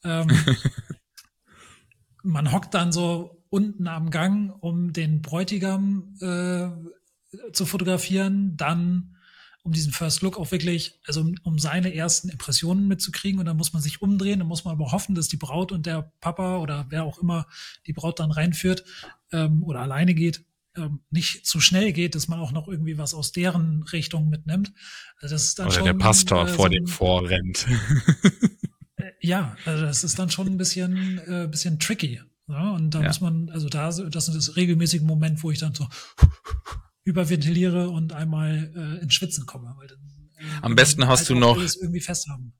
Ähm, 0.03 0.29
man 2.23 2.51
hockt 2.51 2.73
dann 2.73 2.91
so 2.91 3.43
unten 3.49 3.87
am 3.87 4.09
Gang, 4.09 4.51
um 4.61 4.93
den 4.93 5.21
Bräutigam 5.21 6.15
äh, 6.19 7.51
zu 7.51 7.65
fotografieren, 7.65 8.57
dann 8.57 9.15
um 9.63 9.71
diesen 9.71 9.93
First 9.93 10.21
Look 10.21 10.37
auch 10.37 10.51
wirklich, 10.51 10.99
also 11.07 11.21
um, 11.21 11.35
um 11.43 11.57
seine 11.57 11.93
ersten 11.95 12.29
Impressionen 12.29 12.87
mitzukriegen. 12.87 13.39
Und 13.39 13.45
dann 13.45 13.57
muss 13.57 13.73
man 13.73 13.81
sich 13.81 14.01
umdrehen, 14.01 14.39
dann 14.39 14.47
muss 14.47 14.65
man 14.65 14.73
aber 14.73 14.91
hoffen, 14.91 15.15
dass 15.15 15.29
die 15.29 15.37
Braut 15.37 15.71
und 15.71 15.85
der 15.85 16.11
Papa 16.19 16.57
oder 16.57 16.85
wer 16.89 17.03
auch 17.03 17.17
immer 17.17 17.47
die 17.87 17.93
Braut 17.93 18.19
dann 18.19 18.31
reinführt 18.31 18.83
ähm, 19.31 19.63
oder 19.63 19.79
alleine 19.79 20.13
geht, 20.13 20.43
ähm, 20.75 20.99
nicht 21.11 21.45
zu 21.45 21.61
schnell 21.61 21.93
geht, 21.93 22.15
dass 22.15 22.27
man 22.27 22.39
auch 22.39 22.51
noch 22.51 22.67
irgendwie 22.67 22.97
was 22.97 23.13
aus 23.13 23.31
deren 23.31 23.83
Richtung 23.83 24.29
mitnimmt. 24.29 24.73
Also 25.21 25.35
das 25.35 25.45
ist 25.45 25.59
dann 25.59 25.67
oder 25.67 25.75
schon, 25.75 25.85
der 25.85 25.93
Pastor 25.93 26.45
äh, 26.45 26.47
vor 26.47 26.65
so 26.65 26.69
dem 26.69 26.87
vorrennt. 26.87 27.65
äh, 28.97 29.11
ja, 29.21 29.55
also 29.65 29.85
das 29.85 30.03
ist 30.03 30.19
dann 30.19 30.29
schon 30.29 30.47
ein 30.47 30.57
bisschen, 30.57 31.19
äh, 31.19 31.47
bisschen 31.49 31.79
tricky. 31.79 32.21
Ja? 32.49 32.71
Und 32.71 32.91
da 32.91 33.01
ja. 33.01 33.07
muss 33.07 33.21
man, 33.21 33.49
also 33.49 33.69
da, 33.69 33.85
das 33.85 34.27
ist 34.27 34.35
das 34.35 34.55
regelmäßige 34.57 35.01
Moment, 35.01 35.41
wo 35.41 35.51
ich 35.51 35.59
dann 35.59 35.73
so 35.73 35.87
überventiliere 37.03 37.89
und 37.89 38.13
einmal 38.13 38.71
äh, 38.75 39.03
ins 39.03 39.13
Schwitzen 39.13 39.45
komme. 39.45 39.73
Weil 39.77 39.87
dann, 39.87 39.99
äh, 40.37 40.61
am 40.61 40.75
besten 40.75 41.07
hast 41.07 41.29
du 41.29 41.35
noch 41.35 41.57
irgendwie 41.57 42.01
fest 42.01 42.27
haben. 42.29 42.53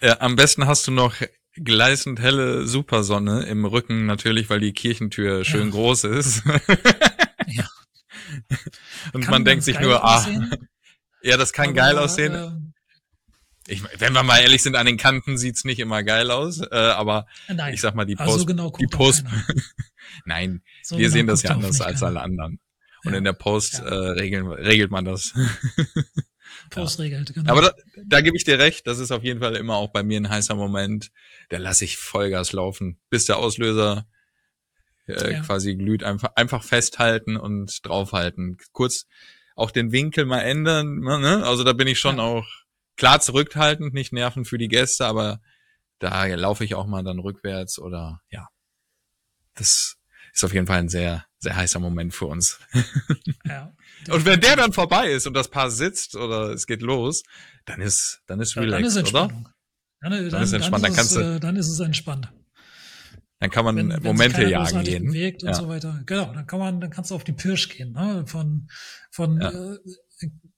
Ja, 0.00 0.20
am 0.20 0.36
besten 0.36 0.66
hast 0.66 0.86
du 0.86 0.92
noch 0.92 1.14
gleißend 1.54 2.20
helle 2.20 2.66
Supersonne 2.66 3.42
im 3.44 3.64
Rücken 3.64 4.06
natürlich, 4.06 4.48
weil 4.48 4.60
die 4.60 4.72
Kirchentür 4.72 5.44
schön 5.44 5.66
ja. 5.66 5.70
groß 5.70 6.04
ist. 6.04 6.42
ja. 7.46 7.68
Und 9.12 9.22
kann 9.22 9.30
man 9.30 9.44
denkt 9.44 9.64
sich 9.64 9.78
nur, 9.80 10.04
ah, 10.04 10.26
ja, 11.22 11.36
das 11.36 11.52
kann 11.52 11.66
aber, 11.66 11.74
geil 11.74 11.98
aussehen. 11.98 12.34
Äh, 12.34 12.50
ich, 13.72 13.82
wenn 13.98 14.12
wir 14.14 14.22
mal 14.22 14.38
ehrlich 14.38 14.62
sind, 14.62 14.76
an 14.76 14.86
den 14.86 14.96
Kanten 14.96 15.36
sieht's 15.36 15.64
nicht 15.64 15.78
immer 15.78 16.02
geil 16.02 16.30
aus, 16.30 16.60
äh, 16.60 16.74
aber 16.74 17.26
nein. 17.48 17.74
ich 17.74 17.80
sag 17.80 17.94
mal, 17.94 18.06
die 18.06 18.16
Post, 18.16 18.30
also 18.30 18.46
genau 18.46 18.70
die 18.70 18.86
Post, 18.86 19.24
nein, 20.24 20.62
so 20.82 20.96
wir 20.96 21.04
genau 21.04 21.12
sehen 21.12 21.26
das 21.26 21.42
ja 21.42 21.50
anders 21.50 21.80
als 21.80 22.02
alle 22.02 22.20
anderen. 22.20 22.60
Und 23.04 23.12
ja. 23.12 23.18
in 23.18 23.24
der 23.24 23.32
Post 23.32 23.78
ja. 23.78 23.84
äh, 23.84 24.10
regeln, 24.10 24.46
regelt 24.48 24.90
man 24.90 25.04
das. 25.04 25.32
Post 26.70 26.98
regelt, 26.98 27.32
genau. 27.32 27.52
Aber 27.52 27.62
da, 27.62 27.72
da 28.04 28.20
gebe 28.20 28.36
ich 28.36 28.44
dir 28.44 28.58
recht, 28.58 28.86
das 28.86 28.98
ist 28.98 29.10
auf 29.10 29.24
jeden 29.24 29.40
Fall 29.40 29.56
immer 29.56 29.76
auch 29.76 29.90
bei 29.90 30.02
mir 30.02 30.20
ein 30.20 30.28
heißer 30.28 30.54
Moment. 30.54 31.10
Da 31.48 31.58
lasse 31.58 31.84
ich 31.84 31.96
Vollgas 31.96 32.52
laufen, 32.52 32.98
bis 33.10 33.26
der 33.26 33.38
Auslöser 33.38 34.06
äh, 35.06 35.34
ja. 35.34 35.40
quasi 35.40 35.76
glüht. 35.76 36.02
Einfach, 36.02 36.32
einfach 36.36 36.62
festhalten 36.62 37.36
und 37.36 37.86
draufhalten. 37.86 38.58
Kurz 38.72 39.06
auch 39.54 39.70
den 39.70 39.92
Winkel 39.92 40.24
mal 40.24 40.40
ändern. 40.40 41.00
Ne? 41.00 41.44
Also 41.44 41.64
da 41.64 41.72
bin 41.72 41.88
ich 41.88 41.98
schon 41.98 42.20
auch 42.20 42.46
klar 42.96 43.20
zurückhaltend, 43.20 43.94
nicht 43.94 44.12
nerven 44.12 44.44
für 44.44 44.58
die 44.58 44.68
Gäste, 44.68 45.06
aber 45.06 45.40
da 45.98 46.26
laufe 46.26 46.64
ich 46.64 46.74
auch 46.74 46.86
mal 46.86 47.02
dann 47.02 47.18
rückwärts 47.18 47.78
oder 47.78 48.20
ja. 48.30 48.48
Das 49.54 49.96
ist 50.32 50.44
auf 50.44 50.54
jeden 50.54 50.66
Fall 50.66 50.78
ein 50.78 50.88
sehr, 50.88 51.24
sehr 51.38 51.56
heißer 51.56 51.78
Moment 51.78 52.14
für 52.14 52.26
uns. 52.26 52.58
Ja. 53.44 53.72
und 54.10 54.24
wenn 54.24 54.40
der 54.40 54.56
dann 54.56 54.72
vorbei 54.72 55.10
ist 55.10 55.26
und 55.26 55.34
das 55.34 55.48
Paar 55.48 55.70
sitzt 55.70 56.16
oder 56.16 56.50
es 56.50 56.66
geht 56.66 56.82
los, 56.82 57.22
dann 57.64 57.80
ist, 57.80 58.22
dann 58.26 58.40
ist 58.40 58.56
relaxed, 58.56 58.96
dann 58.96 59.04
ist 59.04 59.14
oder? 59.14 59.28
Dann, 59.28 60.12
dann, 60.12 60.30
dann, 60.30 60.42
ist 60.42 60.52
entspannt. 60.52 60.84
Dann, 60.84 60.94
kannst 60.94 61.16
du, 61.16 61.20
äh, 61.20 61.40
dann 61.40 61.56
ist 61.56 61.68
es 61.68 61.80
entspannt. 61.80 62.32
Dann 63.40 63.50
kann 63.50 63.64
man 63.64 63.76
wenn, 63.76 63.90
wenn 63.90 64.02
Momente 64.02 64.44
jagen 64.44 64.82
gehen. 64.82 65.06
Bewegt 65.06 65.44
und 65.44 65.50
ja. 65.50 65.54
so 65.54 65.68
weiter. 65.68 66.02
Genau, 66.06 66.32
dann 66.32 66.46
kann 66.46 66.58
man, 66.58 66.80
dann 66.80 66.90
kannst 66.90 67.10
du 67.10 67.14
auf 67.14 67.22
die 67.22 67.32
Pirsch 67.32 67.68
gehen, 67.68 67.92
ne? 67.92 68.24
Von, 68.26 68.68
von 69.10 69.40
ja. 69.40 69.50
äh, 69.50 69.78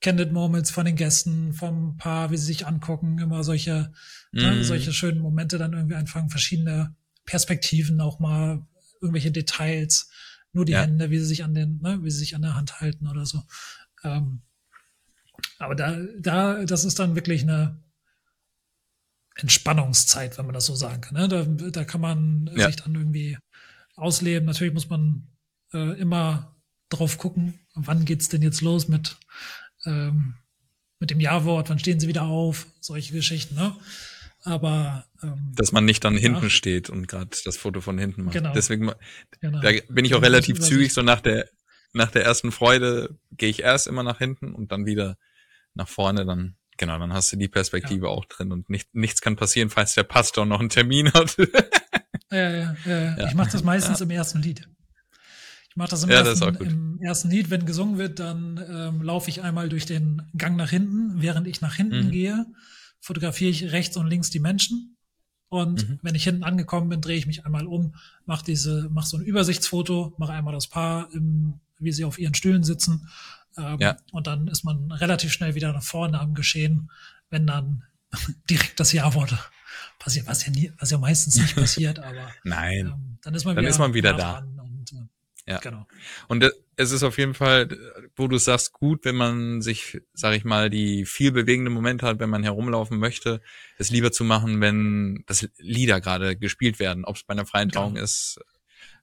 Candid 0.01 0.33
Moments 0.33 0.71
von 0.71 0.87
den 0.87 0.97
Gästen, 0.97 1.53
vom 1.53 1.99
Paar, 1.99 2.31
wie 2.31 2.39
sie 2.39 2.47
sich 2.47 2.67
angucken, 2.67 3.19
immer 3.19 3.45
solche, 3.45 3.93
ne, 4.33 4.51
mhm. 4.51 4.57
ne, 4.59 4.65
solche 4.65 4.95
schönen 4.95 5.21
Momente 5.21 5.59
dann 5.59 5.75
irgendwie 5.75 5.97
einfangen, 5.97 6.31
verschiedene 6.31 6.97
Perspektiven 7.27 8.01
auch 8.01 8.19
mal 8.19 8.67
irgendwelche 9.03 9.31
Details, 9.31 10.10
nur 10.53 10.65
die 10.65 10.73
ja. 10.73 10.83
Hände, 10.83 11.11
wie 11.11 11.19
sie 11.19 11.27
sich 11.27 11.45
an 11.45 11.55
den, 11.55 11.81
ne, 11.81 12.03
wie 12.03 12.11
sie 12.11 12.19
sich 12.19 12.35
an 12.35 12.43
der 12.43 12.55
Hand 12.55 12.81
halten 12.81 13.07
oder 13.07 13.27
so. 13.27 13.43
Ähm, 14.05 14.43
aber 15.59 15.75
da, 15.75 15.97
da, 16.19 16.65
das 16.65 16.85
ist 16.85 16.99
dann 16.99 17.15
wirklich 17.15 17.43
eine 17.43 17.83
Entspannungszeit, 19.37 20.39
wenn 20.39 20.47
man 20.47 20.55
das 20.55 20.67
so 20.67 20.75
sagen 20.75 21.01
kann. 21.01 21.15
Ne? 21.15 21.29
Da, 21.29 21.45
da 21.71 21.85
kann 21.85 22.01
man 22.01 22.51
ja. 22.55 22.67
sich 22.67 22.77
dann 22.77 22.95
irgendwie 22.95 23.39
ausleben. 23.97 24.47
Natürlich 24.47 24.75
muss 24.75 24.89
man 24.89 25.29
äh, 25.73 25.99
immer 25.99 26.57
drauf 26.89 27.19
gucken, 27.19 27.61
wann 27.75 28.05
geht's 28.05 28.29
denn 28.29 28.43
jetzt 28.43 28.61
los 28.61 28.89
mit, 28.89 29.17
ähm, 29.87 30.35
mit 30.99 31.11
dem 31.11 31.21
Ja-Wort, 31.21 31.71
wann 31.71 31.79
stehen 31.79 32.01
sie 32.01 32.09
wieder 32.09 32.25
auf, 32.25 32.67
solche 32.81 33.13
Geschichten. 33.13 33.55
Ne? 33.55 33.75
Aber 34.45 35.05
ähm, 35.23 35.53
dass 35.55 35.73
man 35.73 35.85
nicht 35.85 36.03
dann 36.05 36.17
hinten 36.17 36.45
ja. 36.45 36.51
steht 36.51 36.89
und 36.89 37.09
gerade 37.09 37.31
das 37.45 37.57
Foto 37.57 37.81
von 37.81 37.99
hinten 37.99 38.25
macht. 38.25 38.35
Genau. 38.35 38.53
Deswegen 38.53 38.93
genau. 39.41 39.61
da 39.61 39.71
bin 39.89 40.05
ich 40.05 40.15
auch 40.15 40.23
relativ 40.23 40.61
zügig 40.61 40.93
so 40.93 41.03
nach 41.03 41.21
der 41.21 41.49
nach 41.93 42.11
der 42.11 42.25
ersten 42.25 42.53
Freude 42.53 43.19
gehe 43.33 43.51
ich 43.51 43.63
erst 43.63 43.87
immer 43.87 44.03
nach 44.03 44.19
hinten 44.19 44.55
und 44.55 44.73
dann 44.73 44.87
wieder 44.87 45.19
nach 45.75 45.89
vorne. 45.89 46.25
Dann 46.25 46.57
genau, 46.79 46.99
dann 46.99 47.13
hast 47.13 47.33
du 47.33 47.37
die 47.37 47.49
Perspektive 47.49 48.07
ja. 48.07 48.13
auch 48.13 48.25
drin 48.25 48.53
und 48.53 48.71
nicht, 48.71 48.95
nichts 48.95 49.21
kann 49.21 49.37
passieren, 49.37 49.71
falls 49.71 49.95
der 49.95 50.05
Pastor 50.05 50.47
noch 50.47 50.61
einen 50.61 50.69
Termin 50.69 51.13
hat. 51.13 51.37
ja, 52.31 52.51
ja, 52.51 52.77
ja, 52.87 53.17
ja. 53.17 53.29
Ich 53.29 53.35
mache 53.35 53.51
das 53.51 53.65
meistens 53.65 54.01
im 54.01 54.11
ersten 54.11 54.41
Lied. 54.41 54.69
Ich 55.69 55.77
mache 55.77 55.91
das, 55.91 56.03
im, 56.03 56.11
ja, 56.11 56.23
ersten, 56.23 56.41
das 56.41 56.61
im 56.61 56.99
ersten 57.01 57.31
Lied, 57.31 57.51
wenn 57.51 57.67
gesungen 57.67 57.99
wird, 57.99 58.19
dann 58.19 58.65
ähm, 58.69 59.03
laufe 59.03 59.31
ich 59.31 59.43
einmal 59.43 59.69
durch 59.69 59.87
den 59.87 60.23
Gang 60.37 60.57
nach 60.57 60.71
hinten, 60.71 61.23
während 61.23 61.47
ich 61.47 61.61
nach 61.61 61.75
hinten 61.75 62.07
mhm. 62.07 62.11
gehe 62.11 62.47
fotografiere 63.01 63.51
ich 63.51 63.73
rechts 63.73 63.97
und 63.97 64.07
links 64.07 64.31
die 64.31 64.41
Menschen. 64.41 64.97
Und 65.49 65.89
mhm. 65.89 65.99
wenn 66.03 66.15
ich 66.15 66.25
hinten 66.25 66.45
angekommen 66.45 66.89
bin, 66.89 67.01
drehe 67.01 67.17
ich 67.17 67.27
mich 67.27 67.45
einmal 67.45 67.67
um, 67.67 67.95
mache 68.25 68.45
diese, 68.45 68.89
mache 68.91 69.09
so 69.09 69.17
ein 69.17 69.25
Übersichtsfoto, 69.25 70.15
mache 70.17 70.33
einmal 70.33 70.55
das 70.55 70.69
Paar, 70.69 71.13
im, 71.13 71.55
wie 71.79 71.93
sie 71.93 72.05
auf 72.05 72.19
ihren 72.19 72.35
Stühlen 72.35 72.63
sitzen. 72.63 73.09
Ähm, 73.57 73.79
ja. 73.81 73.97
Und 74.13 74.29
dann 74.29 74.47
ist 74.47 74.63
man 74.63 74.93
relativ 74.93 75.33
schnell 75.33 75.57
wieder 75.57 75.73
nach 75.73 75.83
vorne 75.83 76.21
am 76.21 76.35
Geschehen, 76.35 76.91
wenn 77.31 77.47
dann 77.47 77.83
direkt 78.51 78.79
das 78.79 78.93
Ja-Wort 78.93 79.37
passiert, 79.99 80.27
was 80.29 80.47
ja 80.47 80.53
nie, 80.53 80.73
was 80.79 80.91
ja 80.91 80.99
meistens 80.99 81.37
nicht 81.37 81.55
passiert, 81.57 81.99
aber 81.99 82.31
Nein. 82.45 82.87
ähm, 82.87 83.19
dann 83.23 83.35
ist 83.35 83.45
man 83.45 83.57
Dann 83.57 83.63
wieder, 83.65 83.71
ist 83.71 83.79
man 83.79 83.95
wieder 83.95 84.13
da. 84.15 84.41
dran 84.41 84.61
Ja. 85.51 85.59
Genau. 85.59 85.87
Und 86.29 86.43
äh, 86.45 86.51
es 86.77 86.93
ist 86.93 87.03
auf 87.03 87.19
jeden 87.19 87.35
Fall, 87.35 87.69
wo 88.17 88.29
du 88.29 88.39
sagst, 88.39 88.73
gut, 88.73 89.05
wenn 89.05 89.17
man 89.17 89.61
sich, 89.63 90.01
sag 90.15 90.35
ich 90.35 90.45
mal, 90.45 90.71
die 90.71 91.05
viel 91.05 91.33
bewegende 91.33 91.71
Momente 91.71 92.07
hat, 92.07 92.21
wenn 92.21 92.31
man 92.31 92.43
herumlaufen 92.43 92.99
möchte, 92.99 93.41
es 93.77 93.91
lieber 93.91 94.13
zu 94.13 94.25
machen, 94.25 94.61
wenn 94.61 95.23
das 95.27 95.47
Lieder 95.59 96.01
gerade 96.01 96.37
gespielt 96.37 96.79
werden, 96.79 97.05
ob 97.05 97.17
es 97.17 97.25
bei 97.25 97.33
einer 97.33 97.47
freien 97.47 97.69
Genau. 97.69 97.83
Trauung 97.83 97.97
ist, 97.97 98.39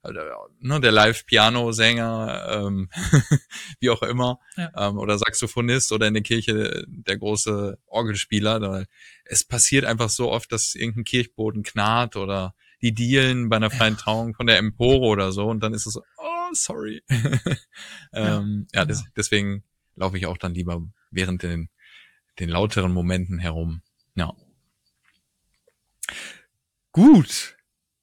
äh, 0.04 0.12
ne, 0.60 0.80
der 0.80 0.92
Live-Piano-Sänger, 0.92 2.48
ähm, 2.68 2.90
wie 3.80 3.90
auch 3.90 4.02
immer, 4.04 4.40
Ja. 4.56 4.72
ähm, 4.90 4.98
oder 4.98 5.18
Saxophonist 5.18 5.92
oder 5.92 6.08
in 6.08 6.14
der 6.14 6.24
Kirche 6.24 6.84
der 6.88 7.18
große 7.18 7.78
Orgelspieler. 7.88 8.86
Es 9.26 9.44
passiert 9.44 9.86
einfach 9.86 10.10
so 10.10 10.32
oft, 10.32 10.52
dass 10.52 10.76
irgendein 10.76 11.04
Kirchboden 11.04 11.64
knarrt 11.64 12.16
oder 12.16 12.54
die 12.82 12.94
Dielen 12.94 13.50
bei 13.50 13.56
einer 13.56 13.72
freien. 13.72 13.98
Trauung 13.98 14.36
von 14.36 14.46
der 14.48 14.58
Empore 14.60 15.08
oder 15.08 15.32
so 15.32 15.46
und 15.48 15.62
dann 15.62 15.74
ist 15.74 15.88
es 15.88 15.94
so, 15.94 16.04
oh, 16.50 16.54
sorry. 16.54 17.04
ähm, 18.14 18.68
ja, 18.74 18.86
des, 18.86 19.00
genau. 19.00 19.12
deswegen 19.16 19.64
laufe 19.96 20.18
ich 20.18 20.26
auch 20.26 20.38
dann 20.38 20.54
lieber 20.54 20.82
während 21.12 21.44
den, 21.44 21.70
den 22.40 22.50
lauteren 22.50 22.92
Momenten 22.92 23.40
herum. 23.40 23.82
Ja. 24.16 24.34
Gut. 26.92 27.58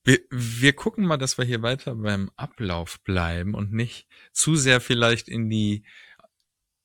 Wir, 0.05 0.19
wir 0.31 0.75
gucken 0.75 1.07
mal, 1.07 1.17
dass 1.17 1.39
wir 1.39 1.45
hier 1.45 1.63
weiter 1.63 1.95
beim 1.95 2.31
Ablauf 2.37 3.01
bleiben 3.01 3.55
und 3.55 3.73
nicht 3.73 4.07
zu 4.33 4.55
sehr 4.55 4.81
vielleicht 4.81 5.29
in 5.29 5.49
die 5.49 5.85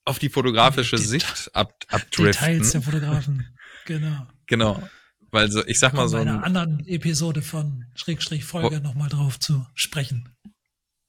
auf 0.06 0.20
die 0.20 0.30
fotografische 0.30 0.96
Die 0.96 1.04
Sicht 1.04 1.52
ab, 1.54 1.74
abdriften. 1.88 2.48
Details 2.48 2.72
der 2.72 2.82
Fotografen. 2.82 3.48
Genau. 3.86 4.28
Genau. 4.46 4.88
Weil 5.32 5.50
so, 5.52 5.66
ich 5.66 5.80
sag 5.80 5.94
mal 5.94 6.08
so 6.08 6.18
in 6.18 6.28
ein, 6.28 6.36
einer 6.36 6.44
anderen 6.44 6.86
Episode 6.86 7.42
von 7.42 7.86
Schrägstrich 7.96 8.46
Folge 8.46 8.82
nochmal 8.82 9.10
drauf 9.10 9.40
zu 9.40 9.66
sprechen. 9.74 10.30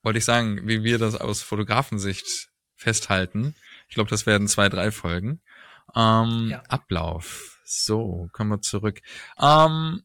Wollte 0.03 0.18
ich 0.18 0.24
sagen, 0.24 0.66
wie 0.66 0.82
wir 0.84 0.98
das 0.98 1.14
aus 1.14 1.42
Fotografensicht 1.42 2.48
festhalten. 2.76 3.55
Ich 3.88 3.94
glaube, 3.94 4.11
das 4.11 4.26
werden 4.26 4.48
zwei, 4.48 4.68
drei 4.68 4.90
Folgen. 4.90 5.40
Ähm, 5.94 6.48
Ja. 6.51 6.62
Ablauf. 6.68 7.61
So, 7.64 8.28
kommen 8.32 8.51
wir 8.51 8.61
zurück. 8.62 9.01
Ähm, 9.40 10.03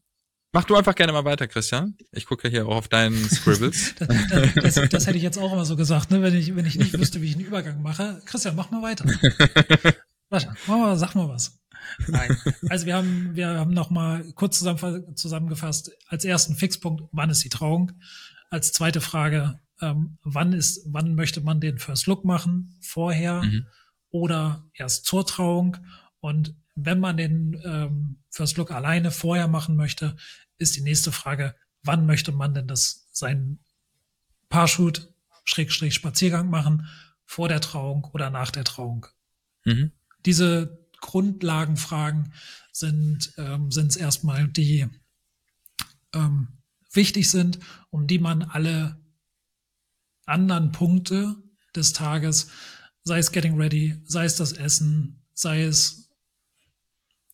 mach 0.52 0.64
du 0.64 0.76
einfach 0.76 0.94
gerne 0.94 1.12
mal 1.12 1.24
weiter, 1.24 1.48
Christian. 1.48 1.96
Ich 2.12 2.26
gucke 2.26 2.48
hier 2.48 2.66
auch 2.66 2.76
auf 2.76 2.88
deinen 2.88 3.16
Scribbles. 3.30 3.94
Das, 3.96 4.08
das, 4.54 4.74
das, 4.74 4.88
das 4.90 5.06
hätte 5.06 5.16
ich 5.16 5.22
jetzt 5.22 5.38
auch 5.38 5.52
immer 5.52 5.64
so 5.64 5.76
gesagt, 5.76 6.10
ne? 6.10 6.22
wenn, 6.22 6.34
ich, 6.34 6.54
wenn 6.54 6.66
ich 6.66 6.76
nicht 6.76 6.98
wüsste, 6.98 7.20
wie 7.22 7.26
ich 7.26 7.36
einen 7.36 7.46
Übergang 7.46 7.82
mache. 7.82 8.20
Christian, 8.26 8.54
mach 8.56 8.70
mal 8.70 8.82
weiter. 8.82 9.04
Sascha, 10.30 10.54
mach 10.66 10.76
mal, 10.78 10.96
sag 10.96 11.14
mal 11.14 11.28
was. 11.28 11.58
Nein. 12.08 12.36
Also 12.68 12.86
wir 12.86 12.96
haben, 12.96 13.36
wir 13.36 13.48
haben 13.48 13.72
noch 13.72 13.90
mal 13.90 14.24
kurz 14.34 14.58
zusammengefasst. 15.14 15.92
Als 16.08 16.24
ersten 16.24 16.56
Fixpunkt, 16.56 17.04
wann 17.12 17.30
ist 17.30 17.44
die 17.44 17.48
Trauung? 17.48 17.92
Als 18.50 18.72
zweite 18.72 19.00
Frage, 19.00 19.60
ähm, 19.80 20.18
wann 20.22 20.52
ist, 20.52 20.82
wann 20.86 21.14
möchte 21.14 21.40
man 21.40 21.60
den 21.60 21.78
First 21.78 22.06
Look 22.06 22.24
machen? 22.24 22.76
Vorher 22.80 23.42
Mhm. 23.42 23.66
oder 24.10 24.68
erst 24.74 25.04
zur 25.06 25.26
Trauung? 25.26 25.76
Und 26.20 26.54
wenn 26.74 27.00
man 27.00 27.16
den 27.16 27.60
ähm, 27.64 28.18
First 28.30 28.56
Look 28.56 28.70
alleine 28.70 29.10
vorher 29.10 29.48
machen 29.48 29.76
möchte, 29.76 30.16
ist 30.58 30.76
die 30.76 30.82
nächste 30.82 31.12
Frage, 31.12 31.54
wann 31.82 32.06
möchte 32.06 32.32
man 32.32 32.54
denn 32.54 32.66
das 32.66 33.08
seinen 33.12 33.60
Paarshoot, 34.48 35.12
Schrägstrich 35.44 35.94
Spaziergang 35.94 36.50
machen? 36.50 36.88
Vor 37.24 37.48
der 37.48 37.60
Trauung 37.60 38.04
oder 38.12 38.30
nach 38.30 38.50
der 38.50 38.64
Trauung? 38.64 39.06
Mhm. 39.64 39.90
diese 40.24 40.86
Grundlagenfragen 41.00 42.32
sind 42.72 43.32
ähm, 43.36 43.68
es 43.68 43.96
erstmal, 43.96 44.48
die 44.48 44.88
ähm, 46.14 46.48
wichtig 46.92 47.30
sind, 47.30 47.58
um 47.90 48.06
die 48.06 48.18
man 48.18 48.42
alle 48.42 48.98
anderen 50.26 50.72
Punkte 50.72 51.36
des 51.74 51.92
Tages, 51.92 52.48
sei 53.02 53.18
es 53.18 53.32
Getting 53.32 53.56
Ready, 53.56 54.02
sei 54.04 54.24
es 54.24 54.36
das 54.36 54.52
Essen, 54.52 55.24
sei 55.34 55.62
es 55.62 56.06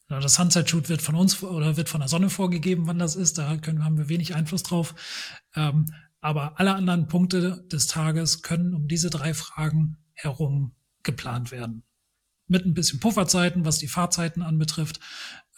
das 0.09 0.35
Sunset 0.35 0.69
Shoot 0.69 0.91
wird 0.91 1.01
von 1.01 1.15
uns 1.15 1.43
oder 1.43 1.79
wird 1.79 1.89
von 1.89 2.01
der 2.01 2.09
Sonne 2.09 2.29
vorgegeben, 2.29 2.87
wann 2.87 2.99
das 2.99 3.17
ist. 3.17 3.39
Da 3.39 3.57
können, 3.57 3.83
haben 3.83 3.97
wir 3.97 4.11
wenig 4.11 4.35
Einfluss 4.35 4.63
drauf. 4.63 4.95
Ähm, 5.55 5.87
aber 6.21 6.61
alle 6.61 6.75
anderen 6.75 7.09
Punkte 7.09 7.65
des 7.73 7.87
Tages 7.87 8.43
können 8.43 8.75
um 8.75 8.89
diese 8.89 9.09
drei 9.09 9.33
Fragen 9.33 9.97
herum 10.13 10.75
geplant 11.03 11.51
werden 11.51 11.83
mit 12.47 12.67
ein 12.67 12.75
bisschen 12.75 13.01
Pufferzeiten, 13.01 13.65
was 13.65 13.79
die 13.79 13.89
Fahrzeiten 13.89 14.43
anbetrifft. 14.43 15.01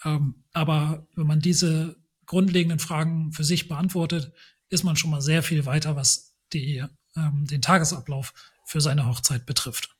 Ähm, 0.03 0.43
aber 0.53 1.07
wenn 1.15 1.27
man 1.27 1.39
diese 1.39 1.97
grundlegenden 2.25 2.79
Fragen 2.79 3.31
für 3.33 3.43
sich 3.43 3.67
beantwortet, 3.67 4.31
ist 4.69 4.83
man 4.83 4.95
schon 4.95 5.11
mal 5.11 5.21
sehr 5.21 5.43
viel 5.43 5.65
weiter, 5.65 5.95
was 5.95 6.35
die, 6.53 6.83
ähm, 7.15 7.45
den 7.45 7.61
Tagesablauf 7.61 8.33
für 8.65 8.81
seine 8.81 9.07
Hochzeit 9.07 9.45
betrifft. 9.45 9.95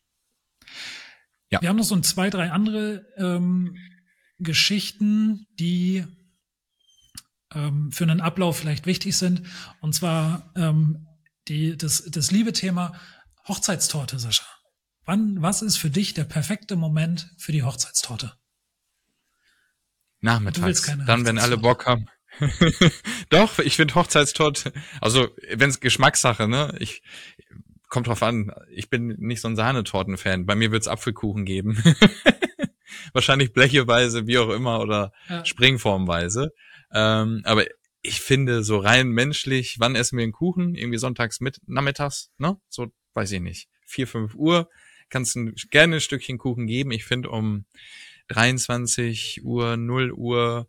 Ja. 1.49 1.61
Wir 1.61 1.69
haben 1.69 1.75
noch 1.77 1.83
so 1.83 1.95
ein 1.95 2.03
zwei, 2.03 2.29
drei 2.29 2.51
andere 2.51 3.05
ähm, 3.17 3.77
Geschichten, 4.39 5.47
die 5.59 6.05
ähm, 7.53 7.91
für 7.91 8.03
einen 8.03 8.21
Ablauf 8.21 8.57
vielleicht 8.57 8.85
wichtig 8.85 9.17
sind. 9.17 9.43
Und 9.81 9.93
zwar 9.93 10.51
ähm, 10.55 11.07
die, 11.47 11.77
das, 11.77 12.03
das 12.07 12.31
liebe 12.31 12.53
Thema 12.53 12.99
Hochzeitstorte, 13.47 14.19
Sascha. 14.19 14.45
Wann, 15.05 15.41
was 15.41 15.61
ist 15.61 15.77
für 15.77 15.91
dich 15.91 16.15
der 16.15 16.23
perfekte 16.23 16.75
Moment 16.75 17.29
für 17.37 17.51
die 17.51 17.63
Hochzeitstorte? 17.63 18.33
Nachmittags. 20.19 20.81
Dann, 21.05 21.25
wenn 21.25 21.37
alle. 21.37 21.57
Bock 21.57 21.85
haben. 21.85 22.07
Doch, 23.29 23.59
ich 23.59 23.75
finde 23.75 23.95
Hochzeitstorte, 23.95 24.73
also 25.01 25.29
wenn 25.53 25.69
es 25.69 25.79
Geschmackssache, 25.79 26.47
ne? 26.47 26.75
Ich 26.79 27.01
kommt 27.89 28.07
drauf 28.07 28.23
an. 28.23 28.51
Ich 28.69 28.89
bin 28.89 29.15
nicht 29.19 29.41
so 29.41 29.47
ein 29.47 29.55
Sahnetorten-Fan. 29.55 30.45
Bei 30.45 30.55
mir 30.55 30.71
wird's 30.71 30.87
Apfelkuchen 30.87 31.45
geben. 31.45 31.81
Wahrscheinlich 33.13 33.53
blecheweise, 33.53 34.27
wie 34.27 34.37
auch 34.37 34.49
immer, 34.49 34.81
oder 34.81 35.13
Ja. 35.29 35.45
Springformweise. 35.45 36.51
Ähm, 36.91 37.41
aber 37.45 37.65
ich 38.01 38.21
finde 38.21 38.63
so 38.63 38.77
rein 38.77 39.07
menschlich, 39.09 39.77
wann 39.79 39.95
essen 39.95 40.17
wir 40.17 40.23
einen 40.23 40.33
Kuchen? 40.33 40.75
Irgendwie 40.75 40.97
sonntags 40.97 41.39
mit, 41.39 41.61
nachmittags, 41.67 42.31
ne? 42.37 42.59
So, 42.69 42.87
weiß 43.13 43.31
ich 43.31 43.41
nicht. 43.41 43.69
Vier, 43.85 44.07
fünf 44.07 44.35
Uhr. 44.35 44.69
Kannst 45.09 45.35
ein, 45.35 45.55
gerne 45.71 45.95
ein 45.95 46.01
Stückchen 46.01 46.37
Kuchen 46.37 46.67
geben. 46.67 46.91
Ich 46.91 47.05
finde 47.05 47.29
um 47.29 47.65
23 48.27 49.41
Uhr, 49.43 49.77
0 49.77 50.11
Uhr, 50.11 50.67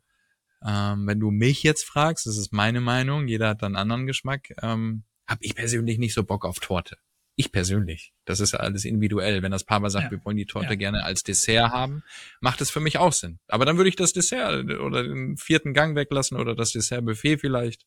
ähm, 0.65 1.07
wenn 1.07 1.21
du 1.21 1.31
mich 1.31 1.63
jetzt 1.63 1.85
fragst, 1.85 2.27
das 2.27 2.37
ist 2.37 2.53
meine 2.53 2.81
Meinung, 2.81 3.29
jeder 3.29 3.49
hat 3.51 3.63
dann 3.63 3.75
einen 3.77 3.83
anderen 3.83 4.07
Geschmack, 4.07 4.53
ähm, 4.63 5.05
habe 5.27 5.45
ich 5.45 5.55
persönlich 5.55 5.99
nicht 5.99 6.15
so 6.15 6.25
Bock 6.25 6.45
auf 6.45 6.61
Torte. 6.61 6.97
Ich 7.39 7.53
persönlich. 7.53 8.15
Das 8.25 8.41
ist 8.41 8.53
ja 8.53 8.61
alles 8.61 8.87
individuell. 8.87 9.43
Wenn 9.43 9.53
das 9.53 9.65
Paar 9.65 9.81
mal 9.81 9.91
sagt, 9.91 10.07
Ja. 10.07 10.11
wir 10.13 10.25
wollen 10.25 10.39
die 10.39 10.47
Torte 10.47 10.71
Ja. 10.71 10.75
gerne 10.77 11.05
als 11.05 11.23
Dessert 11.23 11.71
haben, 11.71 12.03
macht 12.41 12.63
es 12.63 12.71
für 12.71 12.81
mich 12.81 12.97
auch 12.97 13.13
Sinn. 13.13 13.39
Aber 13.47 13.67
dann 13.67 13.77
würde 13.77 13.91
ich 13.91 13.97
das 13.97 14.15
Dessert 14.15 14.65
oder 14.81 15.03
den 15.03 15.37
vierten 15.37 15.75
Gang 15.75 15.95
weglassen 15.97 16.39
oder 16.39 16.55
das 16.55 16.73
Dessertbuffet 16.73 17.39
vielleicht 17.39 17.85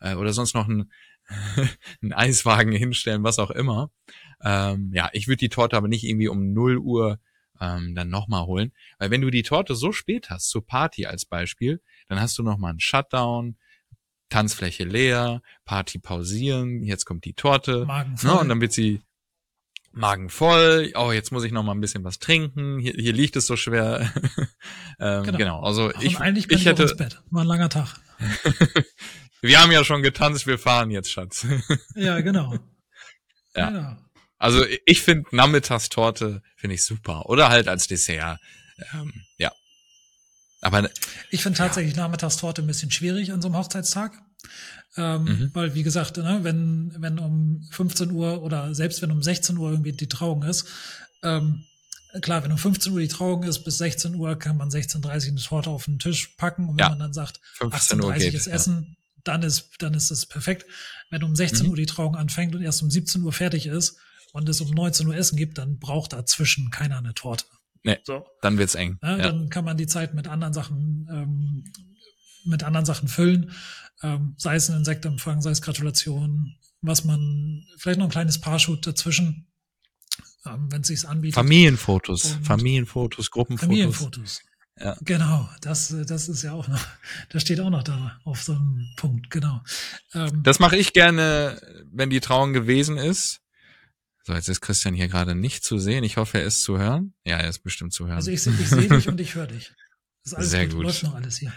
äh, 0.00 0.14
oder 0.14 0.32
sonst 0.32 0.54
noch 0.54 0.68
einen, 0.68 0.92
einen 2.02 2.12
Eiswagen 2.12 2.72
hinstellen, 2.72 3.24
was 3.24 3.40
auch 3.40 3.50
immer. 3.50 3.90
Ähm, 4.44 4.90
ja, 4.94 5.10
ich 5.12 5.26
würde 5.26 5.38
die 5.38 5.48
Torte 5.48 5.76
aber 5.76 5.88
nicht 5.88 6.04
irgendwie 6.04 6.28
um 6.28 6.52
0 6.52 6.78
Uhr 6.78 7.18
ähm, 7.60 7.94
dann 7.96 8.10
nochmal 8.10 8.46
holen. 8.46 8.72
Weil 8.98 9.10
wenn 9.10 9.22
du 9.22 9.30
die 9.30 9.42
Torte 9.42 9.74
so 9.74 9.90
spät 9.90 10.30
hast, 10.30 10.50
zur 10.50 10.64
Party 10.66 11.06
als 11.06 11.24
Beispiel, 11.24 11.80
dann 12.08 12.20
hast 12.20 12.36
du 12.38 12.42
nochmal 12.42 12.70
einen 12.70 12.80
Shutdown, 12.80 13.56
Tanzfläche 14.30 14.84
leer, 14.84 15.42
Party 15.64 15.98
pausieren, 15.98 16.82
jetzt 16.82 17.04
kommt 17.04 17.24
die 17.24 17.34
Torte. 17.34 17.84
Magen 17.84 18.12
Ne, 18.12 18.18
voll. 18.18 18.38
und 18.38 18.48
dann 18.48 18.60
wird 18.60 18.72
sie 18.72 19.02
Magen 19.92 20.28
voll. 20.28 20.90
Oh, 20.96 21.12
jetzt 21.12 21.30
muss 21.30 21.44
ich 21.44 21.52
noch 21.52 21.62
mal 21.62 21.72
ein 21.72 21.80
bisschen 21.80 22.02
was 22.02 22.18
trinken. 22.18 22.80
Hier, 22.80 22.94
hier 22.94 23.12
liegt 23.12 23.36
es 23.36 23.46
so 23.46 23.54
schwer. 23.56 24.12
ähm, 24.98 25.22
Genau. 25.24 25.38
genau. 25.38 25.60
Also 25.62 25.92
Ach, 25.94 26.02
ich, 26.02 26.18
eigentlich 26.18 26.48
bin 26.48 26.58
ich 26.58 26.66
ich, 26.66 26.72
auch 26.72 26.78
ins 26.78 26.90
hätte, 26.92 26.96
Bett. 26.96 27.22
War 27.30 27.42
ein 27.44 27.46
langer 27.46 27.68
Tag. 27.68 27.94
wir 29.40 29.60
haben 29.60 29.70
ja 29.70 29.84
schon 29.84 30.02
getanzt, 30.02 30.46
wir 30.48 30.58
fahren 30.58 30.90
jetzt, 30.90 31.12
Schatz. 31.12 31.46
Ja, 31.94 32.20
genau. 32.20 32.58
Ja. 33.54 33.70
Genau. 33.70 33.96
Also 34.38 34.64
ich 34.84 35.00
finde 35.02 35.28
Nachmittagstorte 35.30 36.42
finde 36.56 36.74
ich 36.74 36.84
super. 36.84 37.26
Oder 37.26 37.50
halt 37.50 37.68
als 37.68 37.86
Dessert. 37.86 38.40
Ähm, 38.92 39.12
ja. 39.38 39.52
Aber 40.64 40.88
Ich 41.30 41.42
finde 41.42 41.58
tatsächlich 41.58 41.94
Nachmittagstorte 41.96 42.62
ein 42.62 42.66
bisschen 42.66 42.90
schwierig 42.90 43.32
an 43.32 43.42
so 43.42 43.48
einem 43.48 43.56
Hochzeitstag. 43.56 44.12
Ähm, 44.96 45.24
Mhm. 45.24 45.50
Weil, 45.54 45.74
wie 45.74 45.82
gesagt, 45.82 46.16
ne, 46.18 46.40
wenn, 46.42 46.94
wenn 46.98 47.18
um 47.18 47.66
15 47.70 48.10
Uhr 48.10 48.42
oder 48.42 48.74
selbst 48.74 49.02
wenn 49.02 49.10
um 49.10 49.22
16 49.22 49.56
Uhr 49.56 49.70
irgendwie 49.70 49.92
die 49.92 50.08
Trauung 50.08 50.42
ist, 50.42 50.66
ähm, 51.22 51.64
klar, 52.22 52.44
wenn 52.44 52.52
um 52.52 52.58
15 52.58 52.92
Uhr 52.92 53.00
die 53.00 53.08
Trauung 53.08 53.42
ist, 53.42 53.64
bis 53.64 53.78
16 53.78 54.14
Uhr 54.14 54.38
kann 54.38 54.56
man 54.56 54.68
16.30 54.70 55.04
Uhr 55.24 55.28
eine 55.32 55.40
Torte 55.40 55.70
auf 55.70 55.86
den 55.86 55.98
Tisch 55.98 56.28
packen. 56.36 56.68
Und 56.68 56.76
wenn 56.76 56.84
Ja. 56.84 56.88
man 56.90 56.98
dann 57.00 57.12
sagt, 57.12 57.40
15 57.54 58.00
18.30 58.00 58.04
Uhr 58.28 58.34
ist 58.34 58.46
ja. 58.46 58.52
Essen, 58.52 58.96
dann 59.24 59.42
ist, 59.42 59.70
dann 59.78 59.94
ist 59.94 60.10
es 60.10 60.26
perfekt. 60.26 60.64
Wenn 61.10 61.24
um 61.24 61.34
16 61.34 61.64
Mhm. 61.66 61.70
Uhr 61.70 61.76
die 61.76 61.86
Trauung 61.86 62.14
anfängt 62.16 62.54
und 62.54 62.62
erst 62.62 62.82
um 62.82 62.90
17 62.90 63.22
Uhr 63.22 63.32
fertig 63.32 63.66
ist 63.66 63.96
und 64.32 64.48
es 64.48 64.60
um 64.60 64.70
19 64.70 65.06
Uhr 65.08 65.16
Essen 65.16 65.36
gibt, 65.36 65.58
dann 65.58 65.78
braucht 65.78 66.12
dazwischen 66.12 66.70
keiner 66.70 66.98
eine 66.98 67.14
Torte. 67.14 67.46
Nee, 67.84 67.98
so. 68.02 68.26
dann 68.40 68.58
wird's 68.58 68.74
eng. 68.74 68.98
Ja, 69.02 69.16
ja. 69.16 69.22
Dann 69.24 69.50
kann 69.50 69.64
man 69.64 69.76
die 69.76 69.86
Zeit 69.86 70.14
mit 70.14 70.26
anderen 70.26 70.54
Sachen, 70.54 71.06
ähm, 71.10 71.64
mit 72.44 72.62
anderen 72.62 72.86
Sachen 72.86 73.08
füllen. 73.08 73.52
Ähm, 74.02 74.34
sei 74.38 74.56
es 74.56 74.70
ein 74.70 74.78
Insektempfang, 74.78 75.40
sei 75.42 75.50
es 75.50 75.62
Gratulation, 75.62 76.56
was 76.80 77.04
man, 77.04 77.64
vielleicht 77.78 77.98
noch 77.98 78.06
ein 78.06 78.10
kleines 78.10 78.40
Paarshoot 78.40 78.86
dazwischen, 78.86 79.46
ähm, 80.46 80.68
wenn 80.70 80.80
es 80.80 80.88
sich 80.88 81.06
anbietet. 81.06 81.34
Familienfotos, 81.34 82.36
Und 82.36 82.46
Familienfotos, 82.46 83.30
Gruppenfotos. 83.30 83.68
Familienfotos. 83.68 84.40
Ja. 84.80 84.96
Genau, 85.02 85.48
das, 85.60 85.94
das 86.06 86.28
ist 86.28 86.42
ja 86.42 86.52
auch 86.52 86.66
noch, 86.66 86.84
das 87.28 87.42
steht 87.42 87.60
auch 87.60 87.70
noch 87.70 87.84
da 87.84 88.18
auf 88.24 88.42
so 88.42 88.54
einem 88.54 88.88
Punkt, 88.96 89.30
genau. 89.30 89.62
Ähm, 90.14 90.42
das 90.42 90.58
mache 90.58 90.76
ich 90.76 90.92
gerne, 90.92 91.60
wenn 91.92 92.10
die 92.10 92.20
Trauung 92.20 92.52
gewesen 92.52 92.96
ist. 92.96 93.40
So, 94.26 94.32
jetzt 94.32 94.48
ist 94.48 94.62
Christian 94.62 94.94
hier 94.94 95.08
gerade 95.08 95.34
nicht 95.34 95.64
zu 95.64 95.78
sehen. 95.78 96.02
Ich 96.02 96.16
hoffe, 96.16 96.38
er 96.38 96.44
ist 96.44 96.62
zu 96.62 96.78
hören. 96.78 97.12
Ja, 97.24 97.36
er 97.36 97.48
ist 97.48 97.58
bestimmt 97.58 97.92
zu 97.92 98.06
hören. 98.06 98.16
Also 98.16 98.30
ich, 98.30 98.46
ich 98.46 98.68
sehe 98.68 98.88
dich 98.88 99.06
und 99.06 99.20
ich 99.20 99.34
höre 99.34 99.46
dich. 99.46 99.72
Sehr 100.22 100.66
gut. 100.66 100.76
gut. 100.76 100.84
Läuft 100.86 101.02
noch 101.02 101.14
alles 101.14 101.36
hier. 101.36 101.52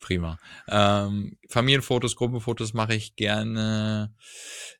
Prima. 0.00 0.38
Ähm, 0.66 1.36
Familienfotos, 1.50 2.16
Gruppenfotos 2.16 2.72
mache 2.72 2.94
ich 2.94 3.16
gerne 3.16 4.14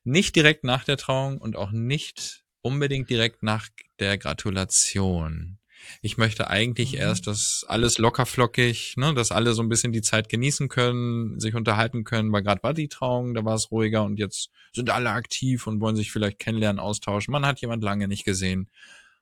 nicht 0.03 0.35
direkt 0.35 0.63
nach 0.63 0.83
der 0.83 0.97
Trauung 0.97 1.37
und 1.37 1.55
auch 1.55 1.71
nicht 1.71 2.43
unbedingt 2.61 3.07
direkt 3.09 3.43
nach 3.43 3.69
der 3.99 4.17
Gratulation. 4.17 5.59
Ich 6.01 6.17
möchte 6.17 6.49
eigentlich 6.49 6.93
mhm. 6.93 6.99
erst, 6.99 7.27
dass 7.27 7.65
alles 7.67 7.97
lockerflockig, 7.97 8.95
ne, 8.97 9.13
dass 9.13 9.31
alle 9.31 9.53
so 9.53 9.61
ein 9.61 9.69
bisschen 9.69 9.91
die 9.91 10.01
Zeit 10.01 10.29
genießen 10.29 10.69
können, 10.69 11.39
sich 11.39 11.55
unterhalten 11.55 12.03
können, 12.03 12.31
weil 12.31 12.43
gerade 12.43 12.63
war 12.63 12.73
die 12.73 12.87
Trauung, 12.87 13.33
da 13.33 13.45
war 13.45 13.55
es 13.55 13.71
ruhiger 13.71 14.03
und 14.03 14.17
jetzt 14.17 14.49
sind 14.73 14.89
alle 14.89 15.11
aktiv 15.11 15.67
und 15.67 15.81
wollen 15.81 15.95
sich 15.95 16.11
vielleicht 16.11 16.39
kennenlernen, 16.39 16.79
austauschen. 16.79 17.31
Man 17.31 17.45
hat 17.45 17.61
jemand 17.61 17.83
lange 17.83 18.07
nicht 18.07 18.23
gesehen. 18.23 18.69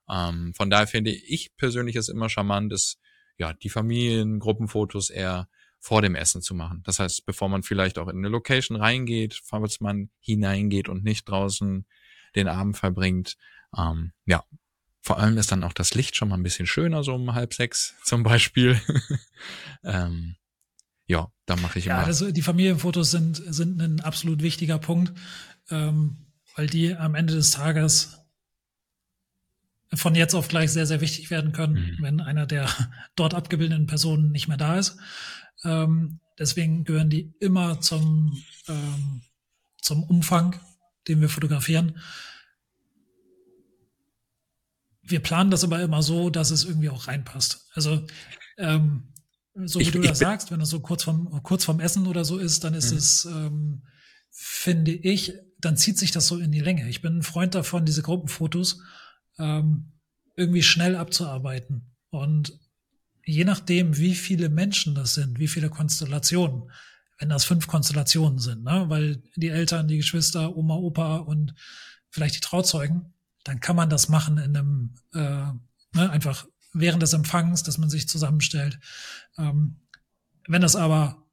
Ähm, 0.10 0.54
von 0.56 0.70
daher 0.70 0.88
finde 0.88 1.12
ich 1.12 1.56
persönlich 1.58 1.96
es 1.96 2.10
immer 2.10 2.30
charmant, 2.30 2.74
ist 2.74 2.98
ja 3.38 3.54
die 3.54 3.70
Familiengruppenfotos 3.70 5.10
eher 5.10 5.48
vor 5.80 6.02
dem 6.02 6.16
Essen 6.16 6.42
zu 6.42 6.54
machen. 6.54 6.82
Das 6.84 7.00
heißt, 7.00 7.26
bevor 7.26 7.48
man 7.48 7.64
vielleicht 7.64 7.98
auch 7.98 8.10
in 8.10 8.18
eine 8.18 8.28
Location 8.28 8.78
reingeht, 8.78 9.40
falls 9.44 9.80
man 9.80 10.10
hineingeht 10.20 10.90
und 10.90 11.04
nicht 11.04 11.28
draußen 11.30 11.86
den 12.36 12.48
Abend 12.48 12.78
verbringt. 12.78 13.38
Ähm, 13.78 14.12
ja, 14.26 14.44
vor 15.02 15.20
allem 15.20 15.38
ist 15.38 15.52
dann 15.52 15.64
auch 15.64 15.74
das 15.74 15.94
Licht 15.94 16.16
schon 16.16 16.30
mal 16.30 16.38
ein 16.38 16.44
bisschen 16.44 16.68
schöner, 16.68 17.04
so 17.04 17.14
um 17.14 17.34
halb 17.34 17.54
sechs 17.54 17.96
zum 18.04 18.24
Beispiel. 18.24 18.80
ähm, 19.84 20.36
ja, 21.08 21.32
da 21.46 21.56
mache 21.56 21.80
ich 21.80 21.88
immer. 21.88 21.96
Ja, 21.96 22.04
also 22.04 22.32
die 22.32 22.42
Familienfotos 22.42 23.12
sind, 23.12 23.42
sind 23.48 23.82
ein 23.82 24.00
absolut 24.02 24.44
wichtiger 24.44 24.78
Punkt, 24.78 25.14
ähm, 25.70 26.18
weil 26.56 26.68
die 26.68 26.96
am 26.96 27.16
Ende 27.16 27.34
des 27.34 27.52
Tages 27.52 28.20
von 29.94 30.14
jetzt 30.14 30.36
auf 30.36 30.48
gleich 30.48 30.72
sehr, 30.72 30.86
sehr 30.86 31.02
wichtig 31.02 31.32
werden 31.32 31.52
können, 31.52 31.74
mhm. 31.74 31.98
wenn 32.04 32.22
einer 32.22 32.46
der 32.46 32.70
dort 33.16 33.34
abgebildeten 33.34 33.88
Personen 33.88 34.32
nicht 34.32 34.48
mehr 34.48 34.58
da 34.58 34.78
ist. 34.78 34.98
Ähm, 35.64 36.20
deswegen 36.38 36.84
gehören 36.84 37.10
die 37.10 37.34
immer 37.40 37.82
zum, 37.82 38.38
ähm, 38.68 39.22
zum 39.82 40.04
Umfang, 40.04 40.60
den 41.08 41.22
wir 41.22 41.30
fotografieren. 41.30 42.00
Wir 45.10 45.20
planen 45.20 45.52
das 45.52 45.64
aber 45.64 45.82
immer 45.82 46.04
so, 46.04 46.30
dass 46.30 46.52
es 46.52 46.64
irgendwie 46.64 46.90
auch 46.90 47.08
reinpasst. 47.08 47.68
Also 47.74 48.06
ähm, 48.58 49.14
so 49.66 49.80
wie 49.80 49.84
ich, 49.84 49.92
du 49.92 50.02
das 50.02 50.20
sagst, 50.20 50.52
wenn 50.52 50.62
es 50.62 50.70
so 50.70 50.80
kurz 50.80 51.04
vom, 51.04 51.42
kurz 51.44 51.66
vom 51.66 51.80
Essen 51.80 52.08
oder 52.08 52.24
so 52.24 52.38
ist, 52.38 52.64
dann 52.64 52.74
ist 52.74 52.92
mhm. 52.92 52.98
es, 52.98 53.26
ähm, 53.26 53.84
finde 54.32 54.92
ich, 54.92 55.34
dann 55.60 55.78
zieht 55.78 55.98
sich 55.98 56.12
das 56.12 56.28
so 56.28 56.38
in 56.38 56.52
die 56.52 56.62
Länge. 56.62 56.88
Ich 56.90 57.02
bin 57.02 57.18
ein 57.18 57.24
Freund 57.24 57.56
davon, 57.56 57.86
diese 57.86 58.02
Gruppenfotos 58.02 58.82
ähm, 59.38 59.92
irgendwie 60.36 60.64
schnell 60.64 60.96
abzuarbeiten. 60.96 61.96
Und 62.10 62.58
je 63.26 63.44
nachdem, 63.44 63.98
wie 63.98 64.16
viele 64.16 64.50
Menschen 64.50 64.96
das 64.96 65.14
sind, 65.16 65.40
wie 65.40 65.48
viele 65.48 65.70
Konstellationen, 65.70 66.72
wenn 67.20 67.30
das 67.30 67.44
fünf 67.44 67.68
Konstellationen 67.68 68.40
sind, 68.40 68.64
ne? 68.64 68.86
weil 68.88 69.22
die 69.36 69.50
Eltern, 69.50 69.88
die 69.88 69.98
Geschwister, 69.98 70.56
Oma, 70.56 70.76
Opa 70.76 71.18
und 71.18 71.54
vielleicht 72.10 72.36
die 72.36 72.40
Trauzeugen, 72.40 73.14
dann 73.44 73.60
kann 73.60 73.76
man 73.76 73.90
das 73.90 74.10
machen 74.10 74.38
in 74.38 74.56
einem, 74.56 74.96
äh, 75.14 75.20
ne, 75.98 76.10
einfach 76.10 76.46
während 76.74 77.02
des 77.02 77.14
Empfangs, 77.14 77.64
dass 77.64 77.78
man 77.78 77.90
sich 77.90 78.08
zusammenstellt. 78.08 78.80
Ähm, 79.38 79.78
wenn 80.48 80.62
das 80.62 80.76
aber 80.76 81.26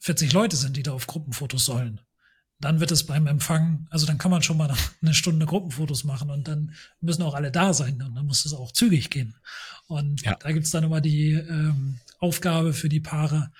40 0.00 0.32
Leute 0.32 0.56
sind, 0.56 0.76
die 0.76 0.82
da 0.82 0.92
auf 0.92 1.06
Gruppenfotos 1.06 1.64
sollen, 1.64 2.00
dann 2.60 2.80
wird 2.80 2.92
es 2.92 3.04
beim 3.06 3.26
Empfang, 3.26 3.86
also 3.90 4.06
dann 4.06 4.18
kann 4.18 4.30
man 4.30 4.42
schon 4.42 4.56
mal 4.56 4.72
eine 5.02 5.14
Stunde 5.14 5.46
Gruppenfotos 5.46 6.04
machen 6.04 6.30
und 6.30 6.48
dann 6.48 6.74
müssen 7.00 7.22
auch 7.22 7.34
alle 7.34 7.50
da 7.50 7.72
sein 7.72 8.00
und 8.02 8.14
dann 8.14 8.26
muss 8.26 8.44
es 8.44 8.54
auch 8.54 8.72
zügig 8.72 9.10
gehen. 9.10 9.36
Und 9.86 10.22
ja. 10.22 10.36
da 10.36 10.52
gibt's 10.52 10.70
dann 10.70 10.84
immer 10.84 11.00
die 11.00 11.32
ähm, 11.32 11.98
Aufgabe 12.20 12.72
für 12.72 12.88
die 12.88 13.00
Paare, 13.00 13.50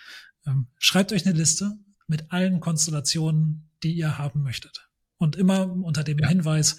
ähm, 0.47 0.69
schreibt 0.79 1.13
euch 1.13 1.27
eine 1.27 1.37
Liste 1.37 1.73
mit 2.07 2.33
allen 2.33 2.61
Konstellationen, 2.61 3.71
die 3.83 3.93
ihr 3.93 4.19
haben 4.19 4.43
möchtet. 4.43 4.89
Und 5.19 5.37
immer 5.37 5.71
unter 5.71 6.05
dem 6.05 6.19
ja. 6.19 6.29
Hinweis, 6.29 6.79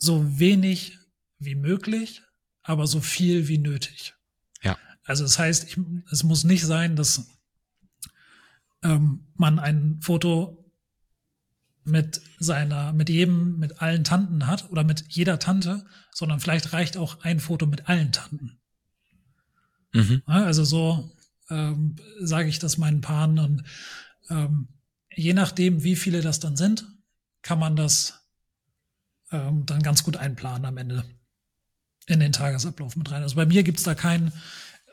so 0.00 0.38
wenig 0.38 0.98
wie 1.38 1.54
möglich, 1.54 2.22
aber 2.62 2.86
so 2.86 3.00
viel 3.00 3.46
wie 3.48 3.58
nötig. 3.58 4.14
Ja. 4.62 4.76
Also 5.04 5.24
das 5.24 5.38
heißt, 5.38 5.64
ich, 5.64 5.76
es 6.10 6.24
muss 6.24 6.44
nicht 6.44 6.64
sein, 6.64 6.96
dass 6.96 7.28
ähm, 8.82 9.26
man 9.34 9.58
ein 9.58 10.00
Foto 10.00 10.72
mit 11.84 12.20
seiner, 12.38 12.92
mit 12.92 13.08
jedem, 13.08 13.58
mit 13.58 13.80
allen 13.80 14.04
Tanten 14.04 14.46
hat 14.46 14.70
oder 14.70 14.84
mit 14.84 15.04
jeder 15.08 15.38
Tante, 15.38 15.84
sondern 16.12 16.40
vielleicht 16.40 16.72
reicht 16.72 16.96
auch 16.96 17.22
ein 17.22 17.40
Foto 17.40 17.66
mit 17.66 17.88
allen 17.88 18.12
Tanten. 18.12 18.58
Mhm. 19.92 20.22
Also 20.26 20.64
so 20.64 21.16
ähm, 21.48 21.96
sage 22.20 22.48
ich 22.48 22.58
das 22.58 22.78
meinen 22.78 23.00
Paaren 23.00 23.38
und 23.38 23.64
ähm, 24.28 24.68
je 25.14 25.34
nachdem, 25.34 25.82
wie 25.82 25.96
viele 25.96 26.20
das 26.20 26.40
dann 26.40 26.56
sind, 26.56 26.86
kann 27.42 27.58
man 27.58 27.76
das 27.76 28.19
ähm, 29.32 29.66
dann 29.66 29.82
ganz 29.82 30.02
gut 30.02 30.16
einplanen 30.16 30.64
am 30.64 30.76
Ende 30.76 31.04
in 32.06 32.20
den 32.20 32.32
Tagesablauf 32.32 32.96
mit 32.96 33.10
rein. 33.10 33.22
Also 33.22 33.36
bei 33.36 33.46
mir 33.46 33.62
gibt's 33.62 33.82
da 33.82 33.94
keinen 33.94 34.32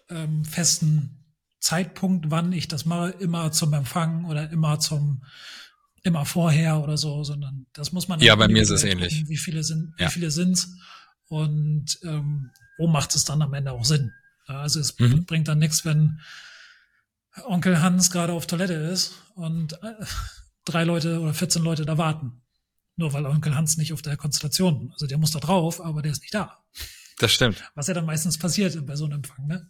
ähm, 0.09 0.45
festen 0.45 1.35
Zeitpunkt, 1.59 2.29
wann 2.29 2.53
ich 2.53 2.67
das 2.67 2.85
mache, 2.85 3.09
immer 3.19 3.51
zum 3.51 3.73
Empfang 3.73 4.25
oder 4.25 4.49
immer 4.51 4.79
zum 4.79 5.23
immer 6.03 6.25
vorher 6.25 6.81
oder 6.81 6.97
so, 6.97 7.23
sondern 7.23 7.65
das 7.73 7.91
muss 7.91 8.07
man. 8.07 8.19
Ja, 8.19 8.35
bei 8.35 8.47
mir 8.47 8.61
ist 8.61 8.69
es 8.69 8.83
ähnlich. 8.83 9.15
Gucken, 9.15 9.29
wie 9.29 9.37
viele 9.37 9.63
sind, 9.63 9.93
ja. 9.97 10.07
wie 10.07 10.11
viele 10.11 10.31
sind's 10.31 10.77
und 11.27 11.99
ähm, 12.03 12.51
wo 12.77 12.87
macht 12.87 13.15
es 13.15 13.25
dann 13.25 13.41
am 13.41 13.53
Ende 13.53 13.71
auch 13.71 13.83
Sinn? 13.83 14.13
Also 14.45 14.79
es 14.79 14.97
mhm. 14.97 15.25
bringt 15.25 15.47
dann 15.47 15.59
nichts, 15.59 15.83
wenn 15.83 16.21
Onkel 17.45 17.81
Hans 17.81 18.11
gerade 18.11 18.33
auf 18.33 18.47
Toilette 18.47 18.73
ist 18.73 19.15
und 19.35 19.73
äh, 19.83 20.05
drei 20.65 20.83
Leute 20.83 21.19
oder 21.19 21.33
14 21.33 21.61
Leute 21.61 21.85
da 21.85 21.97
warten. 21.97 22.41
Nur 22.97 23.13
weil 23.13 23.25
Onkel 23.25 23.55
Hans 23.55 23.77
nicht 23.77 23.93
auf 23.93 24.01
der 24.01 24.17
Konstellation, 24.17 24.89
also 24.91 25.07
der 25.07 25.17
muss 25.17 25.31
da 25.31 25.39
drauf, 25.39 25.79
aber 25.79 26.01
der 26.01 26.11
ist 26.11 26.21
nicht 26.21 26.33
da. 26.33 26.57
Das 27.19 27.31
stimmt. 27.31 27.63
Was 27.75 27.87
ja 27.87 27.93
dann 27.93 28.05
meistens 28.05 28.37
passiert 28.37 28.85
bei 28.85 28.95
so 28.95 29.05
einem 29.05 29.15
Empfang, 29.15 29.47
ne? 29.47 29.69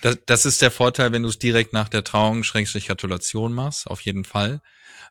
Das, 0.00 0.18
das 0.26 0.46
ist 0.46 0.62
der 0.62 0.70
Vorteil, 0.70 1.12
wenn 1.12 1.22
du 1.22 1.28
es 1.28 1.38
direkt 1.38 1.72
nach 1.72 1.88
der 1.88 2.04
Trauung 2.04 2.42
Schrägstrich 2.42 2.86
Gratulation 2.86 3.52
machst, 3.52 3.86
auf 3.86 4.00
jeden 4.00 4.24
Fall. 4.24 4.60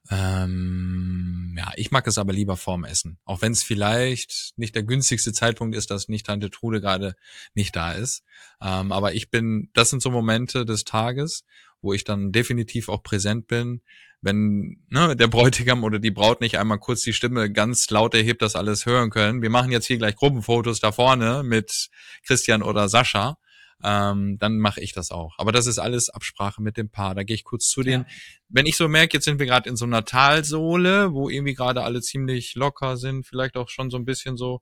Ähm, 0.09 1.55
ja, 1.57 1.71
ich 1.75 1.91
mag 1.91 2.07
es 2.07 2.17
aber 2.17 2.33
lieber 2.33 2.57
vorm 2.57 2.85
Essen. 2.85 3.17
Auch 3.25 3.41
wenn 3.41 3.51
es 3.51 3.63
vielleicht 3.63 4.53
nicht 4.55 4.75
der 4.75 4.83
günstigste 4.83 5.33
Zeitpunkt 5.33 5.75
ist, 5.75 5.91
dass 5.91 6.07
nicht 6.07 6.25
Tante 6.25 6.49
Trude 6.49 6.81
gerade 6.81 7.15
nicht 7.53 7.75
da 7.75 7.91
ist. 7.91 8.23
Ähm, 8.61 8.91
aber 8.91 9.13
ich 9.13 9.29
bin, 9.29 9.69
das 9.73 9.89
sind 9.89 10.01
so 10.01 10.11
Momente 10.11 10.65
des 10.65 10.83
Tages, 10.85 11.43
wo 11.81 11.93
ich 11.93 12.03
dann 12.03 12.31
definitiv 12.31 12.89
auch 12.89 13.03
präsent 13.03 13.47
bin. 13.47 13.81
Wenn 14.21 14.83
ne, 14.89 15.15
der 15.15 15.27
Bräutigam 15.27 15.83
oder 15.83 15.99
die 15.99 16.11
Braut 16.11 16.41
nicht 16.41 16.57
einmal 16.57 16.79
kurz 16.79 17.01
die 17.03 17.13
Stimme 17.13 17.51
ganz 17.51 17.89
laut 17.89 18.15
erhebt, 18.15 18.41
dass 18.41 18.55
alles 18.55 18.85
hören 18.85 19.09
können. 19.09 19.41
Wir 19.41 19.49
machen 19.49 19.71
jetzt 19.71 19.85
hier 19.85 19.97
gleich 19.97 20.15
Gruppenfotos 20.15 20.79
da 20.79 20.91
vorne 20.91 21.43
mit 21.43 21.89
Christian 22.25 22.63
oder 22.63 22.89
Sascha 22.89 23.37
ähm, 23.83 24.37
dann 24.39 24.57
mache 24.57 24.81
ich 24.81 24.93
das 24.93 25.11
auch. 25.11 25.35
Aber 25.37 25.51
das 25.51 25.67
ist 25.67 25.79
alles 25.79 26.09
Absprache 26.09 26.61
mit 26.61 26.77
dem 26.77 26.89
Paar. 26.89 27.15
Da 27.15 27.23
gehe 27.23 27.35
ich 27.35 27.43
kurz 27.43 27.69
zu 27.69 27.83
denen. 27.83 28.05
Ja. 28.07 28.15
Wenn 28.49 28.65
ich 28.65 28.75
so 28.75 28.87
merke, 28.87 29.17
jetzt 29.17 29.25
sind 29.25 29.39
wir 29.39 29.45
gerade 29.45 29.69
in 29.69 29.75
so 29.75 29.85
einer 29.85 30.03
Talsohle, 30.03 31.13
wo 31.13 31.29
irgendwie 31.29 31.53
gerade 31.53 31.83
alle 31.83 32.01
ziemlich 32.01 32.55
locker 32.55 32.97
sind, 32.97 33.25
vielleicht 33.25 33.55
auch 33.55 33.69
schon 33.69 33.89
so 33.89 33.97
ein 33.97 34.05
bisschen 34.05 34.35
so, 34.35 34.61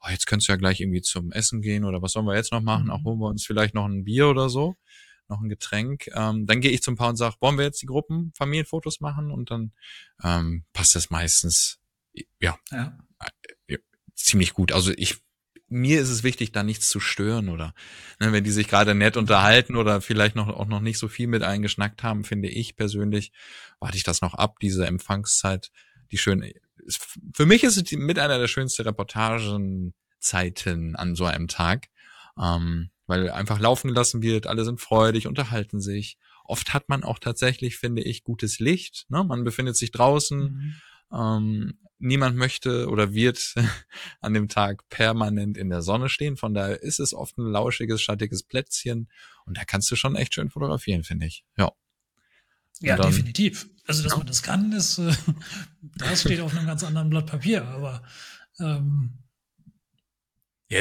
oh, 0.00 0.08
jetzt 0.10 0.26
könntest 0.26 0.48
du 0.48 0.52
ja 0.52 0.56
gleich 0.56 0.80
irgendwie 0.80 1.02
zum 1.02 1.32
Essen 1.32 1.62
gehen 1.62 1.84
oder 1.84 2.00
was 2.00 2.12
sollen 2.12 2.26
wir 2.26 2.36
jetzt 2.36 2.52
noch 2.52 2.62
machen? 2.62 2.84
Mhm. 2.84 2.90
Auch 2.90 3.04
holen 3.04 3.18
wir 3.18 3.28
uns 3.28 3.44
vielleicht 3.44 3.74
noch 3.74 3.86
ein 3.86 4.04
Bier 4.04 4.28
oder 4.28 4.48
so, 4.48 4.76
noch 5.28 5.40
ein 5.40 5.48
Getränk. 5.48 6.08
Ähm, 6.14 6.46
dann 6.46 6.60
gehe 6.60 6.70
ich 6.70 6.82
zum 6.82 6.96
Paar 6.96 7.10
und 7.10 7.16
sage, 7.16 7.36
wollen 7.40 7.58
wir 7.58 7.64
jetzt 7.64 7.82
die 7.82 7.86
Gruppen 7.86 8.32
Familienfotos 8.36 9.00
machen? 9.00 9.30
Und 9.30 9.50
dann 9.50 9.72
ähm, 10.22 10.64
passt 10.72 10.94
das 10.94 11.10
meistens 11.10 11.80
ja, 12.40 12.58
ja. 12.70 12.96
Äh, 13.66 13.78
ziemlich 14.14 14.54
gut. 14.54 14.72
Also 14.72 14.92
ich 14.96 15.22
mir 15.68 16.00
ist 16.00 16.10
es 16.10 16.22
wichtig, 16.22 16.52
da 16.52 16.62
nichts 16.62 16.88
zu 16.88 17.00
stören 17.00 17.48
oder 17.48 17.74
ne, 18.20 18.32
wenn 18.32 18.44
die 18.44 18.50
sich 18.50 18.68
gerade 18.68 18.94
nett 18.94 19.16
unterhalten 19.16 19.76
oder 19.76 20.00
vielleicht 20.00 20.36
noch 20.36 20.48
auch 20.48 20.66
noch 20.66 20.80
nicht 20.80 20.98
so 20.98 21.08
viel 21.08 21.26
mit 21.26 21.42
eingeschnackt 21.42 22.02
haben, 22.02 22.22
finde 22.22 22.48
ich 22.48 22.76
persönlich, 22.76 23.32
warte 23.80 23.96
ich 23.96 24.04
das 24.04 24.20
noch 24.20 24.34
ab, 24.34 24.60
diese 24.60 24.86
Empfangszeit, 24.86 25.72
die 26.12 26.18
schön. 26.18 26.52
Für 27.34 27.46
mich 27.46 27.64
ist 27.64 27.76
es 27.76 27.90
mit 27.92 28.18
einer 28.18 28.38
der 28.38 28.46
schönsten 28.46 28.82
Reportagen 28.82 29.94
Zeiten 30.20 30.96
an 30.96 31.14
so 31.14 31.24
einem 31.24 31.48
Tag. 31.48 31.88
Ähm, 32.40 32.90
weil 33.06 33.30
einfach 33.30 33.58
laufen 33.58 33.88
gelassen 33.88 34.22
wird, 34.22 34.46
alle 34.46 34.64
sind 34.64 34.80
freudig, 34.80 35.26
unterhalten 35.26 35.80
sich. 35.80 36.18
Oft 36.44 36.74
hat 36.74 36.88
man 36.88 37.04
auch 37.04 37.18
tatsächlich, 37.18 37.76
finde 37.76 38.02
ich, 38.02 38.24
gutes 38.24 38.58
Licht. 38.58 39.06
Ne? 39.08 39.24
Man 39.24 39.44
befindet 39.44 39.76
sich 39.76 39.90
draußen. 39.90 40.40
Mhm. 40.40 40.74
Ähm, 41.12 41.78
niemand 41.98 42.36
möchte 42.36 42.88
oder 42.88 43.14
wird 43.14 43.54
an 44.20 44.34
dem 44.34 44.48
Tag 44.48 44.88
permanent 44.88 45.56
in 45.56 45.70
der 45.70 45.82
Sonne 45.82 46.08
stehen. 46.08 46.36
Von 46.36 46.54
daher 46.54 46.82
ist 46.82 47.00
es 47.00 47.14
oft 47.14 47.38
ein 47.38 47.46
lauschiges, 47.46 48.02
schattiges 48.02 48.42
Plätzchen. 48.42 49.08
Und 49.46 49.56
da 49.56 49.64
kannst 49.64 49.90
du 49.90 49.96
schon 49.96 50.16
echt 50.16 50.34
schön 50.34 50.50
fotografieren, 50.50 51.04
finde 51.04 51.26
ich. 51.26 51.44
Ja. 51.56 51.72
Ja, 52.80 52.96
dann, 52.96 53.10
definitiv. 53.10 53.68
Also, 53.86 54.02
dass 54.02 54.12
ja. 54.12 54.18
man 54.18 54.26
das 54.26 54.42
kann, 54.42 54.72
ist, 54.72 54.98
äh, 54.98 55.12
das 55.96 56.22
steht 56.22 56.40
auf 56.40 56.54
einem 56.54 56.66
ganz 56.66 56.82
anderen 56.82 57.10
Blatt 57.10 57.26
Papier, 57.26 57.64
aber 57.64 58.02
ähm, 58.58 59.23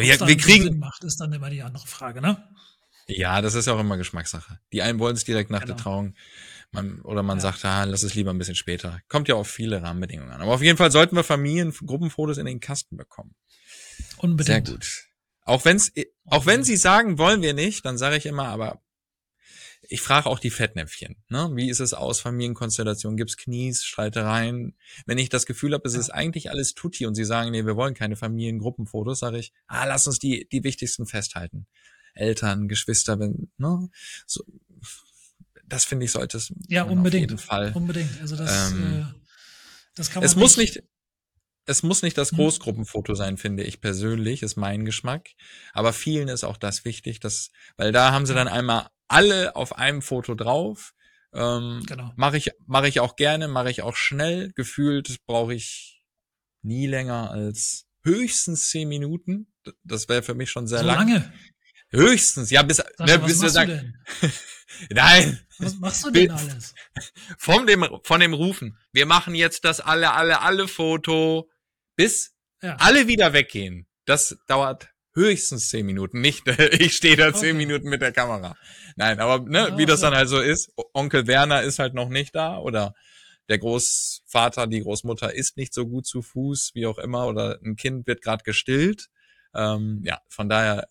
ja, 0.01 0.17
die, 0.17 0.27
wir 0.27 0.37
kriegen. 0.37 0.63
Sinn 0.65 0.79
macht, 0.79 1.03
ist 1.03 1.19
dann 1.19 1.33
immer 1.33 1.49
die 1.49 1.61
andere 1.61 1.87
Frage, 1.87 2.21
ne? 2.21 2.43
Ja, 3.07 3.41
das 3.41 3.53
ist 3.53 3.67
ja 3.67 3.73
auch 3.73 3.79
immer 3.79 3.97
Geschmackssache. 3.97 4.59
Die 4.71 4.81
einen 4.81 4.99
wollen 4.99 5.15
es 5.15 5.25
direkt 5.25 5.49
nach 5.49 5.61
genau. 5.61 5.73
der 5.73 5.83
Trauung. 5.83 6.15
Man, 6.71 7.01
oder 7.01 7.21
man 7.21 7.37
ja. 7.37 7.41
sagt, 7.41 7.65
ah, 7.65 7.83
lass 7.83 8.01
es 8.01 8.15
lieber 8.15 8.31
ein 8.31 8.37
bisschen 8.37 8.55
später. 8.55 8.99
Kommt 9.07 9.27
ja 9.27 9.35
auf 9.35 9.47
viele 9.47 9.81
Rahmenbedingungen 9.83 10.31
an. 10.31 10.41
Aber 10.41 10.53
auf 10.53 10.61
jeden 10.61 10.77
Fall 10.77 10.91
sollten 10.91 11.15
wir 11.15 11.23
Familiengruppenfotos 11.23 12.37
in 12.37 12.45
den 12.45 12.59
Kasten 12.59 12.97
bekommen. 12.97 13.35
Unbedingt. 14.17 14.67
Sehr 14.67 14.75
gut. 14.75 15.07
Auch 15.45 15.65
wenn's, 15.65 15.91
auch 16.25 16.45
wenn 16.45 16.63
sie 16.63 16.77
sagen, 16.77 17.17
wollen 17.17 17.41
wir 17.41 17.53
nicht, 17.53 17.85
dann 17.85 17.97
sage 17.97 18.15
ich 18.15 18.25
immer, 18.25 18.47
aber 18.47 18.81
ich 19.93 20.01
frage 20.01 20.25
auch 20.25 20.39
die 20.39 20.49
Fettnäpfchen. 20.49 21.17
Ne? 21.29 21.51
Wie 21.53 21.69
ist 21.69 21.79
es 21.79 21.93
aus 21.93 22.19
Familienkonstellationen? 22.19 23.15
Gibt's 23.15 23.37
Knies, 23.37 23.83
Streitereien? 23.83 24.75
Wenn 25.05 25.19
ich 25.19 25.29
das 25.29 25.45
Gefühl 25.45 25.75
habe, 25.75 25.87
es 25.87 25.93
ist 25.93 26.09
eigentlich 26.09 26.49
alles 26.49 26.73
tutti 26.73 27.05
und 27.05 27.13
sie 27.13 27.25
sagen, 27.25 27.51
nee, 27.51 27.63
wir 27.63 27.75
wollen 27.75 27.93
keine 27.93 28.15
Familiengruppenfotos, 28.15 29.19
sage 29.19 29.37
ich, 29.37 29.53
ah, 29.67 29.85
lass 29.85 30.07
uns 30.07 30.17
die, 30.17 30.47
die 30.51 30.63
wichtigsten 30.63 31.05
festhalten. 31.05 31.67
Eltern, 32.15 32.67
Geschwister, 32.67 33.19
wenn, 33.19 33.51
ne? 33.57 33.87
So, 34.25 34.43
das 35.67 35.85
finde 35.85 36.05
ich 36.05 36.11
sollte 36.11 36.37
es 36.37 36.51
ja 36.69 36.83
unbedingt 36.83 37.31
auf 37.31 37.39
jeden 37.39 37.47
Fall 37.47 37.71
unbedingt 37.73 38.19
also 38.19 38.35
das 38.35 38.71
ähm, 38.71 38.83
äh, 38.83 39.05
das 39.95 40.11
kann 40.11 40.21
man 40.21 40.25
es 40.25 40.35
muss 40.35 40.57
nicht 40.57 40.83
es 41.65 41.83
muss 41.83 42.01
nicht 42.01 42.17
das 42.17 42.31
hm? 42.31 42.37
Großgruppenfoto 42.37 43.15
sein, 43.15 43.37
finde 43.37 43.63
ich 43.63 43.79
persönlich, 43.79 44.43
ist 44.43 44.57
mein 44.57 44.83
Geschmack. 44.83 45.29
Aber 45.71 45.93
vielen 45.93 46.27
ist 46.27 46.43
auch 46.43 46.57
das 46.57 46.83
wichtig, 46.83 47.21
dass, 47.21 47.51
weil 47.77 47.93
da 47.93 48.11
haben 48.11 48.25
sie 48.25 48.33
dann 48.33 48.49
einmal 48.49 48.89
alle 49.07 49.55
auf 49.55 49.77
einem 49.77 50.01
Foto 50.01 50.35
drauf. 50.35 50.93
Ähm, 51.33 51.83
genau. 51.87 52.11
Mache 52.15 52.37
ich, 52.37 52.51
mache 52.65 52.87
ich 52.87 52.99
auch 52.99 53.15
gerne, 53.15 53.47
mache 53.47 53.71
ich 53.71 53.81
auch 53.81 53.95
schnell. 53.95 54.51
Gefühlt 54.53 55.25
brauche 55.25 55.53
ich 55.53 56.03
nie 56.61 56.87
länger 56.87 57.31
als 57.31 57.87
höchstens 58.03 58.69
zehn 58.69 58.87
Minuten. 58.87 59.53
Das 59.83 60.09
wäre 60.09 60.23
für 60.23 60.35
mich 60.35 60.51
schon 60.51 60.67
sehr 60.67 60.79
so 60.79 60.85
lang. 60.85 60.99
lange. 60.99 61.33
Höchstens, 61.89 62.49
ja, 62.49 62.63
bis, 62.63 62.77
Sascha, 62.77 63.05
ne, 63.05 63.19
bis 63.19 63.41
wir 63.41 63.49
sagen. 63.49 63.95
Nein. 64.89 65.39
Was 65.59 65.75
machst 65.75 66.03
du 66.05 66.09
denn 66.09 66.31
alles? 66.31 66.73
Von 67.37 67.67
dem, 67.67 67.85
von 68.03 68.19
dem 68.19 68.33
Rufen. 68.33 68.77
Wir 68.91 69.05
machen 69.05 69.35
jetzt 69.35 69.65
das 69.65 69.79
alle, 69.79 70.13
alle, 70.13 70.41
alle 70.41 70.67
Foto, 70.67 71.49
bis 71.95 72.33
ja. 72.61 72.75
alle 72.77 73.07
wieder 73.07 73.33
weggehen. 73.33 73.87
Das 74.05 74.37
dauert 74.47 74.92
höchstens 75.13 75.69
zehn 75.69 75.85
Minuten. 75.85 76.21
Nicht, 76.21 76.47
ich 76.79 76.95
stehe 76.95 77.15
da 77.15 77.33
zehn 77.33 77.55
okay. 77.55 77.65
Minuten 77.65 77.89
mit 77.89 78.01
der 78.01 78.11
Kamera. 78.11 78.55
Nein, 78.95 79.19
aber 79.19 79.47
ne, 79.47 79.69
ja, 79.69 79.77
wie 79.77 79.85
das 79.85 80.01
dann 80.01 80.13
also 80.13 80.39
ist, 80.39 80.71
Onkel 80.93 81.27
Werner 81.27 81.63
ist 81.63 81.79
halt 81.79 81.93
noch 81.93 82.09
nicht 82.09 82.35
da 82.35 82.57
oder 82.57 82.93
der 83.49 83.59
Großvater, 83.59 84.67
die 84.67 84.81
Großmutter 84.81 85.33
ist 85.33 85.57
nicht 85.57 85.73
so 85.73 85.87
gut 85.87 86.05
zu 86.05 86.21
Fuß, 86.21 86.71
wie 86.73 86.85
auch 86.85 86.97
immer, 86.97 87.27
oder 87.27 87.59
ein 87.63 87.75
Kind 87.75 88.07
wird 88.07 88.21
gerade 88.21 88.43
gestillt. 88.43 89.09
Ähm, 89.53 90.01
ja, 90.03 90.19
von 90.29 90.49
daher 90.49 90.87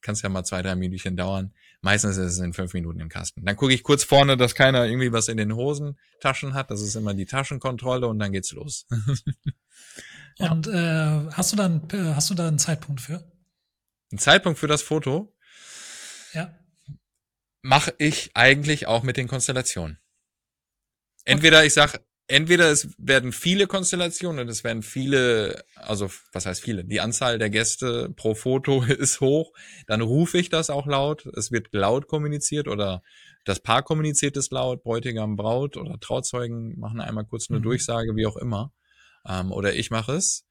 kann 0.00 0.14
es 0.14 0.22
ja 0.22 0.28
mal 0.28 0.44
zwei, 0.44 0.62
drei 0.62 0.74
Minütchen 0.76 1.16
dauern. 1.16 1.52
Meistens 1.82 2.16
ist 2.16 2.32
es 2.32 2.38
in 2.38 2.52
fünf 2.52 2.72
Minuten 2.74 3.00
im 3.00 3.08
Kasten. 3.08 3.44
Dann 3.44 3.56
gucke 3.56 3.72
ich 3.72 3.82
kurz 3.82 4.04
vorne, 4.04 4.36
dass 4.36 4.54
keiner 4.54 4.86
irgendwie 4.86 5.12
was 5.12 5.28
in 5.28 5.36
den 5.36 5.54
Hosentaschen 5.54 6.54
hat. 6.54 6.70
Das 6.70 6.80
ist 6.80 6.94
immer 6.94 7.14
die 7.14 7.26
Taschenkontrolle 7.26 8.06
und 8.06 8.18
dann 8.18 8.32
geht's 8.32 8.52
los. 8.52 8.86
ja. 10.38 10.52
Und 10.52 10.68
äh, 10.68 11.30
hast 11.32 11.52
du 11.52 11.56
dann 11.56 11.82
hast 12.14 12.30
du 12.30 12.34
da 12.34 12.48
einen 12.48 12.58
Zeitpunkt 12.58 13.00
für? 13.00 13.24
Ein 14.12 14.18
Zeitpunkt 14.18 14.58
für 14.58 14.66
das 14.66 14.82
Foto? 14.82 15.34
Ja. 16.32 16.54
Mache 17.62 17.94
ich 17.98 18.30
eigentlich 18.34 18.86
auch 18.86 19.02
mit 19.02 19.16
den 19.16 19.28
Konstellationen. 19.28 19.98
Entweder 21.24 21.58
okay. 21.58 21.66
ich 21.66 21.74
sag, 21.74 22.00
entweder 22.26 22.70
es 22.70 22.88
werden 22.98 23.32
viele 23.32 23.66
Konstellationen 23.66 24.40
und 24.40 24.48
es 24.48 24.64
werden 24.64 24.82
viele, 24.82 25.64
also 25.74 26.10
was 26.32 26.46
heißt 26.46 26.62
viele? 26.62 26.84
Die 26.84 27.00
Anzahl 27.00 27.38
der 27.38 27.50
Gäste 27.50 28.10
pro 28.16 28.34
Foto 28.34 28.82
ist 28.88 29.20
hoch. 29.20 29.52
Dann 29.86 30.00
rufe 30.00 30.38
ich 30.38 30.48
das 30.48 30.70
auch 30.70 30.86
laut. 30.86 31.26
Es 31.36 31.52
wird 31.52 31.68
laut 31.72 32.06
kommuniziert 32.06 32.68
oder 32.68 33.02
das 33.44 33.60
Paar 33.60 33.82
kommuniziert 33.82 34.36
es 34.36 34.50
laut. 34.50 34.82
Bräutigam, 34.82 35.36
Braut 35.36 35.76
oder 35.76 35.98
Trauzeugen 36.00 36.78
machen 36.78 37.00
einmal 37.00 37.26
kurz 37.26 37.50
eine 37.50 37.58
mhm. 37.58 37.64
Durchsage, 37.64 38.16
wie 38.16 38.26
auch 38.26 38.36
immer. 38.36 38.72
Ähm, 39.28 39.52
oder 39.52 39.74
ich 39.74 39.90
mache 39.90 40.14
es. 40.14 40.46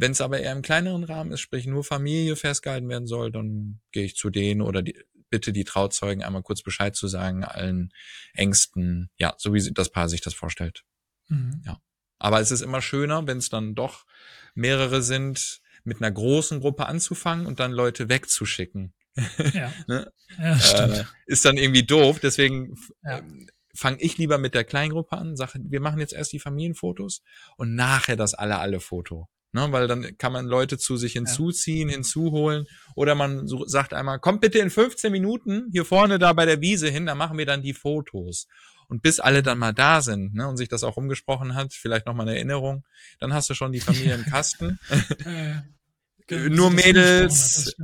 Wenn 0.00 0.12
es 0.12 0.20
aber 0.20 0.38
eher 0.38 0.52
im 0.52 0.62
kleineren 0.62 1.02
Rahmen 1.02 1.32
ist, 1.32 1.40
sprich 1.40 1.66
nur 1.66 1.82
Familie 1.82 2.36
festgehalten 2.36 2.88
werden 2.88 3.08
soll, 3.08 3.32
dann 3.32 3.80
gehe 3.90 4.04
ich 4.04 4.14
zu 4.14 4.30
denen 4.30 4.62
oder 4.62 4.80
die, 4.80 4.96
bitte 5.28 5.52
die 5.52 5.64
Trauzeugen 5.64 6.22
einmal 6.22 6.44
kurz 6.44 6.62
Bescheid 6.62 6.94
zu 6.94 7.08
sagen, 7.08 7.42
allen 7.42 7.92
Ängsten, 8.32 9.10
ja, 9.18 9.34
so 9.38 9.52
wie 9.52 9.72
das 9.72 9.90
Paar 9.90 10.08
sich 10.08 10.20
das 10.20 10.34
vorstellt. 10.34 10.84
Mhm. 11.26 11.62
Ja. 11.66 11.80
Aber 12.20 12.40
es 12.40 12.52
ist 12.52 12.60
immer 12.60 12.80
schöner, 12.80 13.26
wenn 13.26 13.38
es 13.38 13.48
dann 13.48 13.74
doch 13.74 14.06
mehrere 14.54 15.02
sind, 15.02 15.60
mit 15.82 16.00
einer 16.00 16.12
großen 16.12 16.60
Gruppe 16.60 16.86
anzufangen 16.86 17.46
und 17.46 17.58
dann 17.58 17.72
Leute 17.72 18.08
wegzuschicken. 18.08 18.94
Ja, 19.52 19.72
ne? 19.88 20.12
ja 20.38 20.58
stimmt. 20.60 20.94
Äh, 20.94 21.04
ist 21.26 21.44
dann 21.44 21.56
irgendwie 21.56 21.84
doof, 21.84 22.20
deswegen 22.20 22.76
ja. 23.02 23.18
Ähm, 23.18 23.48
fange 23.74 23.98
ich 24.00 24.16
lieber 24.16 24.38
mit 24.38 24.54
der 24.54 24.64
Kleingruppe 24.64 25.16
an, 25.16 25.36
sage, 25.36 25.58
wir 25.62 25.80
machen 25.80 25.98
jetzt 25.98 26.12
erst 26.12 26.32
die 26.32 26.40
Familienfotos 26.40 27.22
und 27.56 27.74
nachher 27.74 28.16
das 28.16 28.34
alle 28.34 28.58
alle 28.58 28.78
Foto. 28.80 29.28
Ne, 29.52 29.66
weil 29.72 29.88
dann 29.88 30.18
kann 30.18 30.32
man 30.32 30.44
Leute 30.44 30.76
zu 30.76 30.98
sich 30.98 31.14
hinzuziehen, 31.14 31.88
ja. 31.88 31.94
hinzuholen. 31.94 32.66
Oder 32.94 33.14
man 33.14 33.46
so, 33.46 33.64
sagt 33.66 33.94
einmal, 33.94 34.18
kommt 34.18 34.42
bitte 34.42 34.58
in 34.58 34.68
15 34.68 35.10
Minuten 35.10 35.68
hier 35.72 35.86
vorne 35.86 36.18
da 36.18 36.34
bei 36.34 36.44
der 36.44 36.60
Wiese 36.60 36.88
hin, 36.90 37.06
da 37.06 37.14
machen 37.14 37.38
wir 37.38 37.46
dann 37.46 37.62
die 37.62 37.72
Fotos. 37.72 38.46
Und 38.88 39.02
bis 39.02 39.20
alle 39.20 39.42
dann 39.42 39.58
mal 39.58 39.72
da 39.72 40.02
sind 40.02 40.34
ne, 40.34 40.48
und 40.48 40.58
sich 40.58 40.68
das 40.68 40.84
auch 40.84 40.96
umgesprochen 40.96 41.54
hat, 41.54 41.72
vielleicht 41.72 42.06
nochmal 42.06 42.26
eine 42.28 42.36
Erinnerung, 42.36 42.84
dann 43.20 43.32
hast 43.32 43.48
du 43.48 43.54
schon 43.54 43.72
die 43.72 43.80
Familie 43.80 44.14
im 44.14 44.24
Kasten. 44.24 44.78
ja, 45.24 45.64
genau, 46.26 46.54
nur 46.54 46.70
Mädels, 46.70 47.74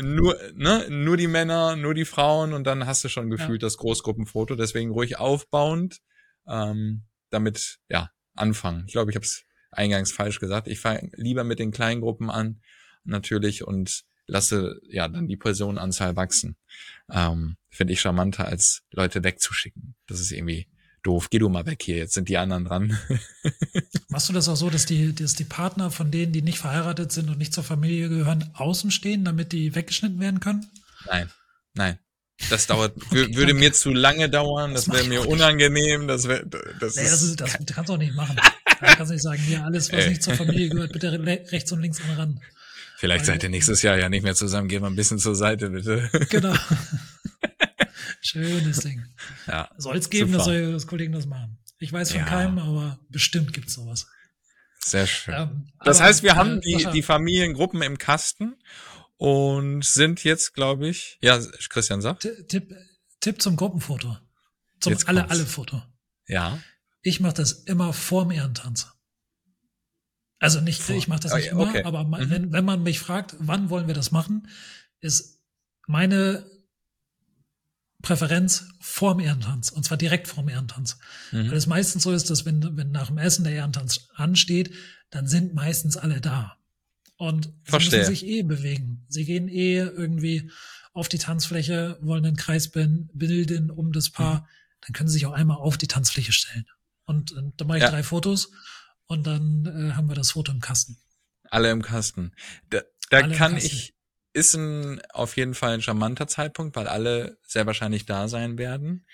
nur, 0.00 0.38
ne, 0.54 0.86
nur 0.88 1.16
die 1.16 1.26
Männer, 1.26 1.76
nur 1.76 1.92
die 1.92 2.04
Frauen 2.06 2.52
und 2.54 2.64
dann 2.64 2.86
hast 2.86 3.04
du 3.04 3.08
schon 3.08 3.28
gefühlt 3.28 3.62
das 3.62 3.76
Großgruppenfoto. 3.76 4.56
Deswegen 4.56 4.90
ruhig 4.90 5.18
aufbauend, 5.18 6.00
ähm, 6.48 7.04
damit, 7.30 7.78
ja, 7.88 8.10
anfangen. 8.34 8.84
Ich 8.86 8.92
glaube, 8.92 9.10
ich 9.10 9.16
habe 9.16 9.24
es 9.24 9.44
eingangs 9.70 10.12
falsch 10.12 10.40
gesagt. 10.40 10.68
Ich 10.68 10.80
fange 10.80 11.10
lieber 11.16 11.44
mit 11.44 11.58
den 11.58 11.70
kleinen 11.70 12.00
Gruppen 12.00 12.30
an, 12.30 12.60
natürlich, 13.04 13.64
und 13.64 14.04
lasse 14.26 14.80
ja 14.88 15.08
dann 15.08 15.28
die 15.28 15.36
Personenanzahl 15.36 16.16
wachsen. 16.16 16.56
Ähm, 17.10 17.56
Finde 17.70 17.92
ich 17.92 18.00
charmanter, 18.00 18.46
als 18.46 18.82
Leute 18.90 19.22
wegzuschicken. 19.22 19.94
Das 20.06 20.20
ist 20.20 20.32
irgendwie 20.32 20.66
doof. 21.02 21.30
Geh 21.30 21.38
du 21.38 21.48
mal 21.48 21.66
weg 21.66 21.82
hier, 21.82 21.96
jetzt 21.96 22.14
sind 22.14 22.28
die 22.28 22.36
anderen 22.36 22.64
dran. 22.64 22.98
Machst 24.08 24.28
du 24.28 24.32
das 24.32 24.48
auch 24.48 24.56
so, 24.56 24.70
dass 24.70 24.86
die, 24.86 25.14
dass 25.14 25.34
die 25.34 25.44
Partner 25.44 25.90
von 25.90 26.10
denen, 26.10 26.32
die 26.32 26.42
nicht 26.42 26.58
verheiratet 26.58 27.12
sind 27.12 27.30
und 27.30 27.38
nicht 27.38 27.54
zur 27.54 27.64
Familie 27.64 28.08
gehören, 28.08 28.50
außen 28.54 28.90
stehen, 28.90 29.24
damit 29.24 29.52
die 29.52 29.74
weggeschnitten 29.74 30.18
werden 30.20 30.40
können? 30.40 30.66
Nein, 31.06 31.30
nein. 31.74 31.98
Das 32.50 32.66
dauert, 32.66 32.96
okay, 33.06 33.34
würde 33.34 33.52
okay. 33.52 33.60
mir 33.60 33.72
zu 33.72 33.92
lange 33.92 34.28
dauern, 34.28 34.74
das, 34.74 34.86
das 34.86 34.94
wäre 34.94 35.08
mir 35.08 35.26
unangenehm, 35.28 36.08
das 36.08 36.28
wäre, 36.28 36.44
das, 36.46 36.96
nee, 36.96 37.02
ist, 37.02 37.40
das, 37.40 37.56
das 37.58 37.74
kannst 37.74 37.88
du 37.88 37.94
auch 37.94 37.98
nicht 37.98 38.14
machen. 38.14 38.36
Da 38.80 38.94
kannst 38.94 39.10
du 39.10 39.14
nicht 39.14 39.22
sagen, 39.22 39.40
hier 39.40 39.64
alles, 39.64 39.92
was 39.92 40.06
nicht 40.08 40.22
zur 40.22 40.34
Familie 40.34 40.68
gehört, 40.68 40.92
bitte 40.92 41.12
rechts 41.52 41.72
und 41.72 41.80
links 41.80 42.00
an 42.00 42.08
den 42.08 42.16
Rand. 42.16 42.40
Vielleicht 42.98 43.20
Weil, 43.20 43.34
seid 43.34 43.42
ihr 43.42 43.50
nächstes 43.50 43.82
Jahr 43.82 43.98
ja 43.98 44.08
nicht 44.08 44.22
mehr 44.22 44.34
zusammen, 44.34 44.68
gehen 44.68 44.82
wir 44.82 44.88
ein 44.88 44.96
bisschen 44.96 45.18
zur 45.18 45.34
Seite, 45.34 45.70
bitte. 45.70 46.08
Genau. 46.30 46.54
Schönes 48.22 48.80
Ding. 48.80 49.04
Ja. 49.46 49.68
Soll 49.76 49.96
es 49.96 50.08
geben, 50.08 50.32
super. 50.32 50.38
dass 50.38 50.46
soll 50.46 50.72
das 50.72 50.86
Kollegen 50.86 51.12
das 51.12 51.26
machen. 51.26 51.58
Ich 51.78 51.92
weiß 51.92 52.12
von 52.12 52.20
ja. 52.20 52.26
keinem, 52.26 52.58
aber 52.58 52.98
bestimmt 53.10 53.52
gibt's 53.52 53.74
sowas. 53.74 54.06
Sehr 54.78 55.06
schön. 55.06 55.34
Ähm, 55.36 55.68
das 55.84 56.00
heißt, 56.00 56.22
wir 56.22 56.36
haben 56.36 56.58
äh, 56.58 56.60
die, 56.60 56.86
die 56.92 57.02
Familiengruppen 57.02 57.82
im 57.82 57.98
Kasten 57.98 58.54
und 59.16 59.84
sind 59.84 60.24
jetzt, 60.24 60.54
glaube 60.54 60.88
ich, 60.88 61.18
ja, 61.20 61.38
Christian 61.68 62.00
sagt. 62.00 62.28
Tipp, 62.48 62.74
Tipp 63.20 63.42
zum 63.42 63.56
Gruppenfoto. 63.56 64.16
Zum 64.80 64.92
jetzt 64.92 65.08
alle, 65.08 65.28
alle 65.30 65.44
Foto. 65.44 65.82
Ja. 66.26 66.58
Ich 67.06 67.20
mache 67.20 67.34
das 67.34 67.52
immer 67.52 67.92
vorm 67.92 68.32
Ehrentanz. 68.32 68.88
Also 70.40 70.60
nicht, 70.60 70.82
Vor. 70.82 70.96
ich 70.96 71.06
mache 71.06 71.20
das 71.20 71.32
nicht 71.34 71.52
okay. 71.52 71.78
immer, 71.78 71.86
aber 71.86 72.02
mhm. 72.02 72.30
wenn, 72.30 72.52
wenn 72.52 72.64
man 72.64 72.82
mich 72.82 72.98
fragt, 72.98 73.36
wann 73.38 73.70
wollen 73.70 73.86
wir 73.86 73.94
das 73.94 74.10
machen, 74.10 74.48
ist 75.00 75.40
meine 75.86 76.50
Präferenz 78.02 78.64
vorm 78.80 79.20
Ehrentanz 79.20 79.68
und 79.68 79.84
zwar 79.84 79.96
direkt 79.96 80.26
vorm 80.26 80.48
Ehrentanz. 80.48 80.98
Mhm. 81.30 81.48
Weil 81.48 81.56
es 81.56 81.68
meistens 81.68 82.02
so 82.02 82.10
ist, 82.10 82.28
dass 82.28 82.44
wenn, 82.44 82.76
wenn 82.76 82.90
nach 82.90 83.06
dem 83.06 83.18
Essen 83.18 83.44
der 83.44 83.52
Ehrentanz 83.52 84.08
ansteht, 84.16 84.74
dann 85.10 85.28
sind 85.28 85.54
meistens 85.54 85.96
alle 85.96 86.20
da. 86.20 86.58
Und 87.18 87.44
sie 87.44 87.52
Verstehe. 87.70 88.00
müssen 88.00 88.10
sich 88.10 88.26
eh 88.26 88.42
bewegen. 88.42 89.06
Sie 89.08 89.24
gehen 89.24 89.48
eh 89.48 89.76
irgendwie 89.76 90.50
auf 90.92 91.08
die 91.08 91.18
Tanzfläche, 91.18 91.98
wollen 92.00 92.26
einen 92.26 92.36
Kreis 92.36 92.68
bilden 92.68 93.70
um 93.70 93.92
das 93.92 94.10
Paar. 94.10 94.40
Mhm. 94.40 94.46
Dann 94.80 94.92
können 94.92 95.08
sie 95.08 95.14
sich 95.14 95.26
auch 95.26 95.32
einmal 95.32 95.58
auf 95.58 95.78
die 95.78 95.86
Tanzfläche 95.86 96.32
stellen. 96.32 96.66
Und, 97.06 97.32
äh, 97.32 97.36
dann 97.56 97.66
mache 97.68 97.78
ich 97.78 97.84
Ja. 97.84 97.90
drei 97.90 98.02
Fotos 98.02 98.50
und 99.06 99.26
dann 99.26 99.64
äh, 99.90 99.94
haben 99.94 100.08
wir 100.08 100.14
das 100.16 100.32
Foto 100.32 100.52
im 100.52 100.60
Kasten. 100.60 100.98
Alle 101.50 101.70
im 101.70 101.82
Kasten. 101.82 102.32
Da, 102.70 102.82
da 103.10 103.18
Alle 103.18 103.34
kann 103.36 103.56
ich, 103.56 103.94
ist 104.32 104.54
ein, 104.54 105.00
auf 105.12 105.36
jeden 105.36 105.54
Fall 105.54 105.74
ein 105.74 105.82
charmanter 105.82 106.26
Zeitpunkt, 106.26 106.76
weil 106.76 106.88
alle 106.88 107.38
sehr 107.46 107.66
wahrscheinlich 107.66 108.04
da 108.06 108.28
sein 108.28 108.58
werden. 108.58 109.06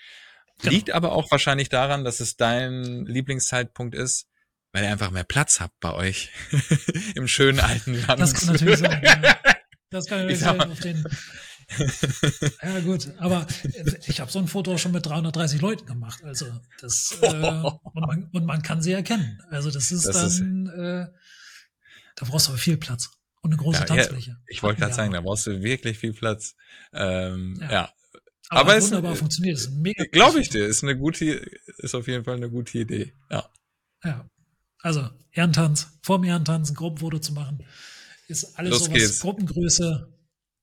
Genau. 0.59 0.71
Liegt 0.73 0.91
aber 0.91 1.11
auch 1.13 1.29
wahrscheinlich 1.31 1.69
daran, 1.69 2.03
dass 2.03 2.19
es 2.19 2.35
dein 2.35 3.05
Lieblingszeitpunkt 3.05 3.95
ist, 3.95 4.27
weil 4.71 4.83
ihr 4.83 4.89
einfach 4.91 5.11
mehr 5.11 5.23
Platz 5.23 5.59
habt 5.59 5.79
bei 5.79 5.93
euch 5.93 6.31
im 7.15 7.27
schönen 7.27 7.59
alten 7.59 7.93
Land. 8.05 8.19
Das 8.19 8.33
kann 8.33 8.47
natürlich 8.53 8.79
sein. 8.79 9.01
Ja. 9.03 9.37
Das 9.89 10.07
kann 10.07 10.17
natürlich 10.21 10.39
Ich 10.39 10.43
sag 10.43 10.49
sein 10.49 10.57
mal- 10.57 10.71
auf 10.71 10.79
den. 10.79 11.07
Ja 12.61 12.79
gut, 12.81 13.09
aber 13.19 13.47
äh, 13.63 13.93
ich 14.07 14.19
habe 14.19 14.31
so 14.31 14.39
ein 14.39 14.47
Foto 14.47 14.77
schon 14.77 14.91
mit 14.91 15.05
330 15.05 15.61
Leuten 15.61 15.85
gemacht. 15.85 16.23
Also 16.23 16.45
das 16.81 17.17
äh, 17.21 17.27
und, 17.83 17.95
man, 17.95 18.29
und 18.31 18.45
man 18.45 18.61
kann 18.61 18.81
sie 18.81 18.91
erkennen. 18.91 19.41
Also 19.49 19.71
das 19.71 19.91
ist 19.91 20.05
Das 20.07 20.21
ist- 20.23 20.39
dann, 20.39 20.67
äh, 20.67 21.07
da 22.15 22.25
brauchst 22.25 22.47
du 22.47 22.51
aber 22.51 22.59
viel 22.59 22.77
Platz 22.77 23.11
und 23.41 23.51
eine 23.51 23.57
große 23.61 23.79
Ja, 23.81 23.85
ja, 23.87 23.95
Tanzfläche. 23.95 24.37
Ich 24.47 24.63
wollte 24.63 24.79
gerade 24.79 24.91
Ja. 24.91 24.95
sagen, 24.95 25.13
da 25.13 25.21
brauchst 25.21 25.47
du 25.47 25.61
wirklich 25.61 25.97
viel 25.97 26.13
Platz. 26.13 26.55
Ähm, 26.93 27.57
Ja. 27.61 27.71
ja, 27.71 27.93
aber, 28.49 28.61
aber 28.61 28.75
es- 28.77 28.85
wunderbar 28.85 29.15
funktioniert. 29.15 29.55
Das 29.57 29.63
ist 29.65 29.71
ein 29.71 29.81
mega 29.81 30.03
glaube 30.11 30.39
ich 30.39 30.49
dir. 30.49 30.65
Ist 30.65 30.83
eine 30.83 30.97
gute, 30.97 31.25
ist 31.77 31.95
auf 31.95 32.07
jeden 32.07 32.23
Fall 32.23 32.35
eine 32.37 32.49
gute 32.49 32.77
Idee. 32.77 33.13
Ja. 33.31 33.49
Ja. 34.03 34.29
Also 34.79 35.09
Ehrentanz, 35.31 35.87
vor 36.01 36.19
dem 36.19 36.25
Ehrentanz 36.25 36.69
ein 36.71 36.75
Gruppenfoto 36.75 37.17
zu 37.19 37.33
machen, 37.33 37.65
ist 38.27 38.57
alles 38.59 38.71
Los 38.71 38.83
so 38.85 38.91
geht's. 38.91 39.19
Gruppengröße, 39.21 40.12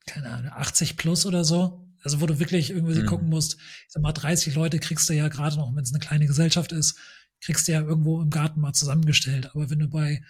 keine 0.06 0.30
Ahnung, 0.30 0.52
80 0.52 0.96
plus 0.96 1.26
oder 1.26 1.44
so. 1.44 1.86
Also 2.02 2.20
wo 2.20 2.26
du 2.26 2.38
wirklich 2.38 2.70
irgendwie 2.70 3.00
Mhm. 3.02 3.06
gucken 3.06 3.28
musst, 3.28 3.54
ich 3.86 3.92
sag 3.92 4.02
mal, 4.02 4.12
30 4.12 4.54
Leute 4.54 4.78
kriegst 4.78 5.08
du 5.08 5.12
ja 5.14 5.28
gerade 5.28 5.56
noch, 5.56 5.74
wenn 5.74 5.82
es 5.82 5.92
eine 5.92 6.00
kleine 6.00 6.26
Gesellschaft 6.26 6.72
ist, 6.72 6.98
kriegst 7.42 7.68
du 7.68 7.72
ja 7.72 7.80
irgendwo 7.82 8.20
im 8.22 8.30
Garten 8.30 8.60
mal 8.60 8.72
zusammengestellt. 8.72 9.50
Aber 9.54 9.68
wenn 9.70 9.78
du 9.80 9.88
bei 9.88 10.22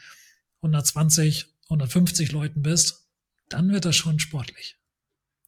120, 0.62 1.46
150 1.68 2.32
Leuten 2.32 2.62
bist, 2.62 3.08
dann 3.48 3.70
wird 3.72 3.84
das 3.84 3.96
schon 3.96 4.18
sportlich. 4.18 4.76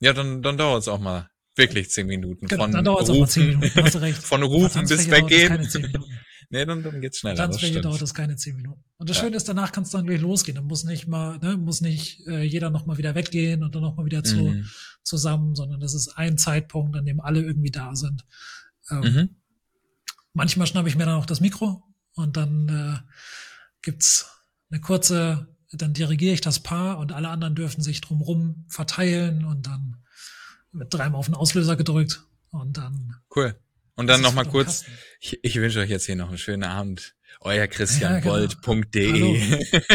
Ja, 0.01 0.13
dann, 0.13 0.43
dann 0.43 0.57
dauert 0.57 0.83
es 0.83 0.89
auch 0.89 1.01
mal 1.01 1.29
wirklich 1.57 1.91
zehn 1.91 2.07
Minuten. 2.07 2.47
Genau, 2.47 2.65
von 2.65 2.73
dann 2.73 2.85
dauert 2.85 3.03
es 3.05 3.11
auch 3.11 3.19
mal 3.19 3.29
10 3.29 3.43
Rufen, 3.45 3.59
Minuten, 3.61 3.83
hast 3.85 3.95
du 3.95 3.99
recht. 4.01 4.19
von 4.23 4.43
Rufen 4.43 4.81
bis 4.87 5.07
das 5.07 5.11
weggehen. 5.11 5.69
Keine 6.53 6.67
10 6.67 6.67
Minuten. 6.67 6.83
Nee, 6.83 6.83
dann, 6.83 6.83
dann 6.93 7.01
geht's 7.01 7.19
schneller. 7.19 7.37
Das 7.37 7.45
Tanzfläche 7.47 7.73
stimmt. 7.73 7.85
dauert 7.87 8.03
das 8.03 8.15
keine 8.15 8.37
zehn 8.37 8.57
Minuten. 8.57 8.85
Und 8.99 9.09
das 9.11 9.17
Ja. 9.17 9.23
Schöne 9.25 9.37
ist, 9.37 9.49
danach 9.49 9.73
kannst 9.73 9.93
du 9.93 9.99
dann 9.99 10.07
gleich 10.07 10.21
losgehen. 10.21 10.57
Dann 10.57 10.67
muss 10.67 10.85
nicht 10.85 11.07
mal, 11.09 11.39
ne, 11.39 11.57
muss 11.57 11.81
nicht 11.81 12.27
äh, 12.27 12.43
jeder 12.43 12.71
nochmal 12.71 12.99
wieder 12.99 13.15
weggehen 13.15 13.63
und 13.63 13.75
dann 13.75 13.83
nochmal 13.83 14.07
wieder 14.07 14.23
zu, 14.25 14.37
Mhm. 14.37 14.67
zusammen, 15.03 15.55
sondern 15.55 15.81
das 15.81 15.95
ist 15.95 16.09
ein 16.17 16.39
Zeitpunkt, 16.39 16.97
an 16.97 17.05
dem 17.07 17.21
alle 17.21 17.43
irgendwie 17.43 17.71
da 17.71 17.95
sind. 17.97 18.25
Ähm, 18.91 19.01
Mhm. 19.01 19.29
Manchmal 20.35 20.67
schnappe 20.67 20.89
ich 20.89 20.97
mir 20.97 21.05
dann 21.07 21.17
auch 21.19 21.27
das 21.27 21.41
Mikro 21.41 21.83
und 22.15 22.37
dann 22.37 22.69
äh, 22.69 22.99
gibt's 23.83 24.31
eine 24.71 24.81
kurze, 24.81 25.49
dann 25.73 25.93
dirigiere 25.93 26.35
ich 26.35 26.41
das 26.41 26.61
Paar 26.61 26.99
und 26.99 27.13
alle 27.13 27.29
anderen 27.29 27.55
dürfen 27.55 27.83
sich 27.83 28.01
drumrum 28.01 28.65
verteilen 28.69 29.45
und 29.45 29.67
dann 29.67 29.97
wird 30.73 30.93
dreimal 30.95 31.19
auf 31.19 31.27
den 31.27 31.35
Auslöser 31.35 31.77
gedrückt 31.77 32.25
und 32.51 32.77
dann 32.79 33.17
Cool. 33.35 33.55
Und 33.95 34.07
dann 34.07 34.21
nochmal 34.23 34.47
kurz, 34.47 34.85
ich, 35.21 35.39
ich 35.43 35.57
wünsche 35.57 35.81
euch 35.81 35.91
jetzt 35.91 36.07
hier 36.07 36.17
noch 36.17 36.29
einen 36.29 36.39
schönen 36.39 36.65
Abend. 36.65 37.15
Euer 37.41 37.57
Ja, 37.57 37.67
christianbold.de. 37.67 39.65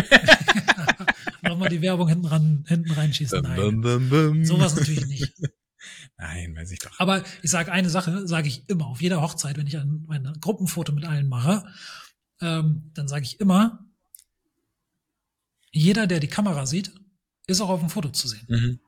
nochmal 1.44 1.70
die 1.70 1.82
Werbung 1.82 2.08
hinten 2.08 2.26
ran, 2.26 2.64
hinten 2.68 2.92
reinschießen. 2.92 3.42
Nein. 3.42 3.56
Bum, 3.56 3.82
bum, 3.82 4.10
bum. 4.10 4.46
Sowas 4.46 4.76
natürlich 4.76 5.08
nicht. 5.08 5.34
Nein, 6.18 6.56
weiß 6.56 6.72
ich 6.72 6.80
doch. 6.80 7.00
Aber 7.00 7.24
ich 7.42 7.52
sage 7.52 7.72
eine 7.72 7.90
Sache, 7.90 8.28
sage 8.28 8.48
ich 8.48 8.68
immer 8.70 8.88
auf 8.88 9.02
jeder 9.02 9.22
Hochzeit, 9.22 9.58
wenn 9.58 9.68
ich 9.68 9.78
ein, 9.78 10.06
ein 10.10 10.34
Gruppenfoto 10.42 10.92
mit 10.92 11.06
allen 11.06 11.30
mache, 11.30 11.64
ähm, 12.42 12.92
dann 12.94 13.08
sage 13.08 13.24
ich 13.24 13.40
immer, 13.40 13.86
jeder, 15.72 16.08
der 16.08 16.20
die 16.20 16.28
Kamera 16.28 16.66
sieht, 16.66 16.92
ist 17.46 17.62
auch 17.62 17.70
auf 17.70 17.80
dem 17.80 17.90
Foto 17.90 18.10
zu 18.10 18.28
sehen. 18.28 18.46
Mhm. 18.48 18.80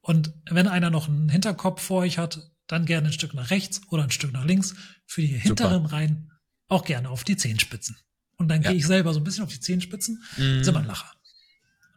Und 0.00 0.32
wenn 0.48 0.68
einer 0.68 0.90
noch 0.90 1.08
einen 1.08 1.28
Hinterkopf 1.28 1.82
vor 1.82 2.02
euch 2.02 2.18
hat, 2.18 2.40
dann 2.66 2.84
gerne 2.86 3.08
ein 3.08 3.12
Stück 3.12 3.34
nach 3.34 3.50
rechts 3.50 3.80
oder 3.90 4.04
ein 4.04 4.10
Stück 4.10 4.32
nach 4.32 4.44
links. 4.44 4.74
Für 5.06 5.20
die 5.22 5.28
hinteren 5.28 5.86
Reihen 5.86 6.32
auch 6.68 6.84
gerne 6.84 7.10
auf 7.10 7.22
die 7.24 7.36
Zehenspitzen. 7.36 7.96
Und 8.38 8.48
dann 8.48 8.62
Ja. 8.62 8.70
gehe 8.70 8.78
ich 8.78 8.86
selber 8.86 9.14
so 9.14 9.20
ein 9.20 9.24
bisschen 9.24 9.44
auf 9.44 9.52
die 9.52 9.60
Zehenspitzen, 9.60 10.22
Mhm. 10.36 10.60
ist 10.60 10.66
immer 10.68 10.80
ein 10.80 10.86
Lacher. 10.86 11.10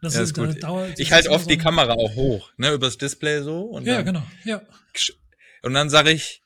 Das 0.02 0.14
Ja, 0.14 0.22
ist 0.22 0.38
da 0.38 0.46
gut. 0.46 0.62
dauert- 0.62 0.98
Ich 0.98 1.12
halte 1.12 1.28
ist 1.28 1.34
oft 1.34 1.44
so 1.44 1.50
die 1.50 1.58
Kamera 1.58 1.92
auch 1.92 2.14
hoch, 2.14 2.50
ne, 2.56 2.72
übers 2.72 2.96
Display 2.96 3.42
so. 3.42 3.62
Und 3.62 3.84
Ja, 3.86 3.96
dann, 3.96 4.06
genau. 4.06 4.26
Ja, 4.44 4.62
Und 5.62 5.74
dann 5.74 5.90
sage 5.90 6.10
ich, 6.10 6.42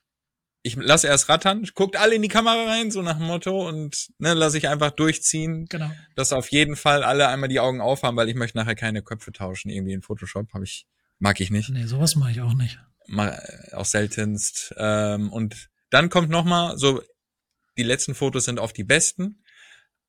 ich 0.64 0.74
lasse 0.74 1.06
erst 1.06 1.28
rattern, 1.28 1.64
guckt 1.74 1.96
alle 1.96 2.16
in 2.16 2.22
die 2.22 2.28
Kamera 2.28 2.64
rein, 2.66 2.90
so 2.90 3.00
nach 3.02 3.18
dem 3.18 3.26
Motto, 3.26 3.68
und 3.68 4.08
ne, 4.18 4.34
lasse 4.34 4.58
ich 4.58 4.66
einfach 4.68 4.90
durchziehen, 4.90 5.66
genau. 5.66 5.92
dass 6.16 6.32
auf 6.32 6.50
jeden 6.50 6.74
Fall 6.74 7.04
alle 7.04 7.28
einmal 7.28 7.48
die 7.48 7.60
Augen 7.60 7.80
aufhaben, 7.80 8.16
weil 8.16 8.28
ich 8.28 8.34
möchte 8.34 8.56
nachher 8.58 8.74
keine 8.74 9.02
Köpfe 9.02 9.30
tauschen, 9.30 9.68
irgendwie 9.70 9.92
in 9.92 10.02
Photoshop. 10.02 10.52
Hab 10.52 10.62
ich, 10.62 10.86
mag 11.20 11.38
ich 11.40 11.50
nicht. 11.50 11.68
Nee, 11.68 11.84
sowas 11.86 12.16
mache 12.16 12.32
ich 12.32 12.40
auch 12.40 12.54
nicht. 12.54 12.80
Mal, 13.06 13.30
äh, 13.70 13.74
auch 13.74 13.84
seltenst. 13.84 14.74
Ähm, 14.76 15.32
und 15.32 15.70
dann 15.90 16.08
kommt 16.10 16.30
noch 16.30 16.44
mal 16.44 16.78
so, 16.78 17.02
die 17.76 17.82
letzten 17.82 18.14
Fotos 18.14 18.44
sind 18.46 18.58
oft 18.58 18.76
die 18.76 18.84
besten. 18.84 19.42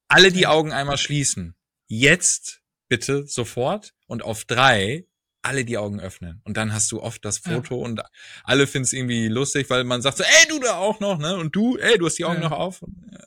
Alle 0.08 0.32
die 0.32 0.42
Ja. 0.42 0.50
Augen 0.50 0.72
einmal 0.72 0.98
schließen. 0.98 1.56
Jetzt 1.88 2.62
bitte 2.88 3.26
sofort 3.28 3.94
und 4.08 4.24
auf 4.24 4.46
drei 4.46 5.06
alle 5.42 5.64
die 5.66 5.78
Augen 5.78 6.00
öffnen. 6.00 6.42
Und 6.44 6.58
dann 6.58 6.74
hast 6.74 6.92
du 6.92 7.02
oft 7.04 7.24
das 7.24 7.44
Ja. 7.46 7.52
Foto 7.54 7.76
und 7.78 8.02
alle 8.44 8.66
finden 8.66 8.86
es 8.86 8.94
irgendwie 8.94 9.28
lustig, 9.28 9.70
weil 9.70 9.84
man 9.84 10.02
sagt 10.02 10.18
so, 10.18 10.24
ey, 10.24 10.48
du 10.50 10.60
da 10.60 10.78
auch 10.78 11.00
noch, 11.00 11.20
ne? 11.20 11.36
Und 11.38 11.56
du, 11.56 11.78
ey, 11.78 11.98
du 12.00 12.08
hast 12.08 12.18
die 12.18 12.26
Augen 12.26 12.42
Ja. 12.42 12.50
noch 12.50 12.58
auf. 12.58 12.82
Und, 12.82 12.96
ja. 13.12 13.20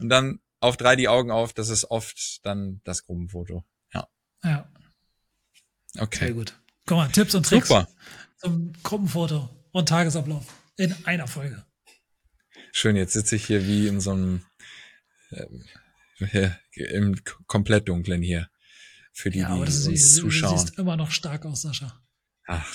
dann 0.00 0.40
auf 0.60 0.76
drei 0.76 0.96
die 0.96 1.08
Augen 1.08 1.30
auf, 1.30 1.52
das 1.52 1.68
ist 1.68 1.84
oft 1.90 2.44
dann 2.44 2.80
das 2.84 3.04
Gruppenfoto. 3.04 3.64
Ja. 3.94 4.08
Ja, 4.42 4.68
sehr 5.92 6.02
Okay. 6.02 6.32
gut. 6.32 6.58
Guck 6.86 6.96
mal, 6.96 7.08
Tipps 7.08 7.34
und 7.34 7.46
Tricks 7.46 7.68
Super. 7.68 7.88
Zum 8.40 8.72
Gruppenfoto 8.82 9.48
und 9.72 9.88
Tagesablauf 9.88 10.46
in 10.76 10.94
einer 11.06 11.26
Folge. 11.26 11.64
Schön, 12.72 12.96
jetzt 12.96 13.12
sitze 13.12 13.36
ich 13.36 13.46
hier 13.46 13.66
wie 13.66 13.86
in 13.88 14.00
so 14.00 14.12
einem 14.12 14.42
hier, 16.18 16.58
im 16.72 17.20
komplett 17.46 17.88
dunklen 17.88 18.22
hier. 18.22 18.48
Für 19.12 19.30
die, 19.30 19.40
ja, 19.40 19.48
aber 19.48 19.64
die 19.66 19.72
das 19.72 19.80
ist, 19.80 19.86
uns 19.88 20.14
du 20.14 20.20
zuschauen. 20.22 20.58
siehst 20.58 20.78
immer 20.78 20.96
noch 20.96 21.10
stark 21.10 21.44
aus, 21.44 21.62
Sascha. 21.62 22.00
Ach, 22.46 22.74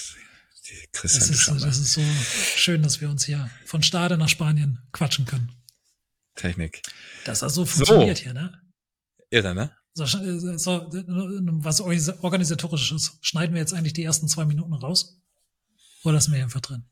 die 0.70 0.88
Das 0.91 1.01
Christian 1.01 1.32
ist, 1.34 1.45
so- 1.45 1.66
das 1.66 1.78
ist 1.80 1.93
so 1.93 2.01
schön, 2.57 2.84
dass 2.84 3.01
wir 3.01 3.09
uns 3.09 3.26
hier 3.26 3.49
von 3.66 3.82
Stade 3.84 4.18
nach 4.18 4.30
Spanien 4.30 4.80
quatschen 4.91 5.26
können. 5.26 5.51
Technik. 6.36 6.82
Das 7.24 7.39
so 7.39 7.66
funktioniert 7.66 8.18
hier, 8.20 8.34
ne? 8.34 8.61
Irre, 9.30 9.55
ne? 9.55 9.76
So, 9.93 10.03
sch- 10.03 10.57
so, 10.57 10.89
was 10.91 11.80
Organis- 11.82 12.20
organisatorisches 12.22 13.18
schneiden 13.22 13.53
wir 13.55 13.61
jetzt 13.61 13.74
eigentlich 13.74 13.93
die 13.93 14.03
ersten 14.03 14.28
zwei 14.28 14.43
Minuten 14.45 14.74
raus? 14.74 15.22
Oder 16.05 16.13
lassen 16.13 16.33
wir 16.33 16.43
einfach 16.43 16.61
drin? 16.61 16.85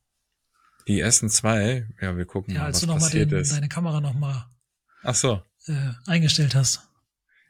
Die 0.88 1.00
ersten 1.00 1.30
zwei, 1.30 1.88
ja, 2.02 2.18
wir 2.18 2.26
gucken 2.26 2.54
Ja, 2.54 2.62
mal, 2.62 2.66
als 2.68 2.76
was 2.78 2.82
du 2.82 2.88
nochmal 2.88 3.04
passiert 3.10 3.32
ist. 3.32 3.52
deine 3.54 3.70
Kamera 3.70 4.02
nochmal 4.02 4.46
Ach 5.04 5.16
so. 5.16 5.42
äh, 5.68 5.92
eingestellt 6.08 6.56
hast. 6.56 6.82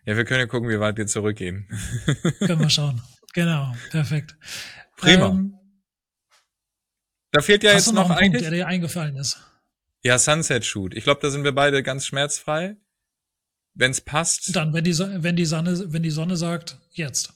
Ja, 0.06 0.18
wir 0.18 0.26
können 0.26 0.42
ja 0.42 0.46
gucken, 0.48 0.70
wie 0.70 0.80
weit 0.80 0.98
wir 0.98 1.08
zurückgehen. 1.08 1.68
Können 2.40 2.60
wir 2.60 2.70
schauen. 2.70 3.02
Genau, 3.34 3.74
perfekt. 3.90 4.36
Prima. 4.98 5.30
Ähm, 5.30 5.58
Da 7.32 7.42
fehlt 7.42 7.64
ja 7.64 7.72
jetzt 7.72 7.88
noch 7.88 8.08
noch 8.08 8.10
einen 8.16 8.34
Punkt, 8.34 8.42
der 8.46 8.52
dir 8.52 8.68
eingefallen 8.68 9.16
ist? 9.16 9.40
Ja, 10.04 10.20
Sunset 10.20 10.66
Shoot. 10.66 10.94
Ich 10.94 11.06
glaube, 11.06 11.22
da 11.22 11.30
sind 11.32 11.46
wir 11.46 11.54
beide 11.54 11.82
ganz 11.82 12.06
schmerzfrei. 12.06 12.76
Wenn's 13.76 14.02
passt. 14.02 14.54
Dann, 14.56 14.74
wenn 14.74 14.84
die, 14.84 14.94
Sonne, 14.94 15.24
wenn 15.24 15.36
die 15.38 15.46
Sonne, 15.46 15.92
wenn 15.94 16.04
die 16.04 16.12
Sonne 16.12 16.36
sagt, 16.36 16.78
jetzt. 16.92 17.34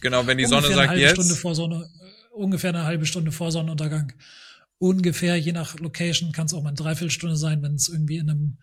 genau, 0.00 0.26
wenn 0.26 0.36
die 0.38 0.44
Sonne 0.44 0.58
ungefähr 0.66 0.76
sagt 0.76 0.90
eine 0.90 1.00
halbe 1.00 1.00
jetzt. 1.02 1.14
Stunde 1.14 1.34
vor 1.34 1.54
Sonne, 1.54 1.88
ungefähr 2.32 2.70
eine 2.70 2.84
halbe 2.84 3.06
Stunde 3.06 3.32
vor 3.32 3.52
Sonnenuntergang. 3.52 4.12
Ungefähr, 4.78 5.36
je 5.38 5.52
nach 5.52 5.78
Location, 5.78 6.32
kann 6.32 6.46
es 6.46 6.54
auch 6.54 6.62
mal 6.62 6.70
eine 6.70 6.76
Dreiviertelstunde 6.76 7.36
sein, 7.36 7.62
wenn 7.62 7.74
es 7.74 7.88
irgendwie 7.88 8.16
in 8.16 8.28
einem, 8.30 8.58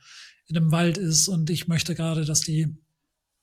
in 0.47 0.57
einem 0.57 0.71
Wald 0.71 0.97
ist 0.97 1.27
und 1.27 1.49
ich 1.49 1.67
möchte 1.67 1.95
gerade, 1.95 2.25
dass 2.25 2.41
die, 2.41 2.75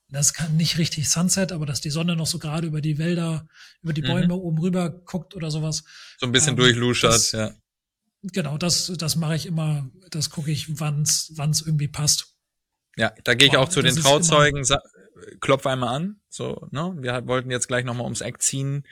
das 0.09 0.33
kann 0.33 0.55
nicht 0.57 0.77
richtig 0.77 1.09
Sunset, 1.09 1.51
aber 1.51 1.65
dass 1.65 1.81
die 1.81 1.89
Sonne 1.89 2.15
noch 2.15 2.27
so 2.27 2.37
gerade 2.39 2.67
über 2.67 2.81
die 2.81 2.97
Wälder, 2.97 3.47
über 3.81 3.93
die 3.93 4.03
Mhm. 4.03 4.07
Bäume 4.07 4.35
oben 4.35 4.59
rüber 4.59 4.89
guckt 4.89 5.35
oder 5.35 5.49
sowas. 5.49 5.83
so 6.19 6.25
ein 6.27 6.31
bisschen 6.31 6.51
ähm, 6.51 6.57
durchluschert, 6.57 7.13
das- 7.13 7.31
ja. 7.31 7.51
Genau, 8.23 8.57
das, 8.57 8.91
das 8.97 9.15
mache 9.15 9.35
ich 9.35 9.45
immer, 9.45 9.89
das 10.09 10.29
gucke 10.31 10.51
ich, 10.51 10.79
wann's, 10.79 11.31
wann's 11.35 11.61
irgendwie 11.61 11.87
passt. 11.87 12.35
Ja, 12.97 13.13
da 13.23 13.35
gehe 13.35 13.47
ich 13.47 13.53
Boah, 13.53 13.61
auch 13.61 13.69
zu 13.69 13.81
den 13.81 13.95
Trauzeugen, 13.95 14.63
sa- 14.63 14.81
klopf 15.39 15.65
einmal 15.67 15.95
an, 15.95 16.19
so, 16.29 16.67
ne? 16.71 16.95
Wir 16.99 17.27
wollten 17.27 17.51
jetzt 17.51 17.67
gleich 17.67 17.85
nochmal 17.85 18.05
ums 18.05 18.21
Eck 18.21 18.41
ziehen, 18.41 18.83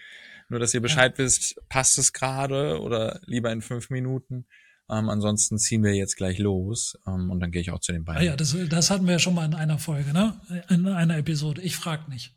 nur 0.50 0.60
dass 0.60 0.74
ihr 0.74 0.82
Bescheid 0.82 1.18
wisst, 1.18 1.56
passt 1.70 1.98
es 1.98 2.14
gerade 2.14 2.80
oder 2.82 3.20
lieber 3.26 3.52
in 3.52 3.62
fünf 3.62 3.90
Minuten. 3.90 4.46
Ähm, 4.90 5.10
ansonsten 5.10 5.58
ziehen 5.58 5.84
wir 5.84 5.96
jetzt 5.96 6.16
gleich 6.16 6.38
los 6.38 6.96
ähm, 7.08 7.32
und 7.32 7.40
dann 7.40 7.52
gehe 7.52 7.62
ich 7.62 7.72
auch 7.72 7.80
zu 7.80 7.92
den 7.92 8.04
Ah 8.04 8.14
beiden. 8.14 8.24
ja, 8.24 8.36
das, 8.36 8.56
das 8.70 8.92
hatten 8.92 9.06
wir 9.06 9.14
ja 9.14 9.20
schon 9.20 9.34
mal 9.34 9.46
in 9.46 9.56
einer 9.56 9.80
Folge, 9.80 10.14
ne? 10.14 10.40
In 10.70 10.88
einer 10.88 11.18
Episode. 11.18 11.62
Ich 11.62 11.76
frag 11.76 12.08
nicht. 12.08 12.36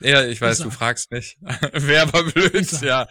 Ja, 0.00 0.24
ich 0.24 0.40
weiß, 0.40 0.58
du 0.58 0.70
fragst 0.70 1.10
nicht. 1.10 1.38
Wäre 1.72 2.02
aber 2.02 2.24
blöd, 2.30 2.80
ja. 2.82 3.08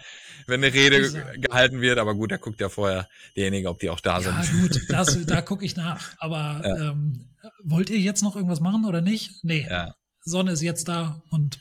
Wenn 0.47 0.63
eine 0.63 0.73
Rede 0.73 1.11
gehalten 1.39 1.81
wird, 1.81 1.97
aber 1.97 2.13
gut, 2.13 2.31
da 2.31 2.37
guckt 2.37 2.59
ja 2.61 2.69
vorher 2.69 3.07
derjenige, 3.35 3.69
ob 3.69 3.79
die 3.79 3.89
auch 3.89 3.99
da 3.99 4.19
ja, 4.19 4.43
sind. 4.43 4.61
gut, 4.61 4.81
das, 4.89 5.25
da 5.25 5.41
gucke 5.41 5.65
ich 5.65 5.75
nach. 5.75 6.13
Aber 6.19 6.61
ja. 6.63 6.91
ähm, 6.91 7.29
wollt 7.63 7.89
ihr 7.89 7.99
jetzt 7.99 8.21
noch 8.21 8.35
irgendwas 8.35 8.59
machen 8.59 8.85
oder 8.85 9.01
nicht? 9.01 9.43
Nee. 9.43 9.65
Ja. 9.67 9.95
Sonne 10.21 10.51
ist 10.51 10.61
jetzt 10.61 10.87
da 10.87 11.21
und 11.31 11.59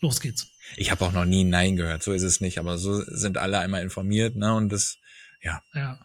los 0.00 0.20
geht's. 0.20 0.46
Ich 0.74 0.90
habe 0.90 1.04
auch 1.04 1.12
noch 1.12 1.24
nie 1.24 1.44
Nein 1.44 1.76
gehört, 1.76 2.02
so 2.02 2.12
ist 2.12 2.22
es 2.22 2.40
nicht, 2.40 2.58
aber 2.58 2.78
so 2.78 3.00
sind 3.02 3.38
alle 3.38 3.58
einmal 3.60 3.82
informiert, 3.82 4.36
ne? 4.36 4.54
Und 4.54 4.70
das, 4.70 4.98
ja. 5.40 5.62
Ja. 5.74 6.00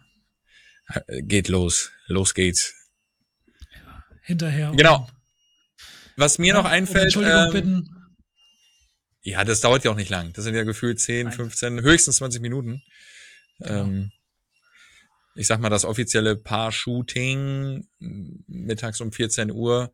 Geht 1.21 1.47
los. 1.47 1.91
Los 2.07 2.33
geht's. 2.33 2.73
Ja, 3.73 4.03
hinterher. 4.21 4.73
Genau. 4.75 5.09
Was 6.17 6.37
mir 6.37 6.49
ja, 6.49 6.53
noch 6.53 6.65
einfällt. 6.65 7.05
Entschuldigung 7.05 7.45
ähm, 7.45 7.51
bitten. 7.51 8.01
Ja, 9.23 9.43
das 9.43 9.61
dauert 9.61 9.83
ja 9.83 9.91
auch 9.91 9.95
nicht 9.95 10.09
lang. 10.09 10.33
Das 10.33 10.43
sind 10.43 10.55
ja 10.55 10.63
gefühlt 10.63 10.99
10, 10.99 11.27
Nein. 11.27 11.33
15, 11.33 11.81
höchstens 11.81 12.17
20 12.17 12.41
Minuten. 12.41 12.81
Genau. 13.59 13.81
Ähm, 13.81 14.11
ich 15.35 15.47
sag 15.47 15.59
mal, 15.59 15.69
das 15.69 15.85
offizielle 15.85 16.35
Paar-Shooting 16.35 17.87
mittags 18.47 18.99
um 18.99 19.11
14 19.11 19.51
Uhr. 19.51 19.93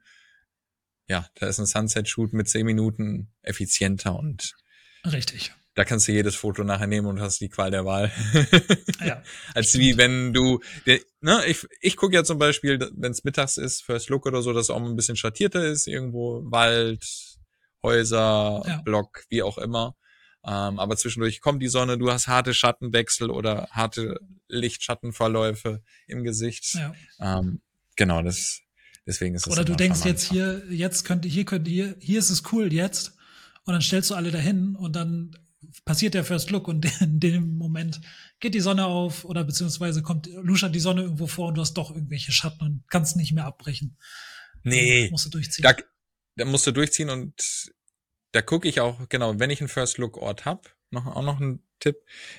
Ja, 1.08 1.28
da 1.36 1.48
ist 1.48 1.60
ein 1.60 1.66
Sunset-Shoot 1.66 2.34
mit 2.34 2.50
10 2.50 2.66
Minuten 2.66 3.32
effizienter 3.42 4.16
und 4.18 4.56
Richtig. 5.06 5.54
Da 5.78 5.86
kannst 5.86 6.08
du 6.08 6.12
jedes 6.12 6.36
Foto 6.36 6.64
nachher 6.64 6.88
nehmen 6.88 7.06
und 7.06 7.22
hast 7.22 7.40
die 7.40 7.50
Qual 7.50 7.70
der 7.70 7.86
Wahl. 7.86 8.12
ja. 9.06 9.22
Als 9.54 9.78
wie 9.78 9.96
wenn 9.96 10.34
du, 10.34 10.60
der, 10.88 11.00
ne, 11.22 11.46
ich, 11.46 11.68
ich 11.82 11.96
gucke 11.96 12.16
ja 12.16 12.24
zum 12.24 12.40
Beispiel, 12.40 12.80
wenn 12.96 13.12
es 13.12 13.24
mittags 13.24 13.58
ist, 13.58 13.84
First 13.84 14.10
Look 14.10 14.26
oder 14.26 14.42
so, 14.42 14.54
dass 14.54 14.64
es 14.64 14.70
auch 14.72 14.80
mal 14.80 14.90
ein 14.90 14.96
bisschen 14.96 15.18
schattierter 15.18 15.64
ist, 15.64 15.86
irgendwo 15.86 16.42
Wald, 16.46 17.06
Häuser, 17.84 18.64
ja. 18.66 18.82
Block, 18.84 19.24
wie 19.30 19.44
auch 19.44 19.60
immer. 19.60 19.96
Ähm, 20.44 20.80
aber 20.80 20.98
zwischendurch 20.98 21.42
kommt 21.42 21.62
die 21.62 21.68
Sonne, 21.68 22.00
du 22.00 22.12
hast 22.12 22.28
harte 22.28 22.56
Schattenwechsel 22.56 23.30
oder 23.30 23.68
harte 23.70 24.20
Lichtschattenverläufe 24.48 25.84
im 26.08 26.24
Gesicht. 26.24 26.74
Ja. 26.74 26.96
Ähm, 27.20 27.62
genau, 27.96 28.24
das, 28.24 28.62
deswegen 29.08 29.36
ist 29.36 29.48
es. 29.48 29.54
Oder 29.54 29.66
du 29.66 29.76
denkst 29.76 30.06
jetzt 30.06 30.30
hier, 30.30 30.64
jetzt 30.70 31.04
könnte, 31.04 31.28
hier 31.28 31.46
könnte, 31.46 31.72
hier, 31.72 31.96
hier 32.00 32.20
ist 32.20 32.30
es 32.30 32.44
cool 32.52 32.72
jetzt. 32.72 33.14
Und 33.66 33.74
dann 33.74 33.82
stellst 33.82 34.10
du 34.10 34.16
alle 34.16 34.32
dahin 34.32 34.76
und 34.76 34.96
dann 34.96 35.36
passiert 35.86 36.14
der 36.14 36.24
First 36.24 36.52
Look 36.52 36.68
und 36.68 36.86
in 37.02 37.20
dem 37.20 37.58
Moment 37.58 38.02
geht 38.40 38.54
die 38.54 38.60
Sonne 38.60 38.86
auf 38.86 39.26
oder 39.26 39.44
beziehungsweise 39.44 40.04
kommt, 40.04 40.28
luschert 40.28 40.76
die 40.76 40.80
Sonne 40.80 41.02
irgendwo 41.02 41.28
vor 41.28 41.48
und 41.48 41.56
du 41.56 41.62
hast 41.62 41.74
doch 41.74 41.92
irgendwelche 41.92 42.32
Schatten 42.32 42.64
und 42.64 42.84
kannst 42.90 43.18
nicht 43.18 43.34
mehr 43.34 43.46
abbrechen. 43.46 43.98
Nee. 44.64 45.04
Dann 45.04 45.12
musst 45.12 45.26
du 45.26 45.30
durchziehen. 45.30 45.64
Da, 45.64 45.76
da 46.36 46.46
musst 46.46 46.68
du 46.68 46.72
durchziehen 46.72 47.10
und 47.10 47.34
da 48.32 48.42
gucke 48.42 48.68
ich 48.68 48.80
auch, 48.80 49.10
genau, 49.10 49.40
wenn 49.40 49.50
ich 49.50 49.60
einen 49.60 49.70
First 49.70 49.98
Look 49.98 50.18
Ort 50.18 50.46
hab, 50.46 50.76
noch, 50.92 51.06
auch 51.06 51.24
noch 51.24 51.40
ein 51.40 51.62
Tipp. 51.80 51.98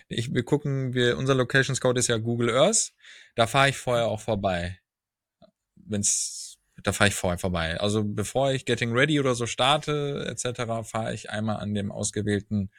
Ich, 0.08 0.32
wir 0.32 0.44
gucken, 0.44 0.94
wir, 0.94 1.16
unser 1.18 1.34
Location 1.34 1.76
Scout 1.76 1.94
ist 1.94 2.08
ja 2.08 2.16
Google 2.18 2.50
Earth. 2.50 2.92
Da 3.34 3.46
fahre 3.46 3.70
ich 3.70 3.76
vorher 3.76 4.06
auch 4.06 4.20
vorbei. 4.20 4.80
Wenn's, 5.76 6.47
da 6.82 6.92
fahre 6.92 7.08
ich 7.08 7.14
vorher 7.14 7.38
vorbei. 7.38 7.78
Also 7.80 8.04
bevor 8.04 8.52
ich 8.52 8.64
Getting 8.64 8.92
Ready 8.92 9.18
oder 9.20 9.34
so 9.34 9.46
starte, 9.46 10.26
etc., 10.28 10.88
fahre 10.88 11.14
ich 11.14 11.30
einmal 11.30 11.56
an 11.56 11.74
dem 11.74 11.90
ausgewählten 11.90 12.70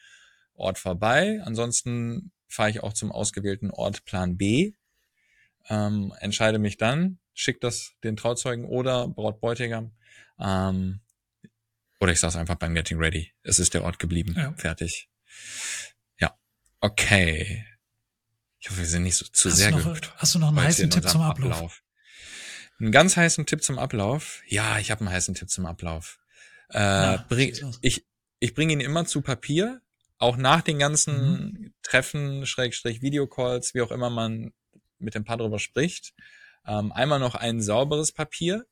Ort 0.54 0.78
vorbei. 0.78 1.42
Ansonsten 1.44 2.32
fahre 2.48 2.70
ich 2.70 2.84
auch 2.84 2.94
zum 2.94 3.12
ausgewählten 3.12 3.72
Ort 3.72 4.06
Plan 4.06 4.38
B. 4.38 4.74
Ähm, 5.70 6.14
entscheide 6.20 6.60
mich 6.60 6.78
dann, 6.78 7.20
schicke 7.34 7.60
das 7.60 7.94
den 8.04 8.18
Trauzeugen 8.18 8.66
oder 8.66 9.08
Brautbräutigam. 9.08 9.92
Ähm, 10.40 11.02
oder 12.00 12.12
ich 12.12 12.20
sage 12.20 12.40
einfach 12.40 12.56
beim 12.56 12.74
Getting 12.74 12.98
Ready. 12.98 13.32
Es 13.44 13.60
ist 13.60 13.74
der 13.74 13.84
Ort 13.84 14.00
geblieben. 14.00 14.34
Ja. 14.38 14.54
Fertig. 14.54 15.10
Ja. 16.20 16.38
Okay. 16.80 17.66
Ich 18.60 18.70
hoffe, 18.70 18.80
wir 18.80 18.86
sind 18.86 19.04
nicht 19.04 19.16
so 19.16 19.26
zu 19.26 19.50
hast 19.50 19.58
sehr 19.58 19.72
noch, 19.72 19.84
geübt. 19.84 20.14
Hast 20.18 20.36
du 20.36 20.40
noch 20.40 20.50
einen 20.50 20.62
heißen 20.62 20.90
Tipp 20.90 21.08
zum 21.08 21.22
Ablauf? 21.22 21.54
Ablauf? 21.54 21.84
Einen 22.80 22.92
ganz 22.92 23.18
heißen 23.18 23.46
Tipp 23.46 23.64
zum 23.64 23.78
Ablauf? 23.78 24.42
Ja, 24.48 24.80
ich 24.80 24.92
habe 24.92 25.02
einen 25.02 25.10
heißen 25.10 25.36
Tipp 25.36 25.50
zum 25.50 25.66
Ablauf. 25.66 26.20
Äh, 26.72 26.80
ja, 26.80 27.26
bring, 27.28 27.54
ich 27.82 28.06
ich 28.40 28.54
bringe 28.54 28.74
ihn 28.74 28.80
immer 28.80 29.06
zu 29.06 29.22
Papier, 29.22 29.82
auch 30.18 30.38
nach 30.38 30.62
den 30.62 30.80
ganzen 30.80 31.32
mhm. 31.32 31.74
Treffen, 31.84 32.46
Schrägstrich 32.46 33.02
Videocalls, 33.02 33.74
wie 33.74 33.82
auch 33.82 33.92
immer 33.92 34.10
man 34.10 34.54
mit 34.98 35.16
dem 35.16 35.24
Paar 35.24 35.38
drüber 35.38 35.60
spricht, 35.60 36.14
ähm, 36.66 36.92
einmal 36.92 37.20
noch 37.20 37.36
ein 37.36 37.62
sauberes 37.62 38.12
Papier 38.12 38.66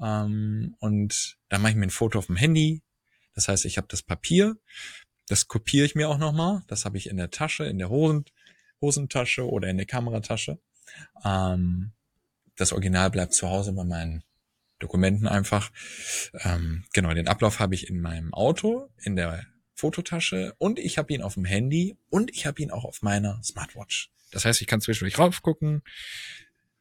ähm, 0.00 0.76
und 0.78 1.38
dann 1.48 1.62
mache 1.62 1.72
ich 1.72 1.76
mir 1.76 1.86
ein 1.86 1.90
Foto 1.90 2.18
auf 2.18 2.26
dem 2.26 2.36
Handy. 2.36 2.82
Das 3.34 3.48
heißt, 3.48 3.64
ich 3.64 3.76
habe 3.76 3.88
das 3.88 4.02
Papier, 4.02 4.56
das 5.28 5.48
kopiere 5.48 5.86
ich 5.86 5.94
mir 5.94 6.08
auch 6.08 6.18
nochmal, 6.18 6.62
das 6.68 6.84
habe 6.84 6.96
ich 6.96 7.08
in 7.08 7.16
der 7.16 7.30
Tasche, 7.30 7.64
in 7.64 7.78
der 7.78 7.90
Hosen, 7.90 8.24
Hosentasche 8.80 9.48
oder 9.48 9.68
in 9.68 9.76
der 9.76 9.86
Kameratasche. 9.86 10.58
Ähm, 11.24 11.92
das 12.56 12.72
Original 12.72 13.10
bleibt 13.10 13.34
zu 13.34 13.48
Hause 13.48 13.72
bei 13.72 13.84
meinen 13.84 14.24
Dokumenten 14.78 15.26
einfach. 15.26 15.70
Ähm, 16.44 16.84
genau, 16.92 17.12
den 17.14 17.28
Ablauf 17.28 17.60
habe 17.60 17.74
ich 17.74 17.88
in 17.88 18.00
meinem 18.00 18.34
Auto, 18.34 18.90
in 19.02 19.16
der 19.16 19.44
Fototasche 19.74 20.54
und 20.58 20.78
ich 20.78 20.98
habe 20.98 21.12
ihn 21.12 21.22
auf 21.22 21.34
dem 21.34 21.44
Handy 21.44 21.96
und 22.08 22.30
ich 22.30 22.46
habe 22.46 22.62
ihn 22.62 22.70
auch 22.70 22.84
auf 22.84 23.02
meiner 23.02 23.40
Smartwatch. 23.42 24.10
Das 24.32 24.44
heißt, 24.44 24.60
ich 24.60 24.66
kann 24.66 24.80
zwischendurch 24.80 25.18
raufgucken, 25.18 25.82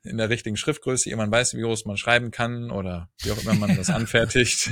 in 0.06 0.18
der 0.18 0.30
richtigen 0.30 0.56
Schriftgröße, 0.56 1.10
jemand 1.10 1.32
weiß, 1.32 1.56
wie 1.56 1.62
groß 1.62 1.86
man 1.86 1.98
schreiben 1.98 2.32
kann 2.32 2.70
oder 2.70 3.10
wie 3.20 3.32
auch 3.32 3.42
immer 3.42 3.56
man 3.56 3.76
das 3.76 3.90
anfertigt. 3.90 4.70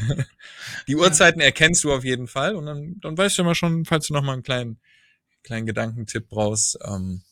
Die 0.87 0.95
Uhrzeiten 0.95 1.41
erkennst 1.41 1.83
du 1.83 1.93
auf 1.93 2.03
jeden 2.03 2.27
Fall 2.27 2.55
und 2.55 2.65
dann, 2.65 2.99
dann 3.01 3.17
weißt 3.17 3.37
du 3.37 3.41
immer 3.41 3.55
schon, 3.55 3.85
falls 3.85 4.07
du 4.07 4.13
noch 4.13 4.23
mal 4.23 4.33
einen 4.33 4.43
kleinen, 4.43 4.79
kleinen 5.43 5.65
Gedankentipp 5.65 6.29
brauchst, 6.29 6.77
ähm, 6.85 7.23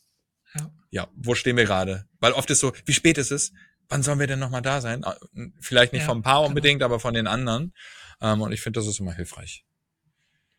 ja. 0.91 1.07
wo 1.15 1.35
stehen 1.35 1.57
wir 1.57 1.65
gerade? 1.65 2.05
Weil 2.19 2.33
oft 2.33 2.49
ist 2.49 2.59
so, 2.59 2.73
wie 2.85 2.93
spät 2.93 3.17
ist 3.17 3.31
es? 3.31 3.51
Wann 3.89 4.03
sollen 4.03 4.19
wir 4.19 4.27
denn 4.27 4.39
noch 4.39 4.51
mal 4.51 4.61
da 4.61 4.79
sein? 4.79 5.03
Ah, 5.03 5.17
vielleicht 5.59 5.91
nicht 5.91 6.03
ja, 6.03 6.07
vom 6.07 6.21
Paar 6.21 6.35
genau. 6.35 6.47
unbedingt, 6.47 6.79
genau. 6.79 6.85
aber 6.85 6.99
von 6.99 7.13
den 7.13 7.27
anderen. 7.27 7.73
Ähm, 8.21 8.41
und 8.41 8.51
ich 8.51 8.61
finde, 8.61 8.79
das 8.79 8.87
ist 8.87 8.99
immer 8.99 9.13
hilfreich. 9.13 9.65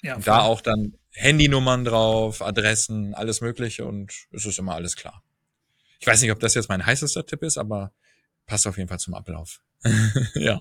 Ja, 0.03 0.19
da 0.19 0.41
auch 0.41 0.61
dann 0.61 0.95
Handynummern 1.13 1.85
drauf, 1.85 2.43
Adressen, 2.43 3.15
alles 3.15 3.41
Mögliche 3.41 3.85
und 3.85 4.13
es 4.33 4.45
ist 4.45 4.59
immer 4.59 4.75
alles 4.75 4.97
klar. 4.97 5.23
Ich 6.01 6.07
weiß 6.07 6.21
nicht, 6.23 6.33
ob 6.33 6.41
das 6.41 6.55
jetzt 6.55 6.69
mein 6.69 6.85
heißester 6.85 7.25
Tipp 7.25 7.43
ist, 7.43 7.57
aber 7.57 7.93
passt 8.47 8.67
auf 8.67 8.77
jeden 8.77 8.89
Fall 8.89 8.99
zum 8.99 9.15
Ablauf. 9.15 9.61
ja. 10.35 10.61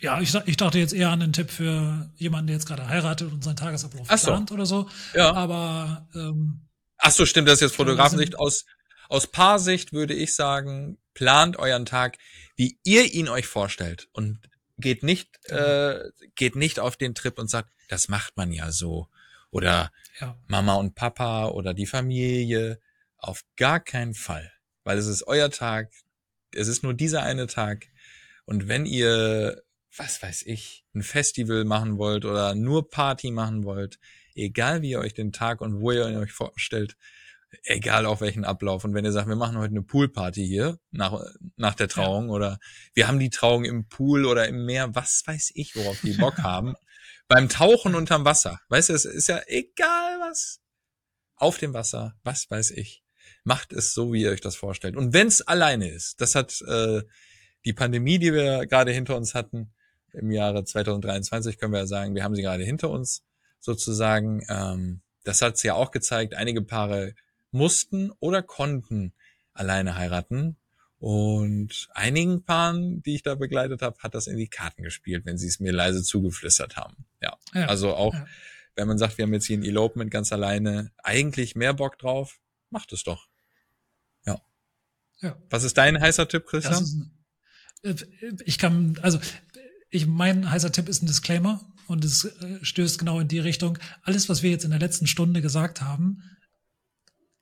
Ja, 0.00 0.20
ich, 0.20 0.34
ich 0.46 0.56
dachte 0.56 0.80
jetzt 0.80 0.92
eher 0.92 1.10
an 1.10 1.22
einen 1.22 1.32
Tipp 1.32 1.48
für 1.48 2.10
jemanden, 2.16 2.48
der 2.48 2.56
jetzt 2.56 2.66
gerade 2.66 2.88
heiratet 2.88 3.30
und 3.32 3.44
seinen 3.44 3.54
Tagesablauf 3.54 4.08
so. 4.10 4.26
plant 4.26 4.50
oder 4.50 4.66
so. 4.66 4.88
Ja. 5.14 5.32
Aber 5.32 6.08
ähm, 6.14 6.62
Ach 7.04 7.10
so, 7.10 7.26
stimmt, 7.26 7.48
das 7.48 7.54
ist 7.54 7.62
jetzt 7.62 7.76
Fotografensicht. 7.76 8.38
Aus, 8.38 8.64
aus 9.08 9.26
Paarsicht 9.26 9.92
würde 9.92 10.14
ich 10.14 10.36
sagen, 10.36 10.98
plant 11.14 11.58
euren 11.58 11.84
Tag, 11.84 12.16
wie 12.54 12.78
ihr 12.84 13.12
ihn 13.12 13.28
euch 13.28 13.48
vorstellt 13.48 14.08
und 14.12 14.38
geht 14.78 15.02
nicht, 15.02 15.44
äh, 15.50 15.98
geht 16.36 16.54
nicht 16.54 16.78
auf 16.78 16.96
den 16.96 17.16
Trip 17.16 17.38
und 17.40 17.50
sagt, 17.50 17.70
das 17.88 18.08
macht 18.08 18.36
man 18.36 18.52
ja 18.52 18.70
so. 18.70 19.08
Oder 19.50 19.90
ja. 20.20 20.38
Mama 20.46 20.74
und 20.74 20.94
Papa 20.94 21.48
oder 21.48 21.74
die 21.74 21.86
Familie. 21.86 22.80
Auf 23.18 23.44
gar 23.56 23.80
keinen 23.80 24.14
Fall. 24.14 24.52
Weil 24.84 24.96
es 24.96 25.06
ist 25.06 25.26
euer 25.26 25.50
Tag. 25.50 25.90
Es 26.54 26.68
ist 26.68 26.84
nur 26.84 26.94
dieser 26.94 27.24
eine 27.24 27.48
Tag. 27.48 27.88
Und 28.44 28.68
wenn 28.68 28.86
ihr, 28.86 29.60
was 29.96 30.22
weiß 30.22 30.42
ich, 30.42 30.84
ein 30.94 31.02
Festival 31.02 31.64
machen 31.64 31.98
wollt 31.98 32.24
oder 32.24 32.54
nur 32.54 32.88
Party 32.90 33.32
machen 33.32 33.64
wollt, 33.64 33.98
egal 34.34 34.82
wie 34.82 34.90
ihr 34.90 35.00
euch 35.00 35.14
den 35.14 35.32
Tag 35.32 35.60
und 35.60 35.80
wo 35.80 35.92
ihr 35.92 36.04
euch 36.04 36.32
vorstellt, 36.32 36.96
egal 37.64 38.06
auf 38.06 38.20
welchen 38.20 38.44
Ablauf. 38.44 38.84
Und 38.84 38.94
wenn 38.94 39.04
ihr 39.04 39.12
sagt, 39.12 39.28
wir 39.28 39.36
machen 39.36 39.58
heute 39.58 39.72
eine 39.72 39.82
Poolparty 39.82 40.46
hier 40.46 40.78
nach, 40.90 41.20
nach 41.56 41.74
der 41.74 41.88
Trauung 41.88 42.26
ja. 42.26 42.32
oder 42.32 42.58
wir 42.94 43.08
haben 43.08 43.18
die 43.18 43.30
Trauung 43.30 43.64
im 43.64 43.88
Pool 43.88 44.24
oder 44.24 44.48
im 44.48 44.64
Meer, 44.64 44.94
was 44.94 45.22
weiß 45.26 45.52
ich, 45.54 45.76
worauf 45.76 46.00
die 46.00 46.14
Bock 46.14 46.38
haben, 46.42 46.74
beim 47.28 47.48
Tauchen 47.48 47.94
unterm 47.94 48.24
Wasser. 48.24 48.60
Weißt 48.68 48.88
du, 48.88 48.94
es 48.94 49.04
ist 49.04 49.28
ja 49.28 49.40
egal 49.46 50.20
was. 50.20 50.60
Auf 51.36 51.58
dem 51.58 51.74
Wasser, 51.74 52.14
was 52.22 52.50
weiß 52.50 52.70
ich. 52.72 53.02
Macht 53.44 53.72
es 53.72 53.94
so, 53.94 54.12
wie 54.12 54.22
ihr 54.22 54.30
euch 54.30 54.40
das 54.40 54.54
vorstellt. 54.54 54.96
Und 54.96 55.12
wenn 55.12 55.26
es 55.26 55.42
alleine 55.42 55.88
ist, 55.88 56.20
das 56.20 56.34
hat 56.34 56.60
äh, 56.62 57.02
die 57.64 57.72
Pandemie, 57.72 58.18
die 58.18 58.32
wir 58.32 58.66
gerade 58.66 58.92
hinter 58.92 59.16
uns 59.16 59.34
hatten, 59.34 59.72
im 60.12 60.30
Jahre 60.30 60.64
2023 60.64 61.58
können 61.58 61.72
wir 61.72 61.80
ja 61.80 61.86
sagen, 61.86 62.14
wir 62.14 62.22
haben 62.22 62.34
sie 62.34 62.42
gerade 62.42 62.64
hinter 62.64 62.90
uns 62.90 63.24
sozusagen. 63.62 64.44
Ähm, 64.48 65.00
das 65.24 65.40
hat 65.40 65.54
es 65.54 65.62
ja 65.62 65.74
auch 65.74 65.92
gezeigt, 65.92 66.34
einige 66.34 66.62
Paare 66.62 67.14
mussten 67.52 68.10
oder 68.18 68.42
konnten 68.42 69.12
alleine 69.54 69.94
heiraten. 69.94 70.56
Und 70.98 71.88
einigen 71.94 72.44
Paaren, 72.44 73.02
die 73.02 73.16
ich 73.16 73.22
da 73.22 73.34
begleitet 73.34 73.82
habe, 73.82 73.98
hat 73.98 74.14
das 74.14 74.26
in 74.26 74.36
die 74.36 74.48
Karten 74.48 74.82
gespielt, 74.82 75.24
wenn 75.24 75.38
sie 75.38 75.48
es 75.48 75.58
mir 75.58 75.72
leise 75.72 76.02
zugeflüstert 76.02 76.76
haben. 76.76 77.06
Ja, 77.20 77.36
ja 77.54 77.66
also 77.66 77.94
auch, 77.94 78.14
ja. 78.14 78.26
wenn 78.76 78.86
man 78.86 78.98
sagt, 78.98 79.18
wir 79.18 79.24
haben 79.24 79.32
jetzt 79.32 79.46
hier 79.46 79.58
ein 79.58 79.64
Elopement 79.64 80.10
ganz 80.10 80.32
alleine, 80.32 80.92
eigentlich 81.02 81.56
mehr 81.56 81.74
Bock 81.74 81.98
drauf, 81.98 82.38
macht 82.70 82.92
es 82.92 83.02
doch. 83.02 83.26
Ja. 84.26 84.40
ja. 85.20 85.36
Was 85.50 85.64
ist 85.64 85.76
dein 85.76 86.00
heißer 86.00 86.28
Tipp, 86.28 86.46
Christian? 86.46 87.10
Ist, 87.82 88.02
äh, 88.02 88.36
ich 88.44 88.58
kann, 88.58 88.98
also 89.02 89.18
ich 89.90 90.06
mein 90.06 90.50
heißer 90.50 90.70
Tipp 90.70 90.88
ist 90.88 91.02
ein 91.02 91.06
Disclaimer 91.06 91.60
und 91.92 92.04
es 92.04 92.24
äh, 92.24 92.64
stößt 92.64 92.98
genau 92.98 93.20
in 93.20 93.28
die 93.28 93.38
Richtung. 93.38 93.78
Alles, 94.02 94.28
was 94.28 94.42
wir 94.42 94.50
jetzt 94.50 94.64
in 94.64 94.70
der 94.70 94.80
letzten 94.80 95.06
Stunde 95.06 95.42
gesagt 95.42 95.82
haben, 95.82 96.22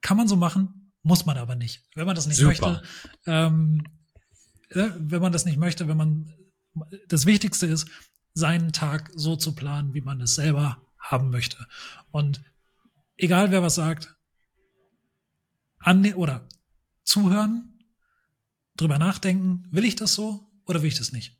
kann 0.02 0.16
man 0.16 0.28
so 0.28 0.36
machen, 0.36 0.92
muss 1.02 1.24
man 1.24 1.38
aber 1.38 1.54
nicht. 1.54 1.84
Wenn 1.94 2.06
man 2.06 2.16
das 2.16 2.26
nicht 2.26 2.38
Super. 2.38 2.48
möchte, 2.48 2.82
ähm, 3.26 3.84
äh, 4.70 4.90
wenn 4.98 5.22
man 5.22 5.32
das 5.32 5.44
nicht 5.44 5.58
möchte, 5.58 5.88
wenn 5.88 5.96
man 5.96 6.34
das 7.08 7.26
Wichtigste 7.26 7.66
ist, 7.66 7.88
seinen 8.34 8.72
Tag 8.72 9.10
so 9.14 9.36
zu 9.36 9.54
planen, 9.54 9.94
wie 9.94 10.00
man 10.00 10.20
es 10.20 10.34
selber 10.34 10.82
haben 10.98 11.30
möchte. 11.30 11.66
Und 12.10 12.42
egal 13.16 13.50
wer 13.50 13.62
was 13.62 13.76
sagt, 13.76 14.14
an 15.78 16.12
oder 16.14 16.48
zuhören, 17.04 17.78
drüber 18.76 18.98
nachdenken, 18.98 19.66
will 19.70 19.84
ich 19.84 19.96
das 19.96 20.14
so 20.14 20.50
oder 20.64 20.82
will 20.82 20.88
ich 20.88 20.98
das 20.98 21.12
nicht? 21.12 21.39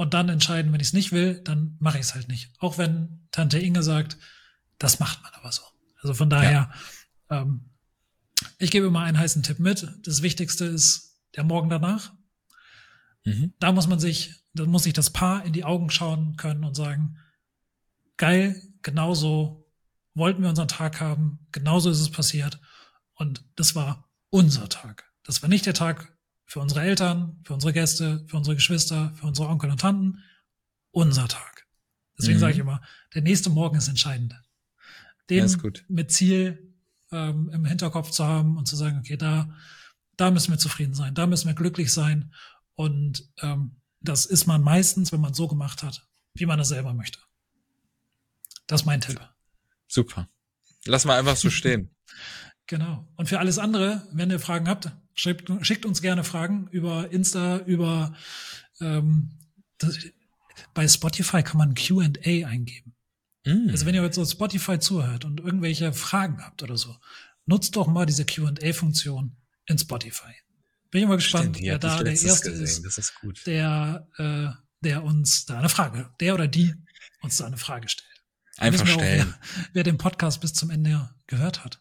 Und 0.00 0.14
dann 0.14 0.30
entscheiden, 0.30 0.72
wenn 0.72 0.80
ich 0.80 0.86
es 0.86 0.92
nicht 0.94 1.12
will, 1.12 1.42
dann 1.44 1.76
mache 1.78 1.98
ich 1.98 2.06
es 2.06 2.14
halt 2.14 2.26
nicht. 2.26 2.54
Auch 2.58 2.78
wenn 2.78 3.28
Tante 3.32 3.58
Inge 3.58 3.82
sagt, 3.82 4.16
das 4.78 4.98
macht 4.98 5.22
man 5.22 5.30
aber 5.34 5.52
so. 5.52 5.60
Also 6.00 6.14
von 6.14 6.30
daher, 6.30 6.72
ja. 7.30 7.42
ähm, 7.42 7.66
ich 8.56 8.70
gebe 8.70 8.86
immer 8.86 9.00
einen 9.00 9.18
heißen 9.18 9.42
Tipp 9.42 9.58
mit. 9.58 9.86
Das 10.04 10.22
Wichtigste 10.22 10.64
ist 10.64 11.20
der 11.36 11.44
Morgen 11.44 11.68
danach. 11.68 12.14
Mhm. 13.26 13.52
Da 13.58 13.72
muss 13.72 13.88
man 13.88 14.00
sich, 14.00 14.42
da 14.54 14.64
muss 14.64 14.84
sich 14.84 14.94
das 14.94 15.10
Paar 15.10 15.44
in 15.44 15.52
die 15.52 15.64
Augen 15.64 15.90
schauen 15.90 16.36
können 16.36 16.64
und 16.64 16.74
sagen, 16.74 17.18
geil, 18.16 18.58
genauso 18.80 19.70
wollten 20.14 20.40
wir 20.40 20.48
unseren 20.48 20.68
Tag 20.68 21.02
haben, 21.02 21.46
genauso 21.52 21.90
ist 21.90 22.00
es 22.00 22.10
passiert. 22.10 22.58
Und 23.12 23.44
das 23.54 23.74
war 23.74 24.08
unser 24.30 24.70
Tag. 24.70 25.12
Das 25.24 25.42
war 25.42 25.50
nicht 25.50 25.66
der 25.66 25.74
Tag 25.74 26.16
für 26.50 26.58
unsere 26.58 26.82
Eltern, 26.82 27.40
für 27.44 27.54
unsere 27.54 27.72
Gäste, 27.72 28.24
für 28.26 28.36
unsere 28.36 28.56
Geschwister, 28.56 29.12
für 29.14 29.28
unsere 29.28 29.48
Onkel 29.48 29.70
und 29.70 29.80
Tanten. 29.80 30.24
Unser 30.90 31.28
Tag. 31.28 31.68
Deswegen 32.18 32.38
mhm. 32.38 32.40
sage 32.40 32.52
ich 32.54 32.58
immer, 32.58 32.82
der 33.14 33.22
nächste 33.22 33.50
Morgen 33.50 33.76
ist 33.76 33.86
entscheidend. 33.86 34.34
Den 35.30 35.48
mit 35.86 36.10
Ziel 36.10 36.74
ähm, 37.12 37.50
im 37.50 37.64
Hinterkopf 37.64 38.10
zu 38.10 38.26
haben 38.26 38.56
und 38.56 38.66
zu 38.66 38.74
sagen, 38.74 38.98
okay, 38.98 39.16
da, 39.16 39.56
da 40.16 40.32
müssen 40.32 40.50
wir 40.50 40.58
zufrieden 40.58 40.92
sein, 40.92 41.14
da 41.14 41.28
müssen 41.28 41.46
wir 41.46 41.54
glücklich 41.54 41.92
sein. 41.92 42.34
Und 42.74 43.30
ähm, 43.42 43.76
das 44.00 44.26
ist 44.26 44.46
man 44.46 44.60
meistens, 44.60 45.12
wenn 45.12 45.20
man 45.20 45.34
so 45.34 45.46
gemacht 45.46 45.84
hat, 45.84 46.04
wie 46.34 46.46
man 46.46 46.58
es 46.58 46.66
selber 46.66 46.94
möchte. 46.94 47.20
Das 48.66 48.80
ist 48.80 48.86
mein 48.86 49.00
Tipp. 49.00 49.20
Super. 49.86 50.28
Lass 50.84 51.04
mal 51.04 51.16
einfach 51.16 51.36
so 51.36 51.48
stehen. 51.48 51.94
genau. 52.70 53.06
Und 53.16 53.28
für 53.28 53.38
alles 53.38 53.58
andere, 53.58 54.06
wenn 54.12 54.30
ihr 54.30 54.40
Fragen 54.40 54.68
habt, 54.68 54.90
schickt, 55.14 55.50
schickt 55.60 55.84
uns 55.84 56.00
gerne 56.00 56.24
Fragen 56.24 56.68
über 56.70 57.10
Insta, 57.10 57.58
über 57.58 58.14
ähm, 58.80 59.32
das, 59.78 59.98
bei 60.72 60.86
Spotify 60.86 61.42
kann 61.42 61.58
man 61.58 61.74
QA 61.74 62.10
eingeben. 62.46 62.94
Mm. 63.44 63.68
Also 63.70 63.86
wenn 63.86 63.94
ihr 63.94 64.02
jetzt 64.02 64.14
so 64.14 64.24
Spotify 64.24 64.78
zuhört 64.78 65.24
und 65.24 65.40
irgendwelche 65.40 65.92
Fragen 65.92 66.42
habt 66.44 66.62
oder 66.62 66.76
so, 66.76 66.96
nutzt 67.44 67.74
doch 67.76 67.88
mal 67.88 68.06
diese 68.06 68.24
QA-Funktion 68.24 69.36
in 69.66 69.78
Spotify. 69.78 70.32
Bin 70.90 71.02
ich 71.02 71.08
mal 71.08 71.16
gespannt, 71.16 71.56
Stimmt, 71.56 71.66
wer 71.66 71.78
da 71.78 72.02
der 72.02 72.12
Erste 72.12 72.50
gesehen. 72.50 72.84
ist, 72.84 73.46
der, 73.46 74.06
äh, 74.16 74.48
der 74.80 75.02
uns 75.02 75.44
da 75.44 75.58
eine 75.58 75.68
Frage, 75.68 76.10
der 76.20 76.34
oder 76.34 76.46
die 76.46 76.74
uns 77.20 77.36
da 77.36 77.46
eine 77.46 77.56
Frage 77.56 77.88
stellt. 77.88 78.08
Einfach 78.58 78.86
stellen. 78.86 79.28
Auch, 79.28 79.34
wer, 79.56 79.68
wer 79.72 79.82
den 79.82 79.98
Podcast 79.98 80.40
bis 80.40 80.52
zum 80.52 80.70
Ende 80.70 81.10
gehört 81.26 81.64
hat. 81.64 81.80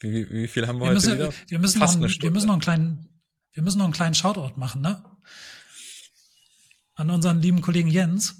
Wie, 0.00 0.30
wie 0.30 0.48
viel 0.48 0.66
haben 0.66 0.78
wir, 0.78 0.86
wir 0.86 0.88
heute 0.88 0.94
müssen, 0.94 1.14
wieder? 1.14 1.32
Wir 1.48 1.58
müssen, 1.58 1.78
noch, 1.78 1.94
einen, 1.94 2.22
wir 2.22 2.30
müssen 2.30 2.46
noch 2.46 2.54
einen 2.54 2.62
kleinen, 2.62 3.22
wir 3.52 3.62
müssen 3.62 3.78
noch 3.78 3.84
einen 3.84 3.94
kleinen 3.94 4.14
Shoutout 4.14 4.58
machen, 4.58 4.80
ne? 4.80 5.04
An 6.94 7.10
unseren 7.10 7.40
lieben 7.40 7.62
Kollegen 7.62 7.88
Jens, 7.88 8.36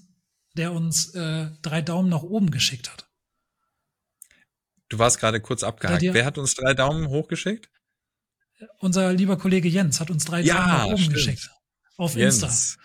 der 0.57 0.73
uns 0.73 1.15
äh, 1.15 1.51
drei 1.63 1.83
Daumen 1.83 2.09
nach 2.09 2.23
oben 2.23 2.51
geschickt 2.51 2.91
hat. 2.91 3.09
Du 4.89 4.99
warst 4.99 5.21
gerade 5.21 5.41
kurz 5.41 5.63
abgehakt. 5.63 6.03
Wer 6.03 6.25
hat 6.25 6.37
uns 6.37 6.55
drei 6.55 6.75
Daumen 6.75 7.09
hochgeschickt? 7.09 7.71
Unser 8.79 9.13
lieber 9.13 9.39
Kollege 9.39 9.69
Jens 9.69 10.01
hat 10.01 10.11
uns 10.11 10.25
drei 10.25 10.41
ja, 10.41 10.55
Daumen 10.55 10.69
nach 10.69 10.85
oben 10.87 10.99
stimmt. 10.99 11.15
geschickt. 11.15 11.51
Auf 11.97 12.17
Jens. 12.17 12.43
Insta. 12.43 12.81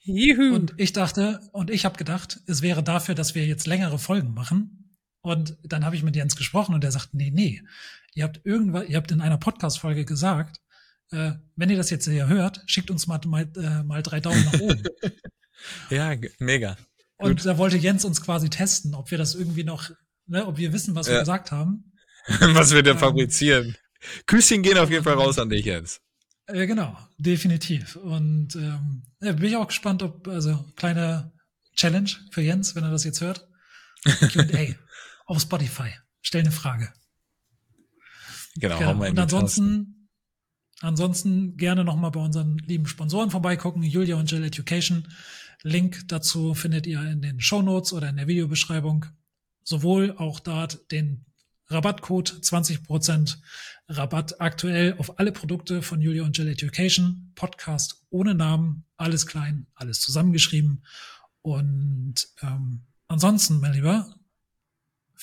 Juhu. 0.00 0.54
Und 0.54 0.74
ich 0.76 0.92
dachte, 0.92 1.40
und 1.52 1.70
ich 1.70 1.84
habe 1.84 1.96
gedacht, 1.96 2.40
es 2.46 2.60
wäre 2.60 2.82
dafür, 2.82 3.14
dass 3.14 3.34
wir 3.34 3.46
jetzt 3.46 3.66
längere 3.66 3.98
Folgen 3.98 4.34
machen. 4.34 4.83
Und 5.24 5.56
dann 5.62 5.86
habe 5.86 5.96
ich 5.96 6.02
mit 6.02 6.16
Jens 6.16 6.36
gesprochen 6.36 6.74
und 6.74 6.84
er 6.84 6.92
sagt, 6.92 7.14
nee, 7.14 7.30
nee, 7.30 7.62
ihr 8.12 8.24
habt 8.24 8.44
irgendwas, 8.44 8.86
ihr 8.90 8.98
habt 8.98 9.10
in 9.10 9.22
einer 9.22 9.38
Podcast-Folge 9.38 10.04
gesagt, 10.04 10.60
äh, 11.12 11.32
wenn 11.56 11.70
ihr 11.70 11.78
das 11.78 11.88
jetzt 11.88 12.06
hier 12.06 12.28
hört, 12.28 12.62
schickt 12.66 12.90
uns 12.90 13.06
mal, 13.06 13.18
mal, 13.24 13.48
äh, 13.56 13.82
mal 13.84 14.02
drei 14.02 14.20
Daumen 14.20 14.44
nach 14.44 14.60
oben. 14.60 14.82
ja, 15.90 16.14
mega. 16.38 16.76
Und 17.16 17.38
Gut. 17.38 17.46
da 17.46 17.56
wollte 17.56 17.78
Jens 17.78 18.04
uns 18.04 18.20
quasi 18.20 18.50
testen, 18.50 18.94
ob 18.94 19.10
wir 19.10 19.16
das 19.16 19.34
irgendwie 19.34 19.64
noch, 19.64 19.90
ne, 20.26 20.46
ob 20.46 20.58
wir 20.58 20.74
wissen, 20.74 20.94
was 20.94 21.06
ja. 21.06 21.14
wir 21.14 21.20
gesagt 21.20 21.52
haben. 21.52 21.94
was 22.26 22.74
wir 22.74 22.82
denn 22.82 22.96
ähm, 22.96 22.98
fabrizieren. 22.98 23.76
Küsschen 24.26 24.62
gehen 24.62 24.76
auf 24.76 24.90
jeden 24.90 25.04
Fall 25.04 25.14
raus 25.14 25.38
an 25.38 25.48
dich, 25.48 25.64
Jens. 25.64 26.02
Ja, 26.52 26.66
genau, 26.66 26.98
definitiv. 27.16 27.96
Und 27.96 28.56
ähm, 28.56 29.04
ja, 29.22 29.32
bin 29.32 29.44
ich 29.44 29.56
auch 29.56 29.68
gespannt, 29.68 30.02
ob, 30.02 30.28
also 30.28 30.66
kleine 30.76 31.32
Challenge 31.76 32.10
für 32.30 32.42
Jens, 32.42 32.74
wenn 32.74 32.84
er 32.84 32.90
das 32.90 33.04
jetzt 33.04 33.22
hört. 33.22 33.48
QA 34.04 34.74
auf 35.24 35.40
Spotify. 35.40 35.90
Stell 36.20 36.42
eine 36.42 36.52
Frage. 36.52 36.92
Genau, 38.56 38.78
genau. 38.78 39.06
Und 39.06 39.18
ansonsten, 39.18 40.08
ansonsten 40.80 41.56
gerne 41.56 41.84
nochmal 41.84 42.10
bei 42.10 42.20
unseren 42.20 42.58
lieben 42.58 42.86
Sponsoren 42.86 43.30
vorbeigucken, 43.30 43.82
Julia 43.82 44.16
und 44.16 44.30
Jill 44.30 44.44
Education. 44.44 45.08
Link 45.62 46.08
dazu 46.08 46.54
findet 46.54 46.86
ihr 46.86 47.00
in 47.02 47.22
den 47.22 47.40
Show 47.40 47.62
Notes 47.62 47.92
oder 47.92 48.08
in 48.08 48.16
der 48.16 48.26
Videobeschreibung. 48.26 49.06
Sowohl 49.62 50.14
auch 50.18 50.40
dort 50.40 50.90
den 50.92 51.24
Rabattcode 51.68 52.30
20% 52.30 53.38
Rabatt 53.88 54.40
aktuell 54.40 54.94
auf 54.98 55.18
alle 55.18 55.32
Produkte 55.32 55.82
von 55.82 56.00
Julia 56.00 56.24
und 56.24 56.36
Jill 56.36 56.48
Education. 56.48 57.32
Podcast 57.34 58.04
ohne 58.10 58.34
Namen, 58.34 58.84
alles 58.96 59.26
klein, 59.26 59.66
alles 59.74 60.00
zusammengeschrieben. 60.00 60.84
Und 61.42 62.28
ähm, 62.42 62.82
ansonsten, 63.08 63.60
mein 63.60 63.72
Lieber, 63.72 64.14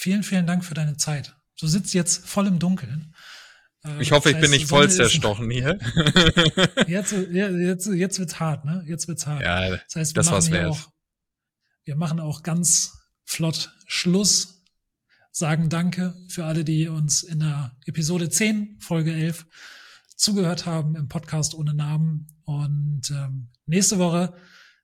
vielen, 0.02 0.24
vielen 0.24 0.48
Dank 0.48 0.66
für 0.66 0.74
deine 0.74 0.98
Zeit. 0.98 1.36
Du 1.60 1.68
sitzt 1.68 1.94
jetzt 1.94 2.28
voll 2.28 2.48
im 2.48 2.58
Dunkeln. 2.58 3.14
Ich 4.00 4.12
hoffe, 4.12 4.32
ich 4.32 4.40
bin 4.40 4.52
nicht 4.52 4.68
voll 4.68 4.90
zerstochen 4.90 5.50
hier. 5.50 5.78
jetzt, 6.88 7.14
jetzt, 7.14 7.88
jetzt 7.88 8.20
wird's 8.20 8.40
hart, 8.40 8.66
ne? 8.66 8.84
Jetzt 8.88 9.08
wird's 9.08 9.28
hart. 9.28 9.42
Ja, 9.42 9.70
das 9.70 9.96
heißt, 9.96 10.16
wir 10.16 10.24
das 10.24 10.32
machen 10.32 10.48
hier 10.48 10.70
auch, 10.70 10.92
wir 11.86 11.96
machen 11.96 12.20
auch 12.20 12.44
ganz 12.44 12.94
flott 13.26 13.76
Schluss, 13.86 14.64
sagen 15.32 15.70
Danke 15.70 16.16
für 16.28 16.46
alle, 16.46 16.64
die 16.64 16.88
uns 16.88 17.24
in 17.24 17.40
der 17.40 17.76
Episode 17.86 18.30
10, 18.30 18.78
Folge 18.80 19.14
11 19.14 19.46
zugehört 20.16 20.66
haben 20.66 20.96
im 20.96 21.08
Podcast 21.08 21.54
ohne 21.54 21.74
Namen. 21.74 22.28
Und 22.44 23.10
ähm, 23.12 23.50
nächste 23.66 23.98
Woche 24.00 24.36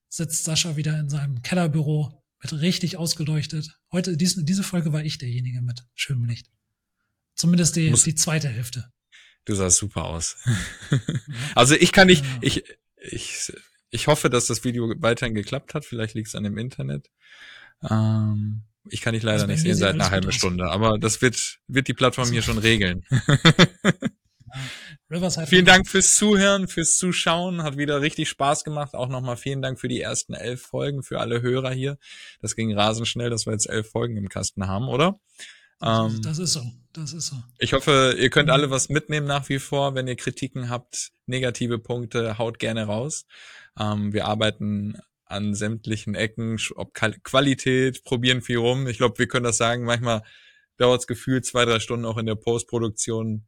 sitzt 0.10 0.44
Sascha 0.44 0.76
wieder 0.76 1.00
in 1.00 1.10
seinem 1.10 1.42
Kellerbüro, 1.42 2.24
wird 2.52 2.62
richtig 2.62 2.98
ausgeleuchtet. 2.98 3.78
Heute, 3.92 4.18
dies, 4.18 4.36
diese 4.44 4.64
Folge 4.64 4.94
war 4.94 5.04
ich 5.04 5.18
derjenige 5.18 5.62
mit 5.62 5.84
schönem 5.96 6.26
Licht. 6.26 6.48
Zumindest 7.36 7.76
die, 7.76 7.90
Muss, 7.90 8.04
die 8.04 8.16
zweite 8.16 8.48
Hälfte. 8.50 8.92
Du 9.46 9.54
sahst 9.54 9.78
super 9.78 10.06
aus. 10.06 10.38
also 11.56 11.76
ich 11.76 11.92
kann 11.92 12.08
nicht, 12.08 12.24
ja. 12.24 12.38
ich, 12.42 12.64
ich, 12.98 13.54
ich 13.90 14.08
hoffe, 14.08 14.30
dass 14.30 14.48
das 14.48 14.64
Video 14.64 14.94
weiterhin 14.98 15.36
geklappt 15.36 15.74
hat. 15.74 15.86
Vielleicht 15.86 16.16
liegt 16.16 16.28
es 16.30 16.36
an 16.36 16.44
dem 16.44 16.58
Internet. 16.58 17.10
Ähm, 17.88 18.64
ich 18.90 19.02
kann 19.02 19.14
dich 19.14 19.24
leider 19.24 19.44
also 19.44 19.48
nicht 19.48 19.62
sehen 19.62 19.76
seit 19.76 19.94
einer 19.94 20.10
halben 20.10 20.32
Stunde, 20.32 20.70
aber 20.70 20.98
das 20.98 21.22
wird, 21.22 21.60
wird 21.68 21.88
die 21.88 21.94
Plattform 21.94 22.32
hier 22.32 22.42
schon 22.42 22.58
regeln. 22.58 23.06
Vielen 25.46 25.66
Dank 25.66 25.88
fürs 25.88 26.16
Zuhören, 26.16 26.68
fürs 26.68 26.98
Zuschauen. 26.98 27.64
Hat 27.64 27.78
wieder 27.78 28.02
richtig 28.02 28.30
Spaß 28.30 28.64
gemacht. 28.64 28.94
Auch 28.94 29.10
nochmal 29.10 29.38
vielen 29.38 29.62
Dank 29.62 29.80
für 29.80 29.88
die 29.88 30.02
ersten 30.02 30.34
elf 30.34 30.62
Folgen, 30.62 31.04
für 31.04 31.20
alle 31.20 31.42
Hörer 31.42 31.72
hier. 31.72 31.98
Das 32.42 32.56
ging 32.56 32.74
rasend 32.74 33.08
schnell, 33.08 33.30
dass 33.30 33.46
wir 33.46 33.54
jetzt 33.54 33.70
elf 33.70 33.90
Folgen 33.90 34.18
im 34.18 34.30
Kasten 34.30 34.68
haben, 34.68 34.88
oder? 34.88 35.20
Ähm, 35.82 36.22
das 36.24 36.40
ist 36.40 36.54
so, 36.54 36.64
das 36.94 37.14
ist 37.14 37.28
so. 37.28 37.36
Ich 37.60 37.74
hoffe, 37.74 38.16
ihr 38.18 38.30
könnt 38.30 38.50
alle 38.50 38.72
was 38.72 38.90
mitnehmen 38.90 39.28
nach 39.28 39.48
wie 39.50 39.60
vor. 39.60 39.96
Wenn 39.96 40.08
ihr 40.08 40.16
Kritiken 40.16 40.70
habt, 40.70 41.12
negative 41.26 41.80
Punkte, 41.80 42.38
haut 42.38 42.60
gerne 42.60 42.86
raus. 42.86 43.26
Ähm, 43.80 44.14
wir 44.14 44.26
arbeiten 44.26 44.98
an 45.26 45.54
sämtlichen 45.54 46.16
Ecken, 46.16 46.58
ob 46.76 46.94
Qualität, 46.94 48.04
probieren 48.04 48.42
viel 48.42 48.58
rum. 48.58 48.88
Ich 48.88 48.98
glaube, 48.98 49.20
wir 49.20 49.28
können 49.28 49.44
das 49.44 49.58
sagen. 49.58 49.84
Manchmal 49.84 50.24
dauert 50.78 51.02
es 51.02 51.08
gefühlt 51.08 51.46
zwei, 51.46 51.66
drei 51.66 51.80
Stunden 51.80 52.06
auch 52.06 52.18
in 52.18 52.26
der 52.26 52.36
Postproduktion 52.36 53.46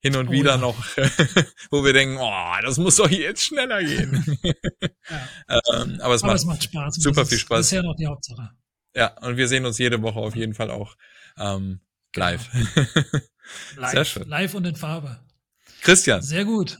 hin 0.00 0.16
und 0.16 0.28
oh, 0.28 0.32
wieder 0.32 0.52
ja. 0.52 0.56
noch, 0.56 0.76
wo 1.70 1.84
wir 1.84 1.92
denken, 1.92 2.16
oh, 2.18 2.62
das 2.62 2.78
muss 2.78 2.96
doch 2.96 3.10
jetzt 3.10 3.44
schneller 3.44 3.82
gehen. 3.82 4.38
ja. 4.42 5.60
ähm, 5.82 6.00
aber 6.00 6.14
es, 6.14 6.22
aber 6.22 6.32
macht, 6.32 6.40
es 6.40 6.44
macht 6.46 6.64
Spaß. 6.64 6.94
Super 6.96 7.26
viel 7.26 7.38
Spaß. 7.38 7.58
Das 7.58 7.66
ist 7.66 7.72
ja 7.72 7.82
noch 7.82 7.96
die 7.96 8.06
Hauptsache. 8.06 8.50
Ja, 8.94 9.16
und 9.20 9.36
wir 9.36 9.46
sehen 9.46 9.66
uns 9.66 9.78
jede 9.78 10.02
Woche 10.02 10.18
auf 10.18 10.34
jeden 10.34 10.54
Fall 10.54 10.70
auch 10.70 10.96
ähm, 11.38 11.80
live. 12.14 12.50
Genau. 12.74 12.88
live. 13.76 13.90
Sehr 13.90 14.04
schön. 14.04 14.28
Live 14.28 14.54
und 14.54 14.66
in 14.66 14.76
Farbe. 14.76 15.20
Christian. 15.82 16.22
Sehr 16.22 16.44
gut. 16.44 16.78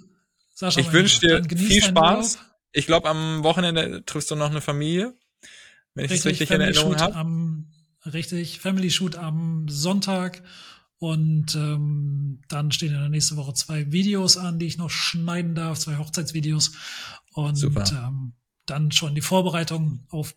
Sascha, 0.54 0.80
ich 0.80 0.92
wünsche 0.92 1.20
dir 1.20 1.42
viel 1.56 1.82
Spaß. 1.82 2.38
Ich 2.72 2.86
glaube, 2.86 3.08
am 3.08 3.42
Wochenende 3.42 4.04
triffst 4.04 4.30
du 4.30 4.36
noch 4.36 4.50
eine 4.50 4.60
Familie. 4.60 5.14
wenn 5.94 6.04
ich 6.04 6.12
richtig, 6.12 6.38
das 6.38 6.40
richtig 6.40 6.50
in 6.50 6.60
Erinnerung 6.60 6.96
habe. 6.96 8.12
Richtig, 8.12 8.60
Family 8.60 8.90
Shoot 8.90 9.16
am 9.16 9.68
Sonntag. 9.68 10.42
Und 11.01 11.55
ähm, 11.55 12.42
dann 12.48 12.72
stehen 12.72 12.92
in 12.92 13.01
der 13.01 13.09
nächsten 13.09 13.36
Woche 13.36 13.55
zwei 13.55 13.90
Videos 13.90 14.36
an, 14.36 14.59
die 14.59 14.66
ich 14.66 14.76
noch 14.76 14.90
schneiden 14.90 15.55
darf, 15.55 15.78
zwei 15.78 15.96
Hochzeitsvideos. 15.96 16.72
Und 17.32 17.62
ähm, 17.62 18.34
dann 18.66 18.92
schon 18.92 19.14
die 19.14 19.22
Vorbereitung 19.22 20.05
auf 20.11 20.36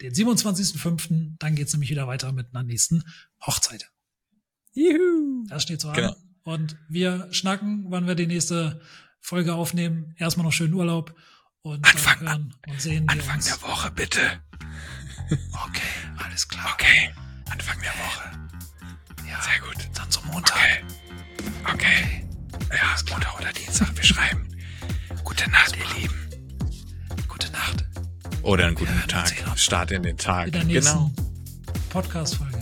den 0.00 0.14
27.05. 0.14 1.34
Dann 1.40 1.56
geht's 1.56 1.72
nämlich 1.72 1.90
wieder 1.90 2.06
weiter 2.06 2.32
mit 2.32 2.54
einer 2.54 2.62
nächsten 2.62 3.02
Hochzeit. 3.44 3.90
Juhu. 4.72 5.44
Das 5.48 5.64
steht 5.64 5.80
so 5.80 5.90
genau. 5.90 6.10
an. 6.10 6.16
Und 6.44 6.76
wir 6.88 7.28
schnacken, 7.32 7.86
wann 7.88 8.06
wir 8.06 8.14
die 8.14 8.28
nächste 8.28 8.80
Folge 9.20 9.54
aufnehmen. 9.54 10.14
Erstmal 10.16 10.46
noch 10.46 10.52
schönen 10.52 10.74
Urlaub 10.74 11.14
und 11.62 11.84
Anfang, 11.84 12.20
hören 12.20 12.54
und 12.68 12.80
sehen 12.80 13.08
Anfang 13.08 13.36
uns. 13.36 13.46
der 13.46 13.60
Woche 13.62 13.90
bitte. 13.90 14.20
Okay, 15.66 15.82
alles 16.16 16.48
klar. 16.48 16.70
Okay, 16.72 17.12
Anfang 17.50 17.78
der 17.82 17.92
Woche. 17.92 18.47
Ja, 19.28 19.40
sehr 19.42 19.60
gut. 19.60 19.88
Dann 19.94 20.10
zum 20.10 20.26
Montag. 20.26 20.56
Okay. 20.56 21.74
Okay. 21.74 21.74
okay. 21.74 22.24
Ja, 22.70 22.96
Montag 23.10 23.40
oder 23.40 23.52
Dienstag. 23.52 23.94
Wir 23.94 24.04
schreiben. 24.04 24.48
Gute 25.24 25.50
Nacht, 25.50 25.76
ihr 25.76 26.00
Lieben. 26.00 26.28
Gute 27.28 27.50
Nacht. 27.52 27.84
Oder 28.42 28.66
einen 28.66 28.74
guten 28.74 29.08
Tag. 29.08 29.32
Start 29.56 29.90
in 29.90 30.02
den 30.02 30.16
Tag. 30.16 30.46
In 30.54 30.68
der 30.68 30.80
genau. 30.80 31.10
Podcast-Folge. 31.90 32.58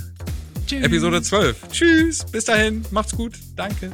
Episode 0.71 1.23
12. 1.23 1.69
Tschüss. 1.71 2.25
Bis 2.25 2.45
dahin. 2.45 2.85
Macht's 2.91 3.15
gut. 3.15 3.39
Danke. 3.55 3.93